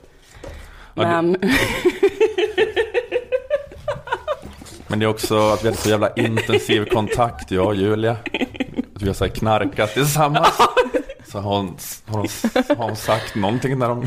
Ja, 0.94 1.02
Men 1.22 1.36
Men 4.88 4.98
det 4.98 5.04
är 5.04 5.08
också 5.08 5.38
att 5.38 5.64
vi 5.64 5.68
hade 5.68 5.80
så 5.80 5.88
jävla 5.88 6.12
intensiv 6.12 6.84
kontakt, 6.84 7.50
jag 7.50 7.66
och 7.66 7.74
Julia. 7.74 8.16
Att 8.94 9.02
vi 9.02 9.06
har 9.06 9.14
så 9.14 9.24
här 9.24 9.32
knarkat 9.32 9.94
tillsammans. 9.94 10.58
Så 11.28 11.38
har 11.38 11.56
hon, 11.56 11.76
har, 12.06 12.18
hon, 12.18 12.28
har 12.76 12.88
hon 12.88 12.96
sagt 12.96 13.34
någonting 13.34 13.78
när 13.78 13.88
de... 13.88 14.06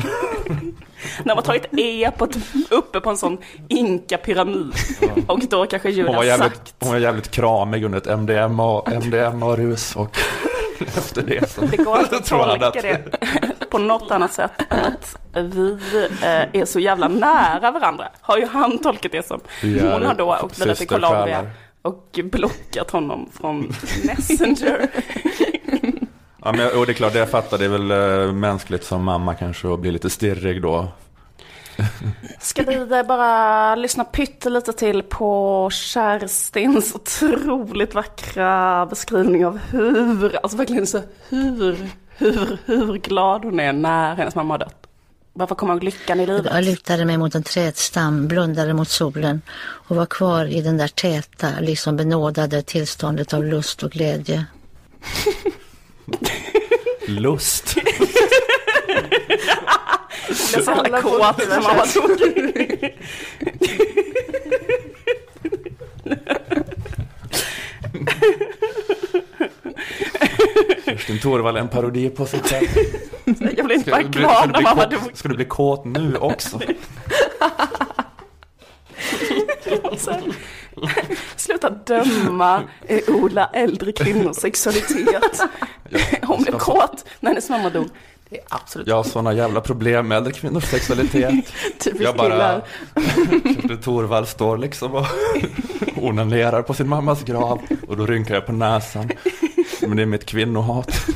när 1.24 1.34
man 1.34 1.44
tagit 1.44 1.66
E 1.76 2.10
på 2.18 2.24
ett, 2.24 2.36
uppe 2.70 3.00
på 3.00 3.10
en 3.10 3.16
sån 3.16 3.38
inka-pyramid. 3.68 4.72
Och 5.26 5.40
då 5.50 5.66
kanske 5.66 5.88
Hon 5.88 6.14
var 6.16 6.22
Julia 6.22 6.24
jävligt, 6.24 6.56
sagt 6.58 6.74
hon 6.78 6.90
var 6.90 6.98
jävligt 6.98 7.30
kramig 7.30 7.84
under 7.84 7.98
ett 7.98 8.18
MDMA, 8.18 8.82
MDMA-rus 8.86 9.96
och 9.96 10.18
efter 10.80 11.22
det 11.22 11.50
så 11.50 11.60
Det 11.60 11.76
går 11.76 11.98
inte 11.98 12.16
att 12.16 12.26
tolka 12.26 12.70
det 12.70 13.02
på 13.70 13.78
något 13.78 14.10
annat 14.10 14.32
sätt 14.32 14.52
än 14.70 14.84
att 14.84 15.16
vi 15.54 15.78
eh, 16.22 16.60
är 16.60 16.64
så 16.64 16.80
jävla 16.80 17.08
nära 17.08 17.70
varandra. 17.70 18.08
Har 18.20 18.38
ju 18.38 18.46
han 18.46 18.78
tolkat 18.78 19.12
det 19.12 19.26
som. 19.26 19.40
Hon 19.62 20.02
har 20.06 20.14
då 20.14 20.36
åkt 20.42 20.60
vidare 20.60 20.74
till. 20.74 20.88
Colombia 20.88 21.50
och 21.82 22.20
blockat 22.24 22.90
honom 22.90 23.28
från 23.32 23.72
Messenger. 24.04 24.90
Ja, 26.44 26.52
men, 26.52 26.78
och 26.78 26.86
det 26.86 26.92
är 26.92 26.94
klart, 26.94 27.12
det 27.12 27.18
jag 27.18 27.30
fattar, 27.30 27.58
det 27.58 27.64
är 27.64 27.68
väl 27.68 27.90
äh, 27.90 28.32
mänskligt 28.32 28.84
som 28.84 29.04
mamma 29.04 29.34
kanske 29.34 29.72
att 29.72 29.80
bli 29.80 29.90
lite 29.90 30.10
stirrig 30.10 30.62
då. 30.62 30.88
Ska 32.40 32.62
vi 32.62 32.74
eh, 32.74 33.02
bara 33.02 33.74
lyssna 33.74 34.04
pyttelite 34.04 34.72
till 34.72 35.02
på 35.02 35.68
Kerstins 35.72 36.94
otroligt 36.94 37.94
vackra 37.94 38.86
beskrivning 38.86 39.46
av 39.46 39.58
hur, 39.58 40.36
alltså 40.36 40.58
verkligen 40.58 40.86
så 40.86 41.00
hur, 41.28 41.76
hur, 42.20 42.58
hur 42.64 42.98
glad 42.98 43.44
hon 43.44 43.60
är 43.60 43.72
när 43.72 44.16
hennes 44.16 44.34
mamma 44.34 44.54
har 44.54 44.58
dött. 44.58 44.86
Varför 45.32 45.54
kommer 45.54 45.74
ihåg 45.74 45.84
lyckan 45.84 46.20
i 46.20 46.26
livet? 46.26 46.52
Jag 46.54 46.64
lutade 46.64 47.04
mig 47.04 47.18
mot 47.18 47.34
en 47.34 47.42
trädstam, 47.42 48.28
blundade 48.28 48.74
mot 48.74 48.88
solen 48.88 49.42
och 49.60 49.96
var 49.96 50.06
kvar 50.06 50.44
i 50.44 50.60
den 50.60 50.76
där 50.76 50.88
täta, 50.88 51.48
liksom 51.60 51.96
benådade 51.96 52.62
tillståndet 52.62 53.34
av 53.34 53.44
lust 53.44 53.82
och 53.82 53.90
glädje. 53.90 54.44
Lust. 57.06 57.76
Jag 60.28 60.64
så 60.64 60.70
jävla 60.70 61.02
kåt 61.02 61.48
när 61.48 61.60
mamma 61.60 61.84
dog. 61.94 62.20
Kerstin 71.10 71.30
Thorvall 71.30 71.56
är 71.56 71.60
en 71.60 71.68
parodi 71.68 72.10
på 72.10 72.26
sig 72.26 72.40
själv. 72.40 72.66
Jag 73.56 73.66
blev 73.66 73.78
inte 73.78 73.90
bara 73.90 74.02
glad 74.02 74.48
när 74.48 74.58
bli 74.58 74.62
mamma 74.64 74.82
kåt- 74.82 74.90
dog. 74.90 75.10
Ska 75.14 75.28
du 75.28 75.34
bli 75.34 75.44
kåt 75.44 75.84
nu 75.84 76.16
också? 76.16 76.60
Sluta 81.36 81.70
döma 81.70 82.62
Ola 83.08 83.50
äldre 83.52 83.92
kvinnors 83.92 84.36
sexualitet. 84.36 85.40
Hon 86.22 86.42
blev 86.42 86.58
kåt 86.58 87.04
när 87.20 87.30
hennes 87.30 87.48
mamma 87.50 87.70
dog. 87.70 87.88
Det 88.28 88.38
är 88.38 88.44
absolut 88.48 88.86
Jag 88.88 88.96
har 88.96 89.04
sådana 89.04 89.32
jävla 89.32 89.60
problem 89.60 90.08
med 90.08 90.16
äldre 90.18 90.32
kvinnors 90.32 90.64
sexualitet. 90.64 91.34
Typiskt 91.78 92.04
Jag 92.04 92.16
bara... 92.16 92.60
Kerstin 93.44 93.78
Thorvall 93.78 94.26
står 94.26 94.58
liksom 94.58 94.94
och 94.94 95.06
onanerar 95.96 96.62
på 96.62 96.74
sin 96.74 96.88
mammas 96.88 97.24
grav. 97.24 97.60
Och 97.88 97.96
då 97.96 98.06
rynkar 98.06 98.34
jag 98.34 98.46
på 98.46 98.52
näsan. 98.52 99.10
Men 99.80 99.96
det 99.96 100.02
är 100.02 100.06
mitt 100.06 100.26
kvinnohat. 100.26 101.06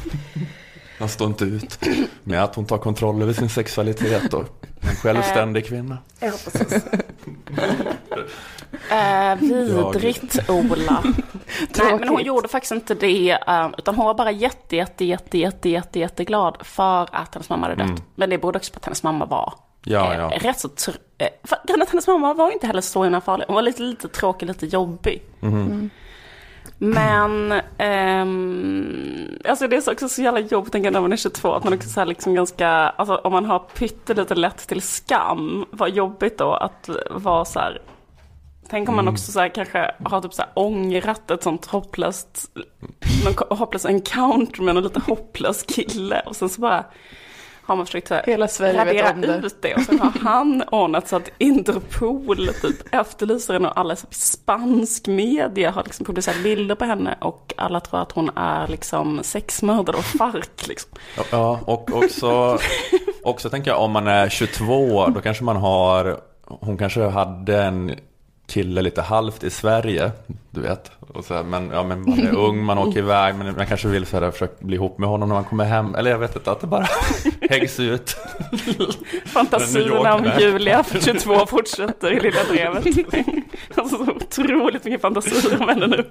Jag 0.98 1.10
står 1.10 1.26
inte 1.26 1.44
ut 1.44 1.78
med 2.24 2.42
att 2.44 2.54
hon 2.54 2.66
tar 2.66 2.78
kontroll 2.78 3.22
över 3.22 3.32
sin 3.32 3.48
sexualitet 3.48 4.34
och 4.34 4.44
är 4.80 4.88
en 4.88 4.96
självständig 4.96 5.66
kvinna. 5.66 5.98
Ja, 6.20 6.30
precis. 6.44 6.84
Eh, 8.90 9.34
vidrigt 9.40 10.50
Ola. 10.50 11.02
Nej, 11.78 11.98
men 11.98 12.08
hon 12.08 12.22
gjorde 12.24 12.48
faktiskt 12.48 12.72
inte 12.72 12.94
det. 12.94 13.30
eh, 13.30 13.68
utan 13.78 13.94
hon 13.94 14.06
var 14.06 14.14
bara 14.14 14.30
jätte, 14.30 14.76
jätte, 14.76 15.04
jätte, 15.04 15.38
jätte, 15.38 15.68
jätte, 15.68 15.98
jätteglad 15.98 16.56
för 16.60 17.08
att 17.12 17.34
hennes 17.34 17.48
mamma 17.48 17.62
hade 17.66 17.76
dött. 17.76 17.88
Mm. 17.90 18.02
Men 18.14 18.30
det 18.30 18.38
berodde 18.38 18.56
också 18.58 18.72
på 18.72 18.76
att 18.78 18.84
hennes 18.84 19.02
mamma 19.02 19.24
var 19.26 19.54
Ja, 19.84 20.12
eh, 20.14 20.18
ja. 20.20 20.32
rätt 20.40 20.60
så... 20.60 20.68
Tr- 20.68 20.96
eh, 21.18 21.28
för 21.44 21.58
hennes 21.90 22.06
mamma 22.06 22.34
var 22.34 22.50
inte 22.50 22.66
heller 22.66 22.80
så 22.80 23.02
himla 23.04 23.20
farlig. 23.20 23.44
Hon 23.46 23.54
var 23.54 23.62
lite, 23.62 23.82
lite 23.82 24.08
tråkig, 24.08 24.46
lite 24.46 24.66
jobbig. 24.66 25.22
Mhm. 25.40 25.90
Men, 26.78 27.60
ehm, 27.78 29.38
alltså 29.48 29.68
det 29.68 29.76
är 29.76 29.80
så 29.80 29.92
också 29.92 30.08
så 30.08 30.22
jävla 30.22 30.40
jobbigt 30.40 30.72
tänker 30.72 30.86
jag, 30.86 30.92
när 30.92 31.00
man 31.00 31.12
är 31.12 31.16
22, 31.16 31.52
att 31.52 31.64
man 31.64 31.74
också 31.74 31.88
så 31.88 32.04
liksom 32.04 32.34
ganska, 32.34 32.68
alltså 32.68 33.14
om 33.14 33.32
man 33.32 33.44
har 33.44 33.58
pyttelite 33.58 34.34
lätt 34.34 34.68
till 34.68 34.82
skam, 34.82 35.66
vad 35.70 35.90
jobbigt 35.90 36.38
då 36.38 36.52
att 36.52 36.90
vara 37.10 37.44
så 37.44 37.58
här, 37.58 37.82
tänk 38.70 38.88
om 38.88 38.96
man 38.96 39.04
Mm. 39.04 39.14
också 39.14 39.32
så 39.32 39.40
här 39.40 39.48
kanske 39.48 39.94
har 40.04 40.20
typ 40.20 40.34
så 40.34 40.42
här 40.42 40.50
ångrat 40.54 41.30
ett 41.30 41.42
sånt 41.42 41.66
hopplöst, 41.66 42.50
någon 43.24 43.58
hopplös 43.58 43.86
encounter 43.86 44.62
med 44.62 44.74
någon 44.74 44.84
lite 44.84 45.00
hopplös 45.00 45.62
kille 45.62 46.20
och 46.26 46.36
sen 46.36 46.48
så 46.48 46.60
bara 46.60 46.84
har 47.66 47.76
man 47.76 47.86
försökt 47.86 48.08
så 48.08 48.14
här, 48.14 48.22
Hela 48.26 48.48
Sverige 48.48 48.84
vet 48.84 49.14
om 49.14 49.20
det. 49.20 49.36
ut 49.46 49.62
det 49.62 49.74
och 49.74 49.82
sen 49.82 49.98
har 50.00 50.10
han 50.20 50.62
ordnat 50.70 51.08
så 51.08 51.16
att 51.16 51.30
Interpol 51.38 52.48
typ 52.62 52.94
efterlyser 52.94 53.54
henne 53.54 53.68
och 53.68 53.78
alla 53.78 53.96
så 53.96 54.06
spansk 54.10 55.06
media 55.06 55.70
har 55.70 55.82
liksom 55.84 56.06
publicerat 56.06 56.42
bilder 56.42 56.74
på 56.74 56.84
henne 56.84 57.18
och 57.20 57.54
alla 57.56 57.80
tror 57.80 58.00
att 58.00 58.12
hon 58.12 58.30
är 58.36 58.68
liksom 58.68 59.20
sexmördare 59.22 59.96
och 59.96 60.04
fark 60.04 60.68
liksom. 60.68 60.90
Ja, 61.30 61.60
och 61.64 61.92
också, 61.92 62.58
också 63.22 63.50
tänker 63.50 63.70
jag 63.70 63.80
om 63.80 63.92
man 63.92 64.06
är 64.06 64.28
22, 64.28 65.08
då 65.08 65.20
kanske 65.20 65.44
man 65.44 65.56
har, 65.56 66.20
hon 66.44 66.78
kanske 66.78 67.02
hade 67.02 67.62
en 67.62 67.94
kille 68.46 68.82
lite 68.82 69.02
halvt 69.02 69.44
i 69.44 69.50
Sverige, 69.50 70.12
du 70.50 70.60
vet. 70.60 70.90
Och 71.14 71.24
så 71.24 71.34
här, 71.34 71.42
men, 71.42 71.70
ja, 71.70 71.84
men 71.84 72.02
man 72.02 72.18
är 72.20 72.36
ung, 72.36 72.64
man 72.64 72.78
åker 72.78 72.98
iväg, 72.98 73.34
men 73.34 73.56
man 73.56 73.66
kanske 73.66 73.88
vill 73.88 74.06
så 74.06 74.20
här, 74.20 74.30
försöka 74.30 74.54
bli 74.58 74.76
ihop 74.76 74.98
med 74.98 75.08
honom 75.08 75.28
när 75.28 75.36
man 75.36 75.44
kommer 75.44 75.64
hem. 75.64 75.94
Eller 75.94 76.10
jag 76.10 76.18
vet 76.18 76.36
inte, 76.36 76.50
att 76.50 76.60
det 76.60 76.66
bara 76.66 76.86
hängs 77.50 77.80
ut. 77.80 78.16
Fantasierna 79.26 80.14
om. 80.14 80.30
Julia, 80.38 80.84
22, 81.00 81.46
fortsätter 81.46 82.12
i 82.12 82.20
lilla 82.20 82.40
brevet. 82.50 82.84
Alltså 83.74 84.04
så 84.04 84.10
otroligt 84.12 84.84
mycket 84.84 85.00
fantasier 85.00 85.62
om 85.62 85.68
henne 85.68 85.86
nu. 85.86 86.04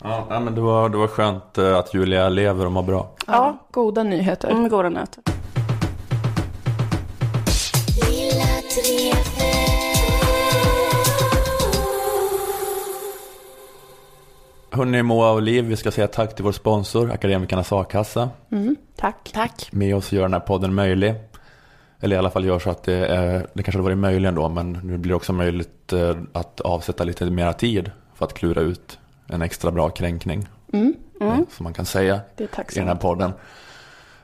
Ja, 0.00 0.26
men 0.28 0.54
det 0.54 0.60
var, 0.60 0.88
det 0.88 0.96
var 0.98 1.06
skönt 1.06 1.58
eh, 1.58 1.76
att 1.76 1.94
Julia 1.94 2.28
lever 2.28 2.66
och 2.66 2.72
mår 2.72 2.82
bra. 2.82 3.10
Ja, 3.26 3.58
goda 3.70 4.02
nyheter. 4.02 4.50
Mm, 4.50 4.68
goda 4.68 4.88
nyheter. 4.88 5.22
Hörni, 14.70 15.02
Moa 15.02 15.30
och 15.30 15.42
Liv, 15.42 15.64
vi 15.64 15.76
ska 15.76 15.90
säga 15.90 16.08
tack 16.08 16.34
till 16.34 16.44
vår 16.44 16.52
sponsor, 16.52 17.10
Akademikernas 17.12 17.72
A-kassa. 17.72 18.30
Mm, 18.50 18.76
tack. 18.96 19.30
Tack. 19.34 19.68
Med 19.72 19.96
oss 19.96 20.12
gör 20.12 20.22
den 20.22 20.32
här 20.32 20.40
podden 20.40 20.74
möjlig. 20.74 21.14
Eller 22.00 22.16
i 22.16 22.18
alla 22.18 22.30
fall 22.30 22.44
gör 22.44 22.58
så 22.58 22.70
att 22.70 22.82
det, 22.82 23.06
är, 23.06 23.46
det 23.52 23.62
kanske 23.62 23.78
hade 23.78 23.82
varit 23.82 23.98
möjligt 23.98 24.28
ändå, 24.28 24.48
men 24.48 24.72
nu 24.72 24.98
blir 24.98 25.08
det 25.08 25.16
också 25.16 25.32
möjligt 25.32 25.92
eh, 25.92 26.16
att 26.32 26.60
avsätta 26.60 27.04
lite 27.04 27.24
mera 27.24 27.52
tid 27.52 27.90
för 28.14 28.24
att 28.24 28.34
klura 28.34 28.60
ut 28.60 28.98
en 29.26 29.42
extra 29.42 29.70
bra 29.70 29.90
kränkning. 29.90 30.48
Mm. 30.72 30.94
Mm. 31.20 31.46
Som 31.50 31.64
man 31.64 31.72
kan 31.72 31.84
säga 31.84 32.20
Det 32.36 32.44
är 32.58 32.60
i 32.60 32.78
den 32.78 32.88
här 32.88 32.94
podden. 32.94 33.32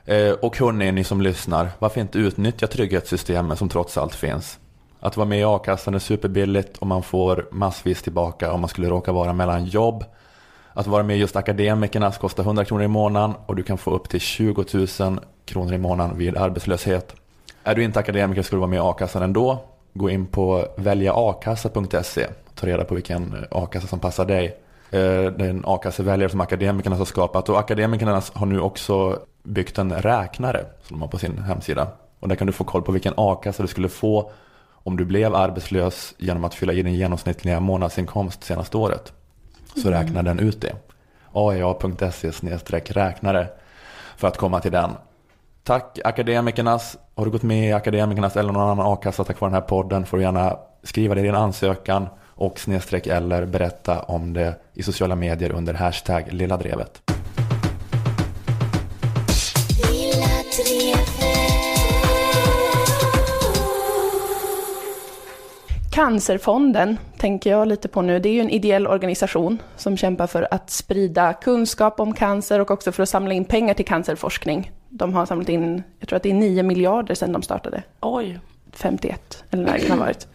Eh, 0.05 0.31
Och 0.31 0.57
hörni, 0.57 0.91
ni 0.91 1.03
som 1.03 1.21
lyssnar, 1.21 1.69
varför 1.79 2.01
inte 2.01 2.19
utnyttja 2.19 2.67
trygghetssystemen 2.67 3.57
som 3.57 3.69
trots 3.69 3.97
allt 3.97 4.15
finns? 4.15 4.59
Att 4.99 5.17
vara 5.17 5.27
med 5.27 5.39
i 5.39 5.43
a-kassan 5.43 5.95
är 5.95 5.99
superbilligt 5.99 6.77
och 6.77 6.87
man 6.87 7.03
får 7.03 7.47
massvis 7.51 8.01
tillbaka 8.01 8.51
om 8.51 8.61
man 8.61 8.69
skulle 8.69 8.89
råka 8.89 9.11
vara 9.11 9.33
mellan 9.33 9.65
jobb. 9.65 10.05
Att 10.73 10.87
vara 10.87 11.03
med 11.03 11.17
just 11.17 11.35
akademikernas 11.35 12.17
kostar 12.17 12.43
100 12.43 12.65
kronor 12.65 12.83
i 12.83 12.87
månaden 12.87 13.35
och 13.45 13.55
du 13.55 13.63
kan 13.63 13.77
få 13.77 13.91
upp 13.91 14.09
till 14.09 14.19
20 14.19 14.65
000 14.99 15.19
kronor 15.45 15.73
i 15.73 15.77
månaden 15.77 16.17
vid 16.17 16.37
arbetslöshet. 16.37 17.15
Är 17.63 17.75
du 17.75 17.83
inte 17.83 17.99
akademiker 17.99 18.41
ska 18.41 18.55
du 18.55 18.59
vara 18.59 18.69
med 18.69 18.77
i 18.77 18.79
a-kassan 18.79 19.23
ändå. 19.23 19.63
Gå 19.93 20.09
in 20.09 20.25
på 20.27 20.67
väljaakassa.se 20.77 22.25
och 22.25 22.55
ta 22.55 22.67
reda 22.67 22.83
på 22.83 22.95
vilken 22.95 23.33
eh, 23.33 23.43
a-kassa 23.51 23.87
som 23.87 23.99
passar 23.99 24.25
dig. 24.25 24.57
Eh, 24.95 25.31
det 25.31 25.45
är 25.45 25.49
en 25.49 25.63
a-kasseväljare 25.65 26.29
som 26.29 26.41
akademikerna 26.41 26.95
har 26.95 27.05
skapat 27.05 27.49
och 27.49 27.59
akademikerna 27.59 28.21
har 28.33 28.45
nu 28.45 28.59
också 28.59 29.19
byggt 29.43 29.77
en 29.77 29.93
räknare 29.93 30.65
som 30.81 30.97
de 30.97 31.01
har 31.01 31.07
på 31.09 31.17
sin 31.17 31.37
hemsida. 31.37 31.87
Och 32.19 32.27
där 32.27 32.35
kan 32.35 32.47
du 32.47 32.53
få 32.53 32.63
koll 32.63 32.81
på 32.81 32.91
vilken 32.91 33.13
a-kassa 33.17 33.63
du 33.63 33.67
skulle 33.67 33.89
få 33.89 34.31
om 34.71 34.97
du 34.97 35.05
blev 35.05 35.35
arbetslös 35.35 36.13
genom 36.17 36.43
att 36.43 36.53
fylla 36.53 36.73
i 36.73 36.81
din 36.81 36.93
genomsnittliga 36.93 37.59
månadsinkomst 37.59 38.43
senaste 38.43 38.77
året. 38.77 39.13
Så 39.75 39.87
Mm. 39.87 40.01
räknar 40.01 40.23
den 40.23 40.39
ut 40.39 40.61
det. 40.61 40.75
aea.se 41.33 42.31
räknare 42.93 43.47
för 44.17 44.27
att 44.27 44.37
komma 44.37 44.59
till 44.59 44.71
den. 44.71 44.91
Tack 45.63 45.99
Akademikernas. 46.03 46.97
Har 47.15 47.25
du 47.25 47.31
gått 47.31 47.43
med 47.43 47.69
i 47.69 47.73
Akademikernas 47.73 48.37
eller 48.37 48.53
någon 48.53 48.69
annan 48.69 48.93
a-kassa 48.93 49.23
tack 49.23 49.39
vare 49.39 49.51
den 49.51 49.61
här 49.61 49.67
podden 49.67 50.05
får 50.05 50.17
du 50.17 50.23
gärna 50.23 50.57
skriva 50.83 51.15
det 51.15 51.21
i 51.21 51.23
din 51.23 51.35
ansökan 51.35 52.07
och 52.35 52.59
snedstreck 52.59 53.07
eller 53.07 53.45
berätta 53.45 54.01
om 54.01 54.33
det 54.33 54.55
i 54.73 54.83
sociala 54.83 55.15
medier 55.15 55.51
under 55.51 55.73
hashtag 55.73 56.33
lilla 56.33 56.57
drevet. 56.57 57.01
Cancerfonden 65.91 66.97
tänker 67.17 67.49
jag 67.49 67.67
lite 67.67 67.87
på 67.87 68.01
nu. 68.01 68.19
Det 68.19 68.29
är 68.29 68.33
ju 68.33 68.39
en 68.39 68.49
ideell 68.49 68.87
organisation 68.87 69.57
som 69.75 69.97
kämpar 69.97 70.27
för 70.27 70.47
att 70.51 70.69
sprida 70.69 71.33
kunskap 71.33 71.99
om 71.99 72.13
cancer 72.13 72.59
och 72.59 72.71
också 72.71 72.91
för 72.91 73.03
att 73.03 73.09
samla 73.09 73.33
in 73.33 73.45
pengar 73.45 73.73
till 73.73 73.85
cancerforskning. 73.85 74.71
De 74.89 75.13
har 75.13 75.25
samlat 75.25 75.49
in, 75.49 75.83
jag 75.99 76.09
tror 76.09 76.17
att 76.17 76.23
det 76.23 76.29
är 76.29 76.33
9 76.33 76.63
miljarder 76.63 77.15
sedan 77.15 77.31
de 77.31 77.41
startade. 77.41 77.83
Oj. 78.01 78.39
51, 78.71 79.43
eller 79.51 79.63
när 79.63 79.73
det 79.73 79.79
kan 79.79 79.99
ha 79.99 80.05
varit. 80.05 80.27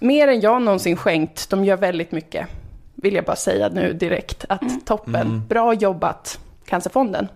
Mer 0.00 0.28
än 0.28 0.40
jag 0.40 0.62
någonsin 0.62 0.96
skänkt. 0.96 1.50
De 1.50 1.64
gör 1.64 1.76
väldigt 1.76 2.12
mycket, 2.12 2.46
vill 2.94 3.14
jag 3.14 3.24
bara 3.24 3.36
säga 3.36 3.68
nu 3.68 3.92
direkt. 3.92 4.44
Att 4.48 4.86
toppen, 4.86 5.14
Mm. 5.14 5.46
bra 5.48 5.74
jobbat 5.74 6.38
Cancerfonden. 6.64 7.28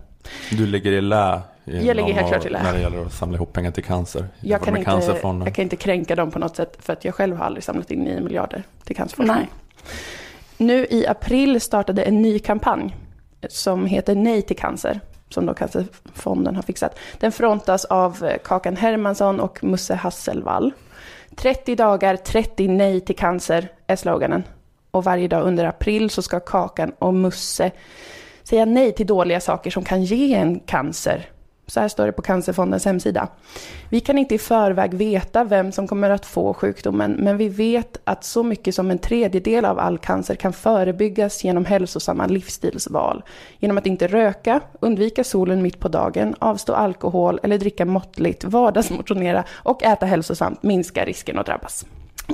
Du 0.51 0.65
ligger 0.67 0.91
i 0.91 1.01
lä. 1.01 1.41
i 1.65 1.87
Jag 1.87 1.95
ligger 1.97 2.13
helt 2.13 2.27
klart 2.27 2.45
i 2.45 2.49
lä. 2.49 2.63
När 2.63 2.73
det 2.73 2.79
gäller 2.79 3.05
att 3.05 3.13
samla 3.13 3.35
ihop 3.35 3.53
pengar 3.53 3.71
till 3.71 3.83
cancer. 3.83 4.27
Jag 4.41 4.61
kan, 4.61 4.77
inte, 4.77 4.91
Cancerfonden. 4.91 5.45
jag 5.45 5.55
kan 5.55 5.63
inte 5.63 5.75
kränka 5.75 6.15
dem 6.15 6.31
på 6.31 6.39
något 6.39 6.55
sätt 6.55 6.77
för 6.79 6.93
att 6.93 7.05
jag 7.05 7.15
själv 7.15 7.37
har 7.37 7.45
aldrig 7.45 7.63
samlat 7.63 7.91
in 7.91 7.99
9 7.99 8.19
miljarder 8.21 8.63
till 8.83 8.95
cancerforskning. 8.95 9.37
Nej. 9.37 9.47
Nu 10.57 10.87
i 10.89 11.07
april 11.07 11.61
startade 11.61 12.03
en 12.03 12.21
ny 12.21 12.39
kampanj 12.39 12.95
som 13.49 13.85
heter 13.85 14.15
Nej 14.15 14.41
till 14.41 14.57
cancer, 14.57 14.99
som 15.29 15.45
då 15.45 15.53
Cancerfonden 15.53 16.55
har 16.55 16.63
fixat. 16.63 16.99
Den 17.19 17.31
frontas 17.31 17.85
av 17.85 18.23
eh, 18.23 18.37
Kakan 18.43 18.75
Hermansson 18.75 19.39
och 19.39 19.63
Musse 19.63 19.95
Hasselvall. 19.95 20.71
30 21.35 21.75
dagar, 21.75 22.15
30 22.15 22.67
nej 22.67 23.01
till 23.01 23.15
cancer 23.15 23.67
är 23.87 23.95
sloganen. 23.95 24.43
Och 24.91 25.03
varje 25.03 25.27
dag 25.27 25.43
under 25.43 25.65
april 25.65 26.09
så 26.09 26.21
ska 26.21 26.39
Kakan 26.39 26.91
och 26.99 27.13
Musse 27.13 27.71
säga 28.43 28.65
nej 28.65 28.91
till 28.91 29.07
dåliga 29.07 29.39
saker 29.39 29.71
som 29.71 29.83
kan 29.83 30.03
ge 30.03 30.33
en 30.33 30.59
cancer. 30.59 31.29
Så 31.67 31.79
här 31.79 31.87
står 31.87 32.05
det 32.05 32.11
på 32.11 32.21
Cancerfondens 32.21 32.85
hemsida. 32.85 33.27
Vi 33.89 33.99
kan 33.99 34.17
inte 34.17 34.35
i 34.35 34.37
förväg 34.37 34.93
veta 34.93 35.43
vem 35.43 35.71
som 35.71 35.87
kommer 35.87 36.09
att 36.09 36.25
få 36.25 36.53
sjukdomen, 36.53 37.11
men 37.11 37.37
vi 37.37 37.49
vet 37.49 37.97
att 38.03 38.23
så 38.23 38.43
mycket 38.43 38.75
som 38.75 38.91
en 38.91 38.97
tredjedel 38.97 39.65
av 39.65 39.79
all 39.79 39.97
cancer 39.97 40.35
kan 40.35 40.53
förebyggas 40.53 41.43
genom 41.43 41.65
hälsosamma 41.65 42.27
livsstilsval. 42.27 43.23
Genom 43.59 43.77
att 43.77 43.85
inte 43.85 44.07
röka, 44.07 44.61
undvika 44.79 45.23
solen 45.23 45.61
mitt 45.61 45.79
på 45.79 45.87
dagen, 45.87 46.35
avstå 46.39 46.73
alkohol 46.73 47.39
eller 47.43 47.57
dricka 47.57 47.85
måttligt, 47.85 48.43
vardagsmotionera 48.43 49.43
och 49.51 49.83
äta 49.83 50.05
hälsosamt 50.05 50.63
minskar 50.63 51.05
risken 51.05 51.39
att 51.39 51.45
drabbas. 51.45 51.85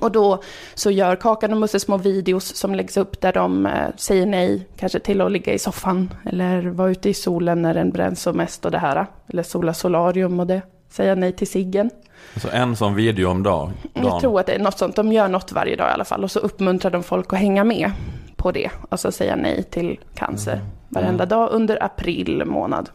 Och 0.01 0.11
då 0.11 0.41
så 0.73 0.91
gör 0.91 1.15
Kakan 1.15 1.53
och 1.53 1.57
Musse 1.59 1.79
små 1.79 1.97
videos 1.97 2.55
som 2.55 2.75
läggs 2.75 2.97
upp 2.97 3.21
där 3.21 3.33
de 3.33 3.65
eh, 3.65 3.71
säger 3.95 4.25
nej, 4.25 4.67
kanske 4.77 4.99
till 4.99 5.21
att 5.21 5.31
ligga 5.31 5.53
i 5.53 5.59
soffan 5.59 6.13
eller 6.25 6.61
vara 6.61 6.89
ute 6.91 7.09
i 7.09 7.13
solen 7.13 7.61
när 7.61 7.73
den 7.73 7.89
bränns 7.91 8.21
som 8.21 8.37
mest 8.37 8.65
och 8.65 8.71
det 8.71 8.77
här. 8.79 9.05
Eller 9.27 9.43
sola 9.43 9.73
solarium 9.73 10.39
och 10.39 10.47
det. 10.47 10.61
Säga 10.89 11.15
nej 11.15 11.31
till 11.31 11.47
ciggen. 11.47 11.89
Så 12.35 12.49
en 12.49 12.75
sån 12.75 12.95
video 12.95 13.29
om 13.29 13.43
dag, 13.43 13.71
Jag 13.93 14.03
dagen. 14.03 14.21
tror 14.21 14.39
att 14.39 14.45
det 14.45 14.53
är 14.53 14.59
något 14.59 14.77
sånt. 14.77 14.95
De 14.95 15.13
gör 15.13 15.27
något 15.27 15.51
varje 15.51 15.75
dag 15.75 15.89
i 15.89 15.93
alla 15.93 16.05
fall 16.05 16.23
och 16.23 16.31
så 16.31 16.39
uppmuntrar 16.39 16.91
de 16.91 17.03
folk 17.03 17.33
att 17.33 17.39
hänga 17.39 17.63
med 17.63 17.91
på 18.35 18.51
det. 18.51 18.69
Alltså 18.89 19.11
säga 19.11 19.35
nej 19.35 19.63
till 19.63 19.99
cancer 20.15 20.59
varenda 20.89 21.25
dag 21.25 21.49
under 21.51 21.83
april 21.83 22.43
månad. 22.45 22.89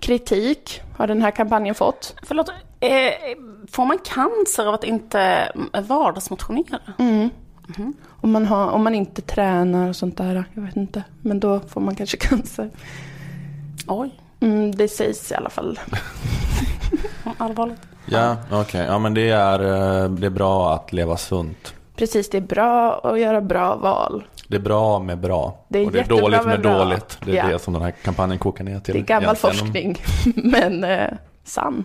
Kritik 0.00 0.80
har 0.96 1.06
den 1.06 1.22
här 1.22 1.30
kampanjen 1.30 1.74
fått. 1.74 2.14
Förlåt, 2.22 2.50
eh, 2.80 3.12
får 3.70 3.84
man 3.84 3.98
cancer 3.98 4.66
av 4.66 4.74
att 4.74 4.84
inte 4.84 5.52
vardagsmotionera? 5.88 6.78
Mm. 6.98 7.30
Om, 8.20 8.30
man 8.30 8.46
har, 8.46 8.70
om 8.70 8.84
man 8.84 8.94
inte 8.94 9.22
tränar 9.22 9.88
och 9.88 9.96
sånt 9.96 10.16
där, 10.16 10.44
jag 10.54 10.62
vet 10.62 10.76
inte. 10.76 11.02
Men 11.22 11.40
då 11.40 11.60
får 11.60 11.80
man 11.80 11.94
kanske 11.94 12.16
cancer. 12.28 12.70
Oj. 13.86 14.20
Mm, 14.40 14.74
det 14.74 14.88
sägs 14.88 15.32
i 15.32 15.34
alla 15.34 15.50
fall. 15.50 15.78
Allvarligt. 17.38 17.80
Ja, 18.06 18.36
okej. 18.50 18.84
Ja, 18.88 18.98
men 18.98 19.14
det 19.14 19.30
är, 19.30 19.60
eh, 20.04 20.10
det 20.10 20.26
är 20.26 20.30
bra 20.30 20.74
att 20.74 20.92
leva 20.92 21.16
sunt. 21.16 21.74
Precis, 21.96 22.30
det 22.30 22.36
är 22.36 22.42
bra 22.42 23.00
att 23.04 23.20
göra 23.20 23.40
bra 23.40 23.76
val. 23.76 24.24
Det 24.48 24.56
är 24.56 24.60
bra 24.60 24.98
med 24.98 25.18
bra. 25.18 25.64
Det 25.68 25.78
är 25.78 25.86
och 25.86 25.92
det 25.92 26.00
är 26.00 26.04
dåligt 26.04 26.38
med, 26.38 26.46
med 26.46 26.60
bra. 26.62 26.78
dåligt. 26.78 27.18
Det 27.24 27.30
är 27.30 27.36
Ja. 27.36 27.48
det 27.48 27.58
som 27.58 27.72
den 27.74 27.82
här 27.82 27.90
kampanjen 27.90 28.38
kokar 28.38 28.64
ner 28.64 28.80
till. 28.80 28.94
Det 28.94 29.00
är 29.00 29.04
gammal 29.04 29.36
egentligen. 29.44 29.56
forskning, 29.56 29.96
men 30.50 30.84
eh, 30.84 31.08
sann. 31.44 31.84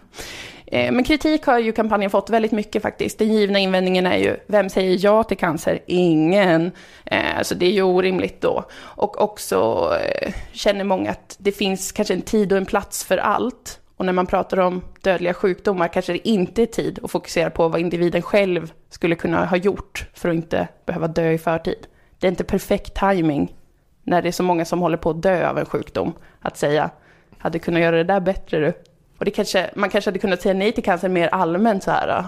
Eh, 0.67 0.91
men 0.91 1.03
kritik 1.03 1.45
har 1.45 1.59
ju 1.59 1.71
kampanjen 1.71 2.11
fått 2.11 2.29
väldigt 2.29 2.51
mycket 2.51 2.81
faktiskt. 2.81 3.19
Den 3.19 3.33
givna 3.33 3.59
invändningen 3.59 4.05
är 4.05 4.17
ju, 4.17 4.37
vem 4.47 4.69
säger 4.69 4.97
ja 5.01 5.23
till 5.23 5.37
cancer? 5.37 5.79
Ingen. 5.85 6.71
Eh, 7.05 7.41
så 7.41 7.55
det 7.55 7.65
är 7.65 7.71
ju 7.71 7.83
orimligt 7.83 8.41
då. 8.41 8.63
Och 8.75 9.21
också 9.21 9.89
eh, 10.01 10.33
känner 10.51 10.83
många 10.83 11.11
att 11.11 11.35
det 11.39 11.51
finns 11.51 11.91
kanske 11.91 12.13
en 12.13 12.21
tid 12.21 12.51
och 12.51 12.57
en 12.57 12.65
plats 12.65 13.03
för 13.03 13.17
allt. 13.17 13.79
Och 13.97 14.05
när 14.05 14.13
man 14.13 14.27
pratar 14.27 14.59
om 14.59 14.81
dödliga 15.01 15.33
sjukdomar 15.33 15.87
kanske 15.87 16.13
det 16.13 16.27
inte 16.27 16.61
är 16.61 16.65
tid 16.65 16.99
att 17.03 17.11
fokusera 17.11 17.49
på 17.49 17.67
vad 17.67 17.81
individen 17.81 18.21
själv 18.21 18.71
skulle 18.89 19.15
kunna 19.15 19.45
ha 19.45 19.57
gjort 19.57 20.09
för 20.13 20.29
att 20.29 20.35
inte 20.35 20.67
behöva 20.85 21.07
dö 21.07 21.31
i 21.31 21.37
förtid. 21.37 21.87
Det 22.19 22.27
är 22.27 22.31
inte 22.31 22.43
perfekt 22.43 22.93
timing 22.99 23.55
när 24.03 24.21
det 24.21 24.27
är 24.27 24.31
så 24.31 24.43
många 24.43 24.65
som 24.65 24.79
håller 24.79 24.97
på 24.97 25.09
att 25.09 25.21
dö 25.21 25.49
av 25.49 25.57
en 25.57 25.65
sjukdom, 25.65 26.13
att 26.39 26.57
säga 26.57 26.89
hade 27.37 27.59
kunnat 27.59 27.81
göra 27.81 27.97
det 27.97 28.03
där 28.03 28.19
bättre 28.19 28.59
du. 28.59 28.73
Och 29.17 29.25
det 29.25 29.31
kanske, 29.31 29.69
man 29.75 29.89
kanske 29.89 30.09
hade 30.09 30.19
kunnat 30.19 30.41
säga 30.41 30.53
nej 30.53 30.71
till 30.71 30.83
cancer 30.83 31.09
mer 31.09 31.27
allmänt 31.27 31.83
så 31.83 31.91
här. 31.91 32.25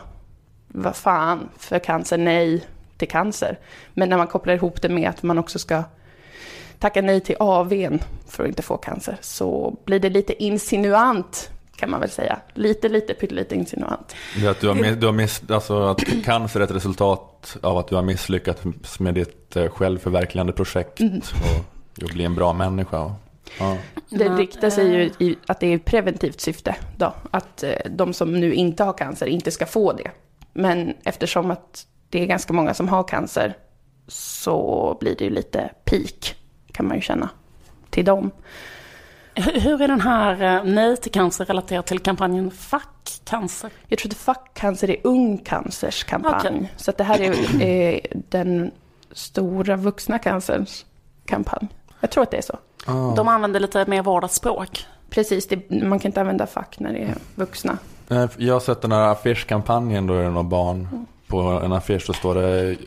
Vad 0.67 0.95
fan, 0.95 1.49
för 1.57 1.79
cancer, 1.79 2.17
nej 2.17 2.63
till 2.97 3.07
cancer. 3.07 3.59
Men 3.93 4.09
när 4.09 4.17
man 4.17 4.27
kopplar 4.27 4.53
ihop 4.53 4.81
det 4.81 4.89
med 4.89 5.09
att 5.09 5.23
man 5.23 5.37
också 5.37 5.59
ska 5.59 5.83
tacka 6.79 7.01
nej 7.01 7.21
till 7.21 7.35
AWn 7.39 7.99
för 8.27 8.43
att 8.43 8.49
inte 8.49 8.61
få 8.61 8.77
cancer 8.77 9.17
så 9.21 9.77
blir 9.85 9.99
det 9.99 10.09
lite 10.09 10.43
insinuant 10.43 11.49
kan 11.77 11.89
man 11.89 11.99
väl 11.99 12.09
säga. 12.09 12.39
Lite, 12.53 12.89
lite, 12.89 13.13
pyttelite 13.13 13.55
insinuant. 13.55 14.15
Det 14.41 14.47
att 14.47 14.61
du 14.61 14.67
har, 14.67 14.75
miss, 14.75 14.95
du 14.97 15.05
har 15.05 15.13
miss, 15.13 15.41
alltså 15.49 15.83
att 15.83 16.03
cancer 16.25 16.59
är 16.59 16.63
ett 16.63 16.71
resultat 16.71 17.57
av 17.61 17.77
att 17.77 17.87
du 17.87 17.95
har 17.95 18.01
misslyckats 18.01 18.99
med 18.99 19.13
ditt 19.13 19.55
eh, 19.55 19.69
självförverkligande 19.69 20.53
projekt 20.53 20.99
Mm. 20.99 21.17
och 21.17 22.03
att 22.03 22.13
bli 22.13 22.23
en 22.23 22.35
bra 22.35 22.53
människa. 22.53 23.15
Ja. 23.59 23.77
Det 24.09 24.29
riktar 24.29 24.69
sig 24.69 24.87
ju 24.87 25.25
i 25.27 25.37
att 25.47 25.59
det 25.59 25.73
är 25.73 25.77
preventivt 25.77 26.41
syfte 26.41 26.75
då. 26.97 27.13
Att 27.31 27.63
eh, 27.63 27.71
de 27.89 28.13
som 28.13 28.39
nu 28.39 28.53
inte 28.53 28.83
har 28.83 28.93
cancer 28.93 29.25
inte 29.25 29.51
ska 29.51 29.65
få 29.65 29.93
det. 29.93 30.11
Men 30.53 30.93
eftersom 31.03 31.51
att 31.51 31.87
det 32.09 32.21
är 32.21 32.25
ganska 32.25 32.53
många 32.53 32.73
som 32.73 32.87
har 32.87 33.03
cancer 33.03 33.57
så 34.07 34.97
blir 34.99 35.15
det 35.15 35.23
ju 35.23 35.29
lite 35.29 35.69
peak 35.85 36.35
kan 36.71 36.87
man 36.87 36.95
ju 36.95 37.01
känna 37.01 37.29
till 37.89 38.05
dem. 38.05 38.31
Hur 39.35 39.81
är 39.81 39.87
den 39.87 40.01
här 40.01 40.41
eh, 40.41 40.63
Nej 40.63 40.97
till 40.97 41.11
cancer 41.11 41.45
relaterad 41.45 41.85
till 41.85 41.99
kampanjen 41.99 42.51
Fuck 42.51 43.21
cancer? 43.23 43.71
Jag 43.87 43.99
tror 43.99 44.11
att 44.11 44.17
Fuck 44.17 44.53
cancer 44.53 44.89
är 44.89 44.97
Ung 45.03 45.37
cancers 45.37 46.03
kampanj. 46.03 46.35
Okej. 46.37 46.73
Så 46.77 46.91
att 46.91 46.97
det 46.97 47.03
här 47.03 47.19
är 47.21 47.93
eh, 47.93 47.99
den 48.13 48.71
stora 49.11 49.75
vuxna 49.75 50.19
cancerns 50.19 50.85
kampanj. 51.25 51.67
Jag 51.99 52.11
tror 52.11 52.23
att 52.23 52.31
det 52.31 52.37
är 52.37 52.41
så. 52.41 52.57
De 53.15 53.27
använder 53.27 53.59
lite 53.59 53.85
mer 53.85 54.01
vardagsspråk. 54.01 54.85
Precis, 55.09 55.47
det, 55.47 55.69
man 55.69 55.99
kan 55.99 56.09
inte 56.09 56.21
använda 56.21 56.47
fuck 56.47 56.79
när 56.79 56.93
det 56.93 56.99
är 56.99 57.15
vuxna. 57.35 57.77
Jag 58.37 58.53
har 58.53 58.59
sett 58.59 58.81
den 58.81 58.91
här 58.91 59.07
affischkampanjen 59.07 60.07
då 60.07 60.13
är 60.13 60.23
det 60.23 60.29
några 60.29 60.43
barn. 60.43 61.05
På 61.27 61.39
en 61.39 61.73
affisch 61.73 62.05
så 62.05 62.13
står 62.13 62.35
det 62.35 62.77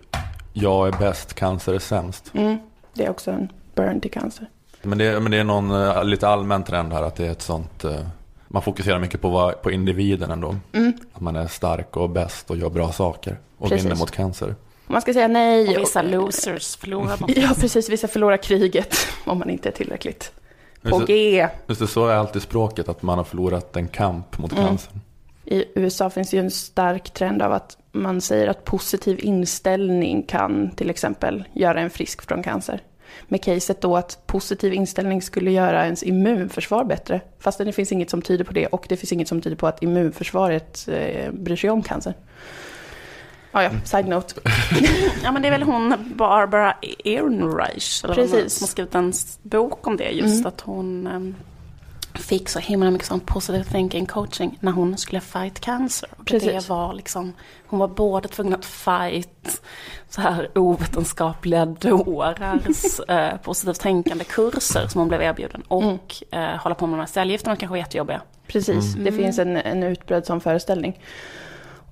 Jag 0.53 0.89
är 0.89 0.99
bäst, 0.99 1.35
cancer 1.35 1.75
är 1.75 1.79
sämst. 1.79 2.31
Mm, 2.35 2.59
det 2.95 3.05
är 3.05 3.11
också 3.11 3.31
en 3.31 3.53
burn 3.75 4.01
till 4.01 4.11
cancer. 4.11 4.49
Men 4.83 4.99
det, 4.99 5.21
men 5.21 5.31
det 5.31 5.39
är 5.39 5.45
någon 5.45 5.71
eh, 5.71 6.05
lite 6.05 6.29
allmän 6.29 6.65
trend 6.65 6.93
här 6.93 7.03
att 7.03 7.17
det 7.17 7.27
är 7.27 7.31
ett 7.31 7.43
sånt, 7.43 7.85
eh, 7.85 8.01
man 8.49 8.63
fokuserar 8.63 8.99
mycket 8.99 9.21
på, 9.21 9.55
på 9.63 9.71
individen 9.71 10.31
ändå. 10.31 10.57
Mm. 10.73 10.93
Att 11.13 11.21
man 11.21 11.37
är 11.37 11.47
stark 11.47 11.97
och 11.97 12.11
bäst 12.11 12.51
och 12.51 12.57
gör 12.57 12.71
bra 12.71 12.93
saker 12.93 13.39
och 13.59 13.69
Precis. 13.69 13.85
vinner 13.85 13.97
mot 13.97 14.11
cancer. 14.11 14.55
Man 14.91 15.01
ska 15.03 15.13
säga 15.13 15.29
nej. 15.29 15.69
Och 15.77 15.83
vissa 15.83 16.03
losers 16.03 16.77
förlorar 16.77 17.17
mot 17.21 17.31
Ja, 17.37 17.51
precis. 17.61 17.89
Vissa 17.89 18.09
förlorar 18.09 18.37
kriget 18.37 18.97
om 19.27 19.39
man 19.39 19.51
inte 19.51 19.69
är 19.69 19.73
tillräckligt 19.73 20.33
på 20.83 20.89
Just 20.89 21.07
det- 21.07 21.13
G. 21.13 21.49
Just 21.67 21.81
det, 21.81 21.87
så 21.87 22.07
är 22.07 22.15
alltid 22.15 22.43
språket, 22.43 22.89
att 22.89 23.03
man 23.03 23.19
har 23.19 23.25
förlorat 23.25 23.77
en 23.77 23.89
kamp 23.89 24.39
mot 24.39 24.53
Mm. 24.53 24.65
cancer. 24.67 24.93
I 25.45 25.65
USA 25.75 26.11
finns 26.11 26.35
ju 26.35 26.41
en 26.41 26.51
stark 26.51 27.11
trend 27.11 27.43
av 27.43 27.53
att 27.53 27.77
man 27.93 28.21
säger 28.21 28.47
att 28.49 28.65
positiv 28.65 29.21
inställning 29.23 30.23
kan 30.23 30.71
till 30.71 30.91
exempel 30.91 31.45
göra 31.53 31.81
en 31.81 31.91
frisk 31.91 32.23
från 32.29 32.43
cancer. 32.43 32.81
Med 33.29 33.43
caset 33.45 33.81
då 33.81 33.97
att 33.97 34.27
positiv 34.27 34.73
inställning 34.75 35.23
skulle 35.23 35.51
göra 35.51 35.85
ens 35.85 36.03
immunförsvar 36.03 36.85
bättre. 36.85 37.21
Fast 37.39 37.59
det 37.59 37.73
finns 37.73 37.93
inget 37.93 38.11
som 38.11 38.23
tyder 38.23 38.45
på 38.45 38.53
det 38.53 38.67
och 38.67 38.87
det 38.89 38.97
finns 38.97 39.13
inget 39.13 39.29
som 39.29 39.41
tyder 39.41 39.57
på 39.57 39.67
att 39.67 39.83
immunförsvaret 39.83 40.89
eh, 40.93 41.33
bryr 41.33 41.57
sig 41.57 41.71
om 41.71 41.83
cancer. 41.83 42.15
Ah, 43.53 43.63
ja, 43.63 43.71
side 43.85 44.09
note. 44.09 44.35
Ja 45.25 45.33
men 45.33 45.43
det 45.43 45.49
är 45.49 45.53
väl 45.53 45.63
hon 45.63 45.95
Barbara 46.17 46.75
Ehrenreich 47.05 48.05
eller 48.05 48.15
Precis. 48.15 48.55
som 48.55 48.65
har 48.65 48.69
skrivit 48.69 48.95
en 48.95 49.13
bok 49.43 49.87
om 49.87 49.97
det 49.97 50.11
just 50.11 50.35
Mm. 50.35 50.47
att 50.47 50.61
hon 50.61 51.07
ehm, 51.07 51.35
fick 52.15 52.49
så 52.49 52.59
himla 52.59 52.91
mycket 52.91 53.07
sån 53.09 53.21
positive 53.21 53.65
thinking 53.65 54.07
coaching 54.07 54.59
när 54.61 54.73
hon 54.73 54.99
skulle 54.99 55.21
fight 55.21 55.61
cancer. 55.61 56.09
Och 56.17 56.27
Precis. 56.27 56.53
det 56.53 56.69
var 56.69 56.93
liksom, 56.95 57.33
hon 57.67 57.79
var 57.81 57.89
både 57.89 58.29
tvungen 58.29 58.55
att 58.55 58.65
fight 58.65 59.61
så 60.09 60.21
här 60.21 60.49
ovetenskapliga 60.59 61.67
dårars 61.67 63.01
eh, 63.09 63.37
positivt 63.43 63.81
tänkande 63.81 64.25
kurser 64.25 64.87
som 64.89 64.99
hon 64.99 65.09
blev 65.09 65.23
erbjuden 65.23 65.63
och 65.69 65.83
Mm. 65.83 65.99
eh, 66.31 66.57
hålla 66.61 66.75
på 66.75 66.87
med 66.87 66.99
de 66.99 67.01
här 67.01 67.07
cellgifterna 67.07 67.57
kanske 67.57 67.71
var 67.73 67.77
jättejobbiga. 67.79 68.21
Precis, 68.47 68.95
Mm. 68.95 69.05
det 69.05 69.13
finns 69.13 69.39
en, 69.39 69.57
en 69.57 69.83
utbredd 69.83 70.27
sån 70.27 70.41
föreställning. 70.41 70.99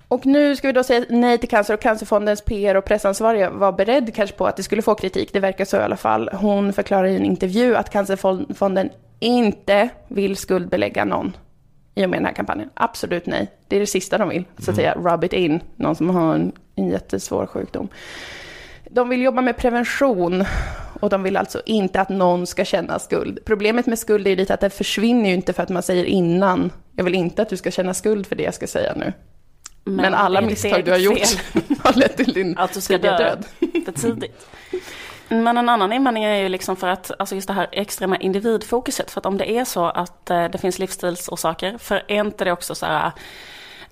Och 0.08 0.26
nu 0.26 0.56
ska 0.56 0.66
vi 0.68 0.72
då 0.72 0.82
säga 0.82 1.04
nej 1.08 1.38
till 1.38 1.48
cancer 1.48 1.74
och 1.74 1.80
Cancerfondens 1.80 2.42
PR 2.42 2.74
och 2.74 2.84
pressansvariga 2.84 3.50
var 3.50 3.72
beredd 3.72 4.14
kanske 4.14 4.36
på 4.36 4.46
att 4.46 4.56
det 4.56 4.62
skulle 4.62 4.82
få 4.82 4.94
kritik. 4.94 5.32
Det 5.32 5.40
verkar 5.40 5.64
så 5.64 5.76
i 5.76 5.80
alla 5.80 5.96
fall. 5.96 6.30
Hon 6.32 6.72
förklarar 6.72 7.06
i 7.06 7.16
en 7.16 7.24
intervju 7.24 7.76
att 7.76 7.90
Cancerfonden 7.90 8.90
inte 9.20 9.88
vill 10.08 10.36
skuldbelägga 10.36 11.04
någon 11.04 11.36
i 11.94 12.04
och 12.04 12.10
med 12.10 12.18
den 12.18 12.26
här 12.26 12.32
kampanjen. 12.32 12.70
Absolut 12.74 13.26
nej. 13.26 13.50
Det 13.68 13.76
är 13.76 13.80
det 13.80 13.86
sista 13.86 14.18
de 14.18 14.28
vill, 14.28 14.44
så 14.58 14.70
att 14.70 14.76
säga 14.76 14.94
rub 14.94 15.24
it 15.24 15.32
in. 15.32 15.60
Någon 15.76 15.96
som 15.96 16.10
har 16.10 16.34
en, 16.34 16.52
en 16.74 16.88
jättesvår 16.88 17.46
sjukdom. 17.46 17.88
De 18.90 19.08
vill 19.08 19.22
jobba 19.22 19.40
med 19.40 19.56
prevention 19.56 20.44
och 21.00 21.10
de 21.10 21.22
vill 21.22 21.36
alltså 21.36 21.62
inte 21.66 22.00
att 22.00 22.08
någon 22.08 22.46
ska 22.46 22.64
känna 22.64 22.98
skuld. 22.98 23.38
Problemet 23.44 23.86
med 23.86 23.98
skuld 23.98 24.26
är 24.26 24.30
ju 24.30 24.36
lite 24.36 24.54
att 24.54 24.60
det 24.60 24.70
försvinner 24.70 25.28
ju 25.28 25.34
inte 25.34 25.52
för 25.52 25.62
att 25.62 25.68
man 25.68 25.82
säger 25.82 26.04
innan, 26.04 26.72
jag 26.96 27.04
vill 27.04 27.14
inte 27.14 27.42
att 27.42 27.48
du 27.48 27.56
ska 27.56 27.70
känna 27.70 27.94
skuld 27.94 28.26
för 28.26 28.36
det 28.36 28.42
jag 28.42 28.54
ska 28.54 28.66
säga 28.66 28.94
nu. 28.96 29.12
Men, 29.96 30.14
alla 30.14 30.38
är 30.38 30.42
ditt 30.42 30.50
misstag 30.50 30.84
du 30.84 30.90
har 30.90 30.98
gjort 30.98 31.18
har 31.82 31.92
lett 31.92 32.16
till 32.16 32.32
din 32.32 32.58
Att 32.58 32.72
du 32.72 32.80
ska 32.80 32.98
dö 32.98 33.18
död. 33.18 33.44
för 33.84 33.92
tidigt. 33.92 34.46
Men 35.28 35.56
en 35.56 35.68
annan 35.68 35.92
invändning 35.92 36.24
är 36.24 36.36
ju 36.36 36.48
liksom 36.48 36.76
för 36.76 36.88
att, 36.88 37.10
alltså 37.18 37.34
just 37.34 37.48
det 37.48 37.54
här 37.54 37.68
extrema 37.72 38.16
individfokuset. 38.16 39.10
För 39.10 39.20
att 39.20 39.26
om 39.26 39.38
det 39.38 39.50
är 39.50 39.64
så 39.64 39.84
att 39.84 40.30
eh, 40.30 40.44
det 40.44 40.58
finns 40.58 40.78
livsstilsorsaker, 40.78 41.78
för 41.78 42.02
är 42.08 42.20
inte 42.20 42.44
det 42.44 42.52
också 42.52 42.74
så 42.74 42.86
här, 42.86 43.12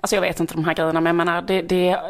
alltså 0.01 0.17
jag 0.17 0.21
vet 0.21 0.41
inte 0.41 0.55
de 0.55 0.65
här 0.65 0.75
grejerna, 0.75 1.01
men 1.01 1.07
jag 1.07 1.17
menar 1.27 1.43
det, 1.43 1.63
det 1.63 2.01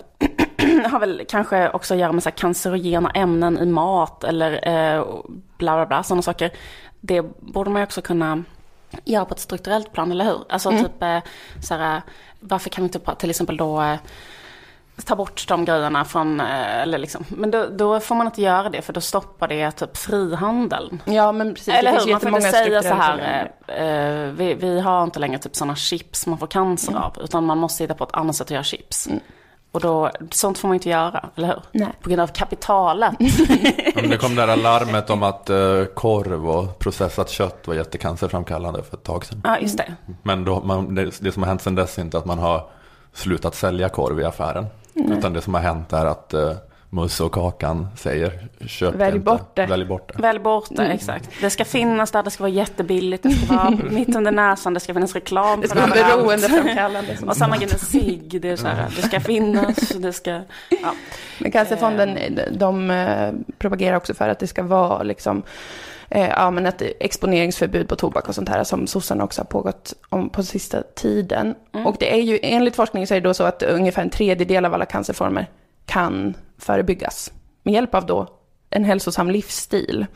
har 0.90 1.00
väl 1.00 1.22
kanske 1.28 1.70
också 1.70 1.94
att 1.94 2.00
göra 2.00 2.12
med 2.12 2.22
så 2.22 2.28
här 2.28 2.36
cancerogena 2.36 3.10
ämnen 3.10 3.58
i 3.58 3.66
mat 3.66 4.24
eller 4.24 4.68
eh, 4.68 5.04
bla 5.58 5.76
bla 5.76 5.86
bla, 5.86 6.02
sådana 6.02 6.22
saker. 6.22 6.50
Det 7.00 7.22
borde 7.40 7.70
man 7.70 7.82
ju 7.82 7.84
också 7.84 8.02
kunna 8.02 8.44
göra 9.04 9.24
på 9.24 9.34
ett 9.34 9.40
strukturellt 9.40 9.92
plan, 9.92 10.10
eller 10.12 10.24
hur? 10.24 10.44
Alltså 10.48 10.68
Mm. 10.70 10.82
typ 10.84 11.02
eh, 11.02 11.18
så 11.62 11.74
här, 11.74 12.02
varför 12.40 12.70
kan 12.70 12.84
vi 12.84 12.86
inte 12.92 13.14
till 13.16 13.30
exempel 13.30 13.56
då 13.56 13.82
eh, 13.82 13.96
ta 15.04 15.16
bort 15.16 15.48
de 15.48 15.64
grejerna 15.64 16.04
från, 16.04 16.40
eh, 16.40 16.82
eller 16.82 16.98
liksom, 16.98 17.24
men 17.28 17.50
då, 17.50 17.66
då 17.66 18.00
får 18.00 18.14
man 18.14 18.26
inte 18.26 18.42
göra 18.42 18.68
det 18.70 18.82
för 18.82 18.92
då 18.92 19.00
stoppar 19.00 19.48
det 19.48 19.70
typ 19.70 19.96
frihandeln. 19.96 21.02
Ja 21.04 21.32
men 21.32 21.54
precis, 21.54 21.74
Eller 21.74 21.92
det 21.92 22.00
hur, 22.04 22.10
man 22.12 22.20
får 22.20 22.28
inte 22.36 22.50
säga 22.50 22.82
så 22.82 22.94
här, 22.94 23.50
eh, 23.66 24.30
vi, 24.32 24.54
vi 24.54 24.80
har 24.80 25.04
inte 25.04 25.18
längre 25.18 25.38
typ 25.38 25.56
sådana 25.56 25.76
chips 25.76 26.26
man 26.26 26.38
får 26.38 26.46
cancer 26.46 26.90
Mm. 26.92 27.02
av, 27.02 27.16
utan 27.22 27.44
man 27.44 27.58
måste 27.58 27.84
hitta 27.84 27.94
på 27.94 28.04
ett 28.04 28.14
annat 28.14 28.36
sätt 28.36 28.46
att 28.46 28.50
göra 28.50 28.62
chips. 28.64 29.08
Och 29.76 29.82
då, 29.82 30.10
sånt 30.30 30.58
får 30.58 30.68
man 30.68 30.74
inte 30.74 30.88
göra, 30.88 31.28
eller 31.34 31.48
hur? 31.48 31.62
Nej. 31.72 31.88
På 32.02 32.08
grund 32.08 32.22
av 32.22 32.26
kapitalet. 32.26 33.14
Ja, 33.94 34.02
men 34.02 34.10
det 34.10 34.16
kom 34.16 34.34
det 34.34 34.46
där 34.46 34.56
larmet 34.56 35.10
om 35.10 35.22
att 35.22 35.50
eh, 35.50 35.84
korv 35.94 36.50
och 36.50 36.78
processat 36.78 37.30
kött 37.30 37.66
var 37.66 37.74
jättecancerframkallande 37.74 38.82
för 38.82 38.96
ett 38.96 39.02
tag 39.02 39.24
sedan. 39.24 39.40
Ja, 39.44 39.58
just 39.58 39.78
det. 39.78 39.94
Men 40.22 40.44
då, 40.44 40.60
man, 40.60 40.94
det, 40.94 41.20
det 41.20 41.32
som 41.32 41.42
har 41.42 41.48
hänt 41.48 41.62
sedan 41.62 41.74
dess 41.74 41.98
är 41.98 42.02
inte 42.02 42.18
att 42.18 42.24
man 42.24 42.38
har 42.38 42.66
slutat 43.12 43.54
sälja 43.54 43.88
korv 43.88 44.20
i 44.20 44.24
affären. 44.24 44.66
Nej. 44.92 45.18
Utan 45.18 45.32
det 45.32 45.40
som 45.40 45.54
har 45.54 45.60
hänt 45.60 45.92
är 45.92 46.06
att 46.06 46.34
uh, 46.34 46.52
Musse 46.90 47.24
och 47.24 47.32
Kakan 47.32 47.86
säger 47.96 48.32
köp 48.66 48.94
Välj 48.94 49.16
inte. 49.16 49.24
bort 49.24 49.56
det. 49.56 49.66
Välj 49.66 49.84
bort 49.84 50.12
det. 50.16 50.22
Välj 50.22 50.38
bort 50.38 50.66
det, 50.70 50.82
Mm. 50.82 50.92
exakt. 50.94 51.30
Det 51.40 51.50
ska 51.50 51.64
finnas 51.64 52.10
där, 52.10 52.22
det 52.22 52.30
ska 52.30 52.42
vara 52.42 52.52
jättebilligt, 52.52 53.22
det 53.22 53.30
ska 53.30 53.54
vara 53.54 53.70
mitt 53.70 54.16
under 54.16 54.32
näsan, 54.32 54.74
det 54.74 54.80
ska 54.80 54.94
finnas 54.94 55.14
reklam 55.14 55.60
Det 55.60 55.68
ska 55.68 55.80
vara 55.80 55.90
beroendeframkallande. 55.90 57.16
Och 57.26 57.36
samma 57.36 57.56
grej 57.56 57.68
med 57.68 57.80
cigg, 57.80 58.38
det 58.42 58.48
är 58.48 58.56
så 58.56 58.66
här, 58.66 58.86
det 58.96 59.02
ska 59.02 59.20
finnas, 59.20 59.76
det 59.88 60.12
ska... 60.12 60.30
Ja. 60.68 60.94
Men 61.38 61.50
Cancerfonden, 61.50 62.18
de 62.52 62.90
eh, 62.90 63.32
propagerar 63.58 63.96
också 63.96 64.14
för 64.14 64.28
att 64.28 64.38
det 64.38 64.46
ska 64.46 64.62
vara 64.62 65.02
liksom, 65.02 65.42
eh, 66.08 66.28
ja 66.28 66.50
men 66.50 66.66
ett 66.66 66.82
exponeringsförbud 67.00 67.88
på 67.88 67.96
tobak 67.96 68.28
och 68.28 68.34
sånt 68.34 68.48
här 68.48 68.64
som 68.64 68.86
sossarna 68.86 69.24
också 69.24 69.40
har 69.40 69.46
pågått 69.46 69.94
om 70.08 70.28
på 70.28 70.42
sista 70.42 70.82
tiden. 70.94 71.54
Mm. 71.74 71.86
Och 71.86 71.96
det 72.00 72.14
är 72.14 72.22
ju, 72.22 72.38
enligt 72.42 72.76
forskning 72.76 73.06
så 73.06 73.14
är 73.14 73.20
det 73.20 73.28
då 73.28 73.34
så 73.34 73.44
att 73.44 73.62
ungefär 73.62 74.02
en 74.02 74.10
tredjedel 74.10 74.64
av 74.64 74.74
alla 74.74 74.84
cancerformer 74.84 75.46
kan 75.86 76.34
förebyggas 76.58 77.32
med 77.62 77.74
hjälp 77.74 77.94
av 77.94 78.06
då 78.06 78.28
en 78.70 78.84
hälsosam 78.84 79.30
livsstil. 79.30 80.06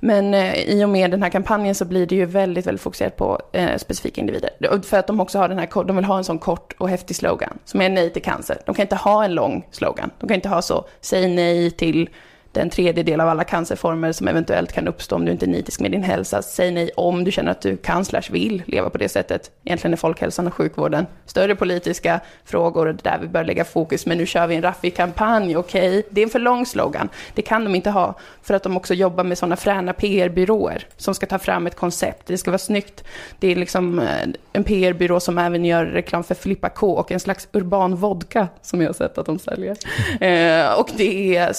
Men 0.00 0.34
eh, 0.34 0.54
i 0.54 0.84
och 0.84 0.88
med 0.88 1.10
den 1.10 1.22
här 1.22 1.30
kampanjen 1.30 1.74
så 1.74 1.84
blir 1.84 2.06
det 2.06 2.14
ju 2.14 2.24
väldigt, 2.24 2.66
väldigt 2.66 2.82
fokuserat 2.82 3.16
på 3.16 3.40
eh, 3.52 3.76
specifika 3.76 4.20
individer. 4.20 4.82
För 4.82 4.98
att 4.98 5.06
de 5.06 5.20
också 5.20 5.38
har 5.38 5.48
den 5.48 5.58
här, 5.58 5.84
de 5.84 5.96
vill 5.96 6.04
ha 6.04 6.18
en 6.18 6.24
sån 6.24 6.38
kort 6.38 6.74
och 6.78 6.88
häftig 6.88 7.16
slogan 7.16 7.58
som 7.64 7.80
är 7.80 7.88
nej 7.88 8.12
till 8.12 8.22
cancer. 8.22 8.58
De 8.66 8.74
kan 8.74 8.82
inte 8.82 8.96
ha 8.96 9.24
en 9.24 9.34
lång 9.34 9.66
slogan. 9.70 10.10
De 10.20 10.28
kan 10.28 10.34
inte 10.34 10.48
ha 10.48 10.62
så, 10.62 10.84
säg 11.00 11.34
nej 11.34 11.70
till 11.70 12.08
den 12.52 12.70
tredjedel 12.70 13.20
av 13.20 13.28
alla 13.28 13.44
cancerformer 13.44 14.12
som 14.12 14.28
eventuellt 14.28 14.72
kan 14.72 14.88
uppstå 14.88 15.16
om 15.16 15.24
du 15.24 15.32
inte 15.32 15.46
är 15.46 15.48
nitisk 15.48 15.80
med 15.80 15.90
din 15.90 16.02
hälsa. 16.02 16.42
Säg 16.42 16.70
nej 16.70 16.90
om 16.96 17.24
du 17.24 17.32
känner 17.32 17.50
att 17.50 17.60
du 17.60 17.76
kan 17.76 18.04
slash 18.04 18.22
vill 18.30 18.62
leva 18.66 18.90
på 18.90 18.98
det 18.98 19.08
sättet. 19.08 19.50
Egentligen 19.64 19.92
är 19.92 19.96
folkhälsan 19.96 20.46
och 20.46 20.54
sjukvården 20.54 21.06
större 21.26 21.56
politiska 21.56 22.20
frågor 22.44 22.86
och 22.86 22.94
det 22.94 23.06
är 23.06 23.12
där 23.12 23.18
vi 23.22 23.28
bör 23.28 23.44
lägga 23.44 23.64
fokus. 23.64 24.06
Men 24.06 24.18
nu 24.18 24.26
kör 24.26 24.46
vi 24.46 24.54
en 24.54 24.62
raffig 24.62 24.96
kampanj, 24.96 25.56
okej? 25.56 26.02
Det 26.10 26.20
är 26.20 26.22
en 26.22 26.30
för 26.30 26.38
lång 26.38 26.66
slogan. 26.66 27.08
Det 27.34 27.42
kan 27.42 27.64
de 27.64 27.74
inte 27.74 27.90
ha 27.90 28.14
för 28.42 28.54
att 28.54 28.62
de 28.62 28.76
också 28.76 28.94
jobbar 28.94 29.24
med 29.24 29.38
sådana 29.38 29.56
fräna 29.56 29.92
PR-byråer 29.92 30.86
som 30.96 31.14
ska 31.14 31.26
ta 31.26 31.38
fram 31.38 31.66
ett 31.66 31.76
koncept. 31.76 32.26
Det 32.26 32.38
ska 32.38 32.50
vara 32.50 32.58
snyggt. 32.58 33.04
Det 33.38 33.52
är 33.52 33.56
liksom 33.56 33.98
eh, 33.98 34.28
en 34.52 34.64
PR-byrå 34.64 35.20
som 35.20 35.38
även 35.38 35.64
gör 35.64 35.84
reklam 35.84 36.24
för 36.24 36.34
Filippa 36.34 36.68
K 36.68 36.92
och 36.92 37.12
en 37.12 37.20
slags 37.20 37.48
urban 37.52 37.96
vodka 37.96 38.48
som 38.62 38.80
jag 38.80 38.88
har 38.88 38.94
sett 38.94 39.18
att 39.18 39.26
de 39.26 39.38
säljer. 39.38 39.76
Eh, 40.20 40.72
och 40.72 40.90
det 40.96 41.36
är 41.36 41.52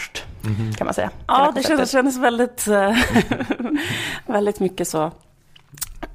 Stockholms 0.00 0.24
fräscht 0.72 0.76
kan 0.78 0.84
man 0.84 0.94
säga. 0.94 1.10
Ja, 1.26 1.52
det 1.54 1.62
kändes, 1.62 1.90
kändes 1.90 2.16
väldigt, 2.18 2.66
eh, 2.68 2.96
väldigt 4.26 4.60
mycket 4.60 4.88
så. 4.88 5.10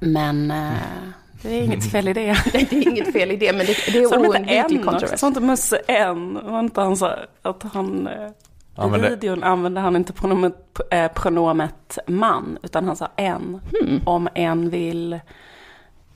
Men 0.00 0.50
eh, 0.50 0.72
det 1.42 1.48
är 1.58 1.62
inget 1.62 1.90
fel 1.90 2.08
i 2.08 2.12
det. 2.12 2.36
Det 2.52 2.72
är 2.72 2.88
inget 2.88 3.12
fel 3.12 3.30
i 3.30 3.36
det, 3.36 3.52
men 3.52 3.66
det, 3.66 3.76
det 3.92 3.98
är 3.98 4.04
Så 4.08 4.14
de 4.14 4.24
inte 4.24 4.38
oundviklig 4.38 4.56
en 4.58 4.64
också, 4.78 4.90
kontrovers. 4.90 5.20
så 5.20 5.26
inte 5.26 5.40
Musse 5.40 5.76
en. 5.76 6.34
Var 6.44 6.60
inte 6.60 6.80
han 6.80 6.96
så 6.96 7.10
att 7.42 7.62
han... 7.72 8.06
eh, 8.06 8.28
Ja, 8.78 8.86
I 8.86 8.90
men 8.90 9.00
det- 9.00 9.08
videon 9.10 9.42
använde 9.44 9.80
han 9.80 9.96
inte 9.96 10.12
pronomet, 10.12 10.80
pronomet 11.14 11.98
man, 12.06 12.58
utan 12.62 12.84
han 12.84 12.96
sa 12.96 13.08
en. 13.16 13.60
Hmm. 13.80 14.00
Om 14.04 14.28
en 14.34 14.70
vill... 14.70 15.20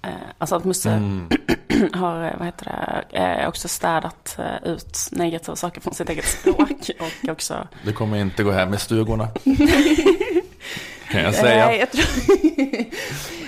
Eh, 0.03 0.11
alltså 0.39 0.55
att 0.55 0.65
Musse 0.65 0.91
Mm. 0.91 1.29
har, 1.93 2.25
eh, 2.25 2.33
vad 2.39 2.47
heter 2.47 2.65
det, 3.11 3.19
eh, 3.19 3.49
också 3.49 3.69
städat 3.69 4.39
ut 4.65 4.99
negativa 5.13 5.57
saker 5.57 5.81
från 5.81 5.95
sitt 5.95 6.11
eget 6.11 6.25
språk. 6.25 6.91
och 7.01 7.29
också... 7.31 7.69
Det 7.85 7.93
kommer 7.93 8.19
inte 8.19 8.43
gå 8.43 8.51
hem 8.51 8.75
i 8.75 8.79
stugorna. 8.79 9.29
kan 11.11 11.23
jag 11.23 11.35
säga. 11.35 11.77
jag 11.77 11.91
tror 11.91 12.05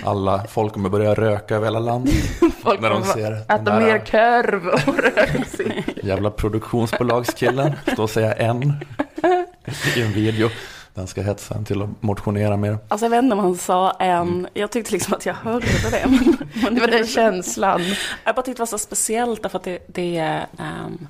Alla 0.09 0.43
folk 0.43 0.73
kommer 0.73 0.89
börja 0.89 1.13
röka 1.13 1.55
över 1.55 1.65
hela 1.65 1.79
landet. 1.79 2.13
folk 2.63 2.81
när 2.81 2.89
de 2.89 3.03
ser 3.03 3.33
äta 3.33 3.57
den 3.57 3.65
där 3.65 3.79
mer 3.79 3.99
korv 3.99 4.67
och 4.67 4.97
röka 4.97 5.45
sig. 5.45 5.83
Jävla 6.03 6.31
produktionsbolagskillen. 6.31 7.71
Stå 7.93 8.03
och 8.03 8.09
säga 8.09 8.33
en 8.33 8.85
i 9.95 10.01
en 10.01 10.13
video. 10.13 10.49
Den 10.93 11.07
ska 11.07 11.21
hetsa 11.21 11.55
en 11.55 11.65
till 11.65 11.81
att 11.81 11.89
motionera 11.99 12.57
mer. 12.57 12.77
Alltså 12.87 13.05
jag 13.05 13.09
vet 13.09 13.23
inte 13.23 13.33
om 13.33 13.39
han 13.39 13.57
sa 13.57 13.91
en, 13.91 14.47
jag 14.53 14.71
tyckte 14.71 14.91
liksom 14.91 15.13
att 15.13 15.25
jag 15.25 15.33
hörde 15.33 15.65
det. 15.91 16.07
Men, 16.07 16.37
men 16.63 16.75
Det 16.75 16.81
var 16.81 16.87
den 16.87 17.07
känslan. 17.07 17.81
Jag 18.23 18.35
bara 18.35 18.41
tyckte 18.41 18.59
det 18.59 18.61
var 18.61 18.65
så 18.65 18.77
speciellt 18.77 19.43
därför 19.43 19.57
att 19.57 19.63
det, 19.63 19.79
det, 19.87 20.17
är, 20.17 20.47
ehm, 20.57 21.07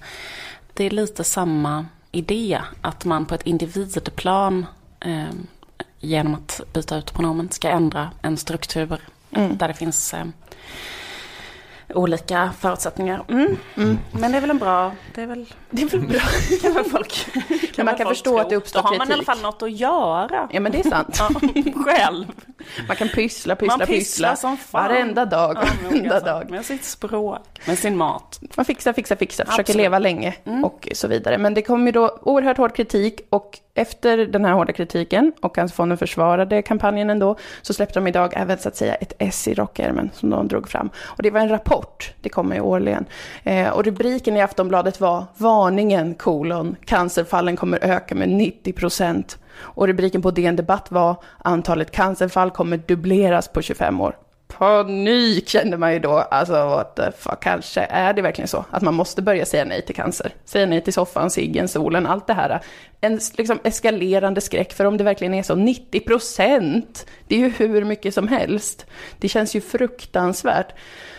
det 0.73 0.83
är 0.83 0.89
lite 0.89 1.23
samma 1.23 1.85
idé. 2.11 2.61
Att 2.81 3.05
man 3.05 3.25
på 3.25 3.35
ett 3.35 3.43
individplan 3.43 4.65
ehm, 4.99 5.47
genom 5.99 6.33
att 6.33 6.61
byta 6.73 6.97
ut 6.97 7.13
pronomen 7.13 7.49
ska 7.51 7.69
ändra 7.69 8.11
en 8.21 8.37
struktur 8.37 8.97
Mm. 9.35 9.57
Där 9.57 9.67
det 9.67 9.73
finns 9.73 10.13
eh, 10.13 10.25
olika 11.93 12.53
förutsättningar. 12.59 13.23
Mm. 13.29 13.57
Mm. 13.77 13.99
Men 14.11 14.31
det 14.31 14.37
är 14.37 14.41
väl 14.41 14.49
en 14.49 14.57
bra, 14.57 14.91
det 15.15 15.21
är 15.21 15.27
väl, 15.27 15.45
det 15.69 15.81
är 15.81 15.87
väl 15.87 16.01
bra, 16.01 16.19
kan 16.61 16.73
väl 16.73 16.83
folk 16.83 17.27
kan 17.75 17.85
man 17.85 17.97
kan 17.97 18.07
förstå 18.07 18.29
tro. 18.29 18.39
att 18.39 18.49
det 18.49 18.55
uppstår 18.55 18.81
kritik. 18.81 18.91
Då 18.91 18.93
har 18.93 18.97
man 18.97 19.09
i 19.09 19.13
alla 19.13 19.23
fall 19.23 19.41
något 19.41 19.61
att 19.61 19.71
göra. 19.71 20.49
Ja 20.51 20.59
men 20.59 20.71
det 20.71 20.79
är 20.79 20.89
sant. 20.89 21.17
ja, 21.19 21.29
själv. 21.85 22.25
Man 22.87 22.97
kan 22.97 23.09
pyssla, 23.09 23.55
pyssla, 23.55 23.77
man 23.77 23.87
pyssla. 23.87 24.35
som 24.35 24.57
fan. 24.57 24.87
Varenda 24.87 25.25
dag, 25.25 25.55
varenda 25.55 26.15
ja, 26.15 26.19
dag. 26.19 26.49
Med 26.49 26.65
sitt 26.65 26.83
språk, 26.83 27.61
med 27.65 27.79
sin 27.79 27.97
mat. 27.97 28.39
Man 28.55 28.65
fixar, 28.65 28.93
fixar, 28.93 29.15
fixar, 29.15 29.45
försöker 29.45 29.61
Absolut. 29.61 29.83
leva 29.83 29.99
länge 29.99 30.35
mm. 30.45 30.63
och 30.63 30.89
så 30.93 31.07
vidare. 31.07 31.37
Men 31.37 31.53
det 31.53 31.61
kom 31.61 31.85
ju 31.85 31.91
då 31.91 32.19
oerhört 32.21 32.57
hård 32.57 32.75
kritik 32.75 33.21
och 33.29 33.59
efter 33.75 34.17
den 34.17 34.45
här 34.45 34.53
hårda 34.53 34.73
kritiken 34.73 35.33
och 35.41 35.55
Cancerfonden 35.55 35.97
försvarade 35.97 36.61
kampanjen 36.61 37.09
ändå, 37.09 37.37
så 37.61 37.73
släppte 37.73 37.99
de 37.99 38.07
idag 38.07 38.33
även 38.35 38.57
så 38.57 38.67
att 38.67 38.75
säga 38.75 38.95
ett 38.95 39.13
S 39.19 39.47
i 39.47 39.53
rockärmen 39.53 40.09
som 40.13 40.29
de 40.29 40.47
drog 40.47 40.69
fram. 40.69 40.89
Och 40.97 41.23
det 41.23 41.29
var 41.29 41.39
en 41.39 41.49
rapport, 41.49 42.13
det 42.21 42.29
kommer 42.29 42.55
ju 42.55 42.61
årligen. 42.61 43.05
Eh, 43.43 43.69
och 43.69 43.85
rubriken 43.85 44.37
i 44.37 44.41
Aftonbladet 44.41 44.99
var 44.99 45.25
Varningen 45.37 46.13
kolon, 46.13 46.75
cancerfallen 46.85 47.55
kommer 47.55 47.79
öka 47.81 48.15
med 48.15 48.29
90 48.29 48.73
procent. 48.73 49.37
Och 49.55 49.87
rubriken 49.87 50.21
på 50.21 50.31
DN 50.31 50.55
Debatt 50.55 50.91
var 50.91 51.15
Antalet 51.37 51.91
cancerfall 51.91 52.51
kommer 52.51 52.77
dubbleras 52.77 53.47
på 53.47 53.61
25 53.61 54.01
år 54.01 54.15
panik 54.57 55.49
kände 55.49 55.77
man 55.77 55.93
ju 55.93 55.99
då. 55.99 56.11
Alltså, 56.11 56.53
what 56.53 56.95
the 56.95 57.11
fuck, 57.17 57.39
kanske 57.39 57.81
är 57.81 58.13
det 58.13 58.21
verkligen 58.21 58.47
så 58.47 58.65
att 58.69 58.81
man 58.81 58.93
måste 58.93 59.21
börja 59.21 59.45
säga 59.45 59.65
nej 59.65 59.81
till 59.81 59.95
cancer. 59.95 60.33
Säga 60.45 60.65
nej 60.65 60.81
till 60.81 60.93
soffan, 60.93 61.29
ciggen, 61.29 61.67
solen, 61.67 62.05
allt 62.07 62.27
det 62.27 62.33
här. 62.33 62.59
En 63.01 63.19
liksom 63.37 63.59
eskalerande 63.63 64.41
skräck, 64.41 64.73
för 64.73 64.85
om 64.85 64.97
det 64.97 65.03
verkligen 65.03 65.33
är 65.33 65.43
så, 65.43 65.55
90 65.55 65.99
procent, 65.99 67.05
det 67.27 67.35
är 67.35 67.39
ju 67.39 67.49
hur 67.49 67.83
mycket 67.83 68.13
som 68.13 68.27
helst. 68.27 68.85
Det 69.19 69.29
känns 69.29 69.55
ju 69.55 69.61
fruktansvärt 69.61 70.73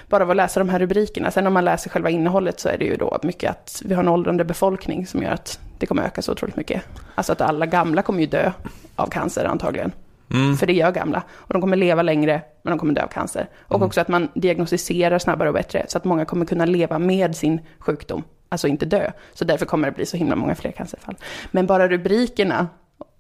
bara 0.09 0.23
av 0.23 0.31
att 0.31 0.37
läsa 0.37 0.61
de 0.61 0.69
här 0.69 0.79
rubrikerna. 0.79 1.31
Sen 1.31 1.47
om 1.47 1.53
man 1.53 1.65
läser 1.65 1.91
själva 1.91 2.11
innehållet 2.11 2.61
så 2.61 2.69
är 2.69 2.79
det 2.79 2.85
ju 2.85 2.97
då 2.97 3.19
mycket 3.23 3.51
att 3.51 3.83
vi 3.85 3.95
har 3.95 4.03
en 4.03 4.09
åldrande 4.09 4.45
befolkning 4.45 5.07
som 5.07 5.23
gör 5.23 5.31
att 5.31 5.59
det 5.79 5.87
kommer 5.87 6.03
öka 6.03 6.23
så 6.23 6.33
otroligt 6.33 6.57
mycket. 6.57 6.83
Alltså 7.15 7.33
att 7.33 7.41
alla 7.41 7.67
gamla 7.67 8.03
kommer 8.03 8.21
ju 8.21 8.27
dö 8.27 8.53
av 8.97 9.07
cancer 9.07 9.45
antagligen. 9.45 9.93
Mm. 10.31 10.57
För 10.57 10.67
det 10.67 10.73
gör 10.73 10.93
gamla. 10.93 11.23
Och 11.31 11.53
de 11.53 11.61
kommer 11.61 11.77
leva 11.77 12.03
längre, 12.03 12.43
men 12.63 12.71
de 12.71 12.79
kommer 12.79 12.95
dö 12.95 13.03
av 13.03 13.09
cancer. 13.09 13.49
Och 13.61 13.77
mm. 13.77 13.87
också 13.87 14.01
att 14.01 14.09
man 14.09 14.29
diagnostiserar 14.35 15.19
snabbare 15.19 15.49
och 15.49 15.55
bättre, 15.55 15.85
så 15.89 15.99
att 15.99 16.05
många 16.05 16.25
kommer 16.25 16.47
kunna 16.47 16.65
leva 16.65 16.99
med 16.99 17.37
sin 17.37 17.61
sjukdom. 17.79 18.23
Alltså 18.49 18.69
inte 18.69 18.87
dö. 18.87 19.11
Så 19.35 19.45
därför 19.45 19.67
kommer 19.67 19.89
det 19.89 19.95
bli 19.95 20.07
så 20.07 20.17
himla 20.17 20.37
många 20.37 20.55
fler 20.55 20.71
cancerfall. 20.71 21.17
Men 21.51 21.67
bara 21.67 21.89
rubrikerna, 21.89 22.69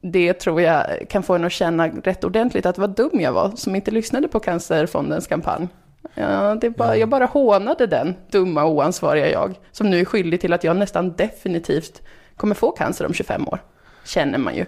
det 0.00 0.32
tror 0.32 0.60
jag 0.60 0.86
kan 1.08 1.22
få 1.22 1.34
en 1.34 1.44
att 1.44 1.52
känna 1.52 1.88
rätt 1.88 2.24
ordentligt 2.24 2.66
att 2.66 2.78
vad 2.78 2.90
dum 2.90 3.20
jag 3.20 3.32
var 3.32 3.50
som 3.56 3.76
inte 3.76 3.90
lyssnade 3.90 4.28
på 4.28 4.40
Cancerfondens 4.40 5.26
kampanj. 5.26 5.68
Ja, 6.14 6.54
det 6.60 6.70
bara, 6.70 6.96
jag 6.96 7.08
bara 7.08 7.26
hånade 7.26 7.86
den 7.86 8.14
dumma 8.30 8.64
oansvariga 8.64 9.30
jag, 9.30 9.54
som 9.72 9.90
nu 9.90 10.00
är 10.00 10.04
skyldig 10.04 10.40
till 10.40 10.52
att 10.52 10.64
jag 10.64 10.76
nästan 10.76 11.12
definitivt 11.12 12.02
kommer 12.36 12.54
få 12.54 12.70
cancer 12.70 13.06
om 13.06 13.14
25 13.14 13.48
år. 13.48 13.62
Känner 14.04 14.38
man 14.38 14.56
ju. 14.56 14.66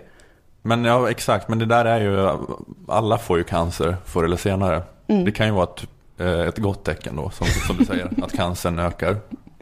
Men 0.67 0.85
ja, 0.85 1.11
exakt. 1.11 1.49
Men 1.49 1.59
det 1.59 1.67
där 1.67 1.85
är 1.85 2.01
ju, 2.01 2.39
alla 2.89 3.19
får 3.19 3.39
ju 3.39 3.45
cancer 3.45 3.97
förr 4.05 4.25
eller 4.25 4.37
senare. 4.37 4.83
Mm. 5.07 5.25
Det 5.25 5.33
kan 5.33 5.47
ju 5.47 5.53
vara 5.53 5.65
ett, 5.65 5.87
eh, 6.19 6.41
ett 6.41 6.59
gott 6.59 6.85
tecken 6.85 7.17
då, 7.17 7.31
som, 7.31 7.47
som 7.47 7.77
du 7.77 7.85
säger, 7.85 8.11
att 8.23 8.33
cancern 8.33 8.79
ökar. 8.79 9.17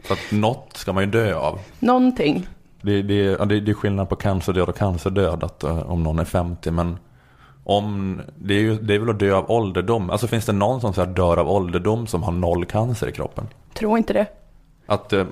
Så 0.07 0.13
att 0.13 0.31
något 0.31 0.77
ska 0.77 0.93
man 0.93 1.03
ju 1.03 1.09
dö 1.09 1.35
av. 1.35 1.59
Någonting. 1.79 2.47
Det, 2.81 3.01
det, 3.01 3.35
det, 3.35 3.59
det 3.59 3.71
är 3.71 3.73
skillnad 3.73 4.09
på 4.09 4.15
cancerdöd 4.15 4.69
och 4.69 4.77
cancerdöd, 4.77 5.43
att, 5.43 5.63
eh, 5.63 5.91
om 5.91 6.03
någon 6.03 6.19
är 6.19 6.25
50. 6.25 6.71
Men 6.71 6.97
om, 7.63 8.21
det, 8.37 8.53
är 8.53 8.61
ju, 8.61 8.77
det 8.77 8.95
är 8.95 8.99
väl 8.99 9.09
att 9.09 9.19
dö 9.19 9.33
av 9.35 9.51
ålderdom. 9.51 10.09
Alltså 10.09 10.27
finns 10.27 10.45
det 10.45 10.53
någon 10.53 10.81
som 10.81 10.93
så 10.93 11.03
här 11.03 11.13
dör 11.13 11.37
av 11.37 11.49
ålderdom 11.49 12.07
som 12.07 12.23
har 12.23 12.31
noll 12.31 12.65
cancer 12.65 13.07
i 13.07 13.11
kroppen? 13.11 13.47
Tror 13.73 13.97
inte 13.97 14.13
det. 14.13 14.25
Att 14.85 15.13
eh, 15.13 15.25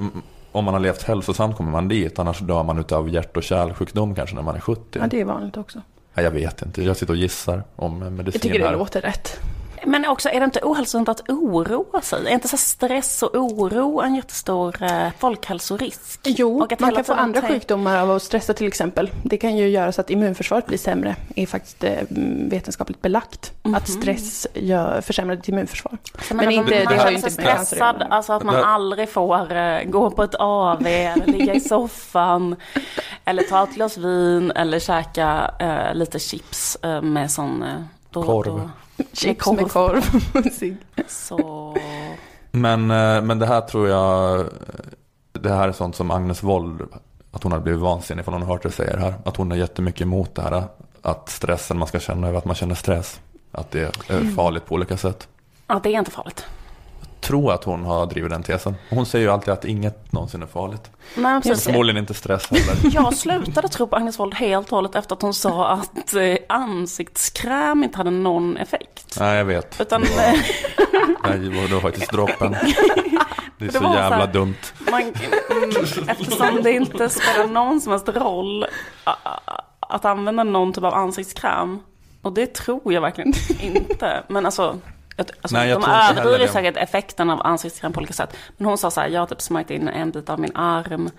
om 0.53 0.65
man 0.65 0.73
har 0.73 0.81
levt 0.81 1.03
hälsosamt 1.03 1.57
kommer 1.57 1.71
man 1.71 1.87
dit. 1.87 2.19
Annars 2.19 2.39
dör 2.39 2.63
man 2.63 2.85
av 2.91 3.09
hjärt 3.09 3.37
och 3.37 3.43
kärlsjukdom 3.43 4.15
kanske 4.15 4.35
när 4.35 4.41
man 4.43 4.55
är 4.55 4.59
70. 4.59 4.99
Ja, 5.01 5.07
det 5.07 5.21
är 5.21 5.25
vanligt 5.25 5.57
också. 5.57 5.81
Ja, 6.13 6.21
jag 6.21 6.31
vet 6.31 6.61
inte. 6.61 6.83
Jag 6.83 6.97
sitter 6.97 7.13
och 7.13 7.17
gissar 7.17 7.63
om 7.75 7.99
medicin 7.99 8.25
Jag 8.33 8.41
tycker 8.41 8.59
det 8.59 8.65
här. 8.65 8.73
låter 8.73 9.01
rätt. 9.01 9.39
Men 9.86 10.05
också, 10.05 10.29
är 10.29 10.39
det 10.39 10.45
inte 10.45 10.59
ohälsosamt 10.63 11.09
att 11.09 11.29
oroa 11.29 12.01
sig? 12.01 12.27
Är 12.27 12.34
inte 12.34 12.47
så 12.47 12.57
stress 12.57 13.23
och 13.23 13.36
oro 13.36 14.01
en 14.01 14.15
jättestor 14.15 14.84
eh, 14.84 15.07
folkhälsorisk? 15.19 16.19
Jo, 16.23 16.67
man 16.79 16.95
kan 16.95 17.03
få 17.03 17.13
andra 17.13 17.41
sjukdomar 17.41 17.97
av 17.97 18.11
att 18.11 18.23
stressa 18.23 18.53
till 18.53 18.67
exempel. 18.67 19.11
Det 19.23 19.38
kan 19.38 19.57
ju 19.57 19.69
göra 19.69 19.91
så 19.91 20.01
att 20.01 20.09
immunförsvaret 20.09 20.65
blir 20.65 20.77
sämre. 20.77 21.15
Det 21.27 21.41
är 21.41 21.47
faktiskt 21.47 21.84
eh, 21.84 21.91
vetenskapligt 22.49 23.01
belagt 23.01 23.53
mm 23.63 23.75
-hmm. 23.75 23.77
att 23.77 23.89
stress 23.89 24.47
gör, 24.53 25.01
försämrar 25.01 25.36
ditt 25.36 25.47
immunförsvar. 25.47 25.97
Så 26.21 26.36
men, 26.36 26.45
men 26.45 26.55
inte, 26.55 26.84
man, 26.86 26.93
det 26.93 27.01
har 27.01 27.09
ju 27.09 27.15
inte 27.15 27.25
med 27.25 27.34
stressad, 27.34 27.97
med 27.97 28.07
alltså 28.11 28.34
att 28.34 28.43
man 28.43 28.55
aldrig 28.55 29.09
får 29.09 29.55
uh, 29.55 29.84
gå 29.84 30.11
på 30.11 30.23
ett 30.23 30.36
AV 30.36 30.88
eller 30.88 31.25
ligga 31.25 31.53
i 31.53 31.59
soffan 31.59 32.55
eller 33.25 33.43
ta 33.43 33.63
ett 33.63 33.75
glas 33.75 33.97
vin 33.97 34.51
eller 34.51 34.79
käka 34.79 35.51
uh, 35.61 35.95
lite 35.95 36.19
chips 36.19 36.77
med 37.01 37.31
sån 37.31 37.65
då, 38.09 38.23
korv. 38.23 38.45
Då, 38.45 38.69
Chips 39.13 39.51
med 39.51 39.71
korv. 39.71 40.01
Så... 41.07 41.77
Men, 42.51 42.91
eh, 42.91 43.21
men 43.21 43.39
det 43.39 43.45
här 43.45 43.61
tror 43.61 43.87
jag, 43.87 44.45
det 45.31 45.49
här 45.49 45.67
är 45.67 45.71
sånt 45.71 45.95
som 45.95 46.11
Agnes 46.11 46.43
Wold, 46.43 46.81
att 47.31 47.43
hon 47.43 47.51
hade 47.51 47.63
blivit 47.63 47.81
vansinnig 47.81 48.25
från 48.25 48.33
hon 48.33 48.43
har 48.43 48.49
hört 48.49 48.63
det 48.63 48.71
säger 48.71 48.97
här. 48.97 49.13
Att 49.25 49.37
hon 49.37 49.51
är 49.51 49.55
jättemycket 49.55 50.01
emot 50.01 50.35
det 50.35 50.41
här. 50.41 50.63
Att 51.01 51.29
stressen 51.29 51.77
man 51.77 51.87
ska 51.87 51.99
känna 51.99 52.27
över 52.27 52.37
att 52.37 52.45
man 52.45 52.55
känner 52.55 52.75
stress. 52.75 53.19
Att 53.51 53.71
det 53.71 53.81
är 54.07 54.35
farligt 54.35 54.65
på 54.65 54.75
olika 54.75 54.97
sätt. 54.97 55.27
Ja, 55.67 55.79
det 55.83 55.95
är 55.95 55.99
inte 55.99 56.11
farligt 56.11 56.45
tror 57.24 57.53
att 57.53 57.63
hon 57.63 57.86
har 57.86 58.05
drivit 58.05 58.30
den 58.30 58.43
tesen. 58.43 58.76
Hon 58.89 59.05
säger 59.05 59.26
ju 59.26 59.32
alltid 59.32 59.53
att 59.53 59.65
inget 59.65 60.11
någonsin 60.11 60.41
är 60.41 60.47
farligt. 60.47 60.91
Men 61.15 61.41
Förmodligen 61.41 61.97
inte 61.97 62.13
stress 62.13 62.51
heller. 62.51 62.76
Jag 62.95 63.13
slutade 63.13 63.67
tro 63.67 63.88
på 63.88 63.95
Agnes 63.95 64.19
Wold 64.19 64.34
helt 64.34 64.71
och 64.71 64.76
hållet 64.76 64.95
efter 64.95 65.15
att 65.15 65.21
hon 65.21 65.34
sa 65.34 65.67
att 65.67 66.13
eh, 66.13 66.36
ansiktskräm 66.49 67.84
inte 67.84 67.97
hade 67.97 68.11
någon 68.11 68.57
effekt. 68.57 69.17
Nej, 69.19 69.38
jag 69.38 69.45
vet. 69.45 69.82
Utan... 69.82 70.01
Nej, 71.24 71.39
det 71.39 71.74
var 71.74 71.82
faktiskt 71.82 72.11
droppen. 72.11 72.55
Det 73.57 73.65
är 73.65 73.71
så, 73.71 73.80
det 73.80 73.95
jävla 73.95 74.09
så 74.09 74.26
här, 74.26 74.34
dumt. 74.34 74.55
Man, 74.91 75.01
mm, 75.01 76.09
eftersom 76.09 76.63
det 76.63 76.71
inte 76.71 77.09
spelar 77.09 77.47
någon 77.47 77.82
som 77.82 77.91
helst 77.91 78.09
roll 78.09 78.65
att 79.80 80.05
använda 80.05 80.43
någon 80.43 80.74
typ 80.74 80.84
av 80.84 80.93
ansiktskräm. 80.93 81.80
Och 82.21 82.34
det 82.34 82.53
tror 82.53 82.93
jag 82.93 83.01
verkligen 83.01 83.34
inte. 83.61 84.24
Men 84.28 84.45
alltså, 84.45 84.78
Alltså, 85.18 85.55
Nej, 85.55 85.70
de 85.70 85.84
överdriver 85.84 86.47
säkert 86.47 86.78
effekten 86.78 87.30
av 87.30 87.41
ansiktskräm 87.41 87.93
på 87.93 87.97
olika 87.97 88.14
sätt. 88.14 88.38
Men 88.57 88.68
hon 88.68 88.78
sa 88.78 88.91
så 88.91 89.01
här, 89.01 89.07
jag 89.07 89.20
har 89.22 89.28
typ 89.28 89.41
smörjt 89.41 89.70
in 89.70 89.88
en 89.88 90.11
bit 90.11 90.30
av 90.30 90.39
min 90.39 90.55
arm. 90.55 91.09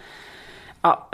Ja, 0.82 1.08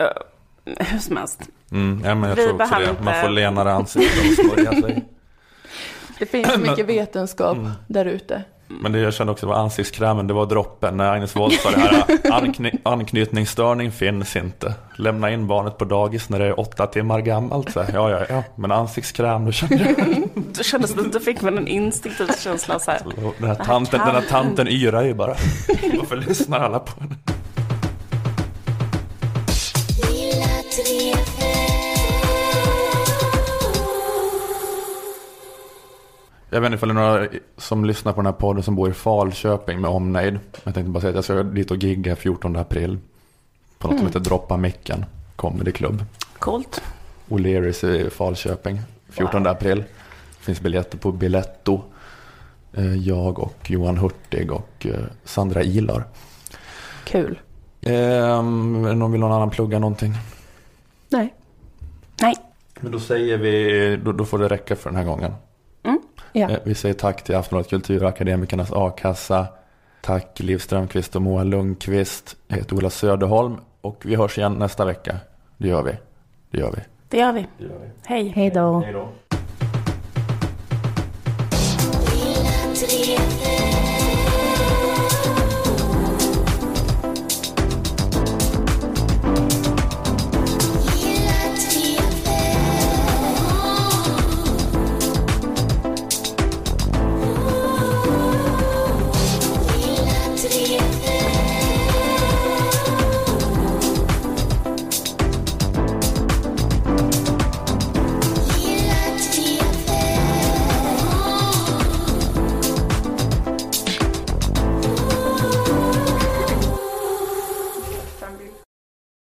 hur 0.65 0.99
som 0.99 1.17
helst. 1.17 1.41
Mm, 1.71 2.01
ja, 2.05 2.15
men 2.15 2.29
jag 2.29 2.35
Vi 2.35 2.43
tror 2.43 2.61
också 2.61 2.75
det. 2.75 3.03
Man 3.03 3.21
får 3.21 3.29
lenare 3.29 3.73
ansikte 3.73 4.19
och 4.19 4.45
smörja 4.45 4.81
sig. 4.81 5.05
Det 6.19 6.25
finns 6.25 6.57
mycket 6.57 6.85
vetenskap 6.85 7.57
mm. 7.57 7.71
där 7.87 8.05
ute. 8.05 8.43
Men 8.81 8.91
det 8.91 8.99
jag 8.99 9.13
kände 9.13 9.31
också 9.31 9.47
var 9.47 9.55
ansiktskrämen, 9.55 10.27
det 10.27 10.33
var 10.33 10.45
droppen. 10.45 10.97
När 10.97 11.11
Agnes 11.11 11.35
Wold 11.35 11.53
sa 11.53 11.71
det 11.71 11.79
här, 11.79 12.31
ankny 12.31 12.71
anknytningsstörning 12.83 13.91
finns 13.91 14.35
inte. 14.35 14.73
Lämna 14.95 15.31
in 15.31 15.47
barnet 15.47 15.77
på 15.77 15.85
dagis 15.85 16.29
när 16.29 16.39
det 16.39 16.45
är 16.45 16.59
åtta 16.59 16.87
timmar 16.87 17.21
gammalt. 17.21 17.71
Så, 17.71 17.85
ja, 17.93 18.09
ja, 18.09 18.25
ja, 18.29 18.43
men 18.55 18.71
ansiktskräm, 18.71 19.45
då 19.45 19.51
kände 19.51 19.95
jag. 19.97 20.23
Då 20.57 20.63
kändes 20.63 20.93
det, 20.93 21.03
då 21.03 21.19
fick 21.19 21.41
man 21.41 21.57
en 21.57 21.67
instinktiv 21.67 22.27
känsla 22.39 22.79
så 22.79 22.91
här. 22.91 23.01
Den 23.37 23.47
här 23.47 23.55
tanten, 23.55 23.99
den 23.99 24.15
här 24.15 24.25
tanten 24.29 24.67
yrar 24.67 25.03
ju 25.03 25.13
bara. 25.13 25.35
Varför 25.97 26.15
lyssnar 26.15 26.59
alla 26.59 26.79
på 26.79 27.01
henne? 27.01 27.15
Jag 36.53 36.61
vet 36.61 36.67
inte 36.67 36.75
ifall 36.75 36.89
det 36.89 37.01
är 37.01 37.05
några 37.05 37.27
som 37.57 37.85
lyssnar 37.85 38.13
på 38.13 38.21
den 38.21 38.25
här 38.25 38.33
podden 38.33 38.63
som 38.63 38.75
bor 38.75 38.89
i 38.89 38.93
Falköping 38.93 39.81
med 39.81 39.89
omnejd. 39.89 40.39
Jag 40.63 40.73
tänkte 40.73 40.91
bara 40.91 41.01
säga 41.01 41.09
att 41.09 41.15
jag 41.15 41.23
ska 41.23 41.43
dit 41.43 41.71
och 41.71 41.77
gigga 41.77 42.15
14 42.15 42.55
april. 42.55 42.97
På 43.77 43.87
något 43.87 43.91
mm. 43.91 43.97
som 43.99 44.07
heter 44.07 44.19
Droppa 44.19 44.57
Micken 44.57 45.05
Comedy 45.35 45.71
Club. 45.71 46.03
Coolt. 46.39 46.81
O'Learys 47.29 47.85
i 47.85 48.09
Falköping. 48.09 48.81
14 49.09 49.43
wow. 49.43 49.51
april. 49.51 49.77
Det 49.77 50.45
finns 50.45 50.61
biljetter 50.61 50.97
på 50.97 51.11
Biletto. 51.11 51.81
Eh, 52.73 52.95
jag 52.95 53.39
och 53.39 53.71
Johan 53.71 53.97
Hurtig 53.97 54.51
och 54.51 54.85
eh, 54.85 54.99
Sandra 55.23 55.63
Ilar. 55.63 56.03
Kul. 57.03 57.39
Någon 58.95 59.11
vill 59.11 59.21
någon 59.21 59.31
annan 59.31 59.49
plugga 59.49 59.79
någonting? 59.79 60.13
Nej. 61.09 61.33
Nej. 62.21 62.35
Men 62.79 62.91
då 62.91 62.99
säger 62.99 63.37
vi, 63.37 63.99
då, 64.03 64.11
då 64.11 64.25
får 64.25 64.39
det 64.39 64.47
räcka 64.47 64.75
för 64.75 64.89
den 64.89 64.97
här 64.97 65.05
gången. 65.05 65.33
Ja. 66.33 66.49
Eh, 66.49 66.57
vi 66.63 66.75
säger 66.75 66.95
tack 66.95 67.23
till 67.23 67.35
Aftonbladet 67.35 67.69
Kultur 67.69 68.03
och 68.03 68.09
Akademikernas 68.09 68.71
A-kassa. 68.71 69.47
Tack 70.01 70.39
Liv 70.39 70.57
Strömqvist 70.57 71.15
och 71.15 71.21
Moa 71.21 71.43
Lundqvist. 71.43 72.35
Jag 72.47 72.57
heter 72.57 72.75
Ola 72.75 72.89
Söderholm 72.89 73.57
och 73.81 74.05
vi 74.05 74.15
hörs 74.15 74.37
igen 74.37 74.53
nästa 74.53 74.85
vecka. 74.85 75.17
Det 75.57 75.67
gör 75.67 75.83
vi. 75.83 75.91
Det 76.51 76.57
gör 76.57 76.71
vi. 76.71 76.81
Det 77.09 77.17
gör 77.17 77.33
vi. 77.33 77.47
Det 77.57 77.63
gör 77.63 77.79
vi. 77.79 77.89
Hej. 78.05 78.27
Hej 78.35 78.49
då. 78.49 78.79
Hej 78.79 78.93
då. 78.93 79.09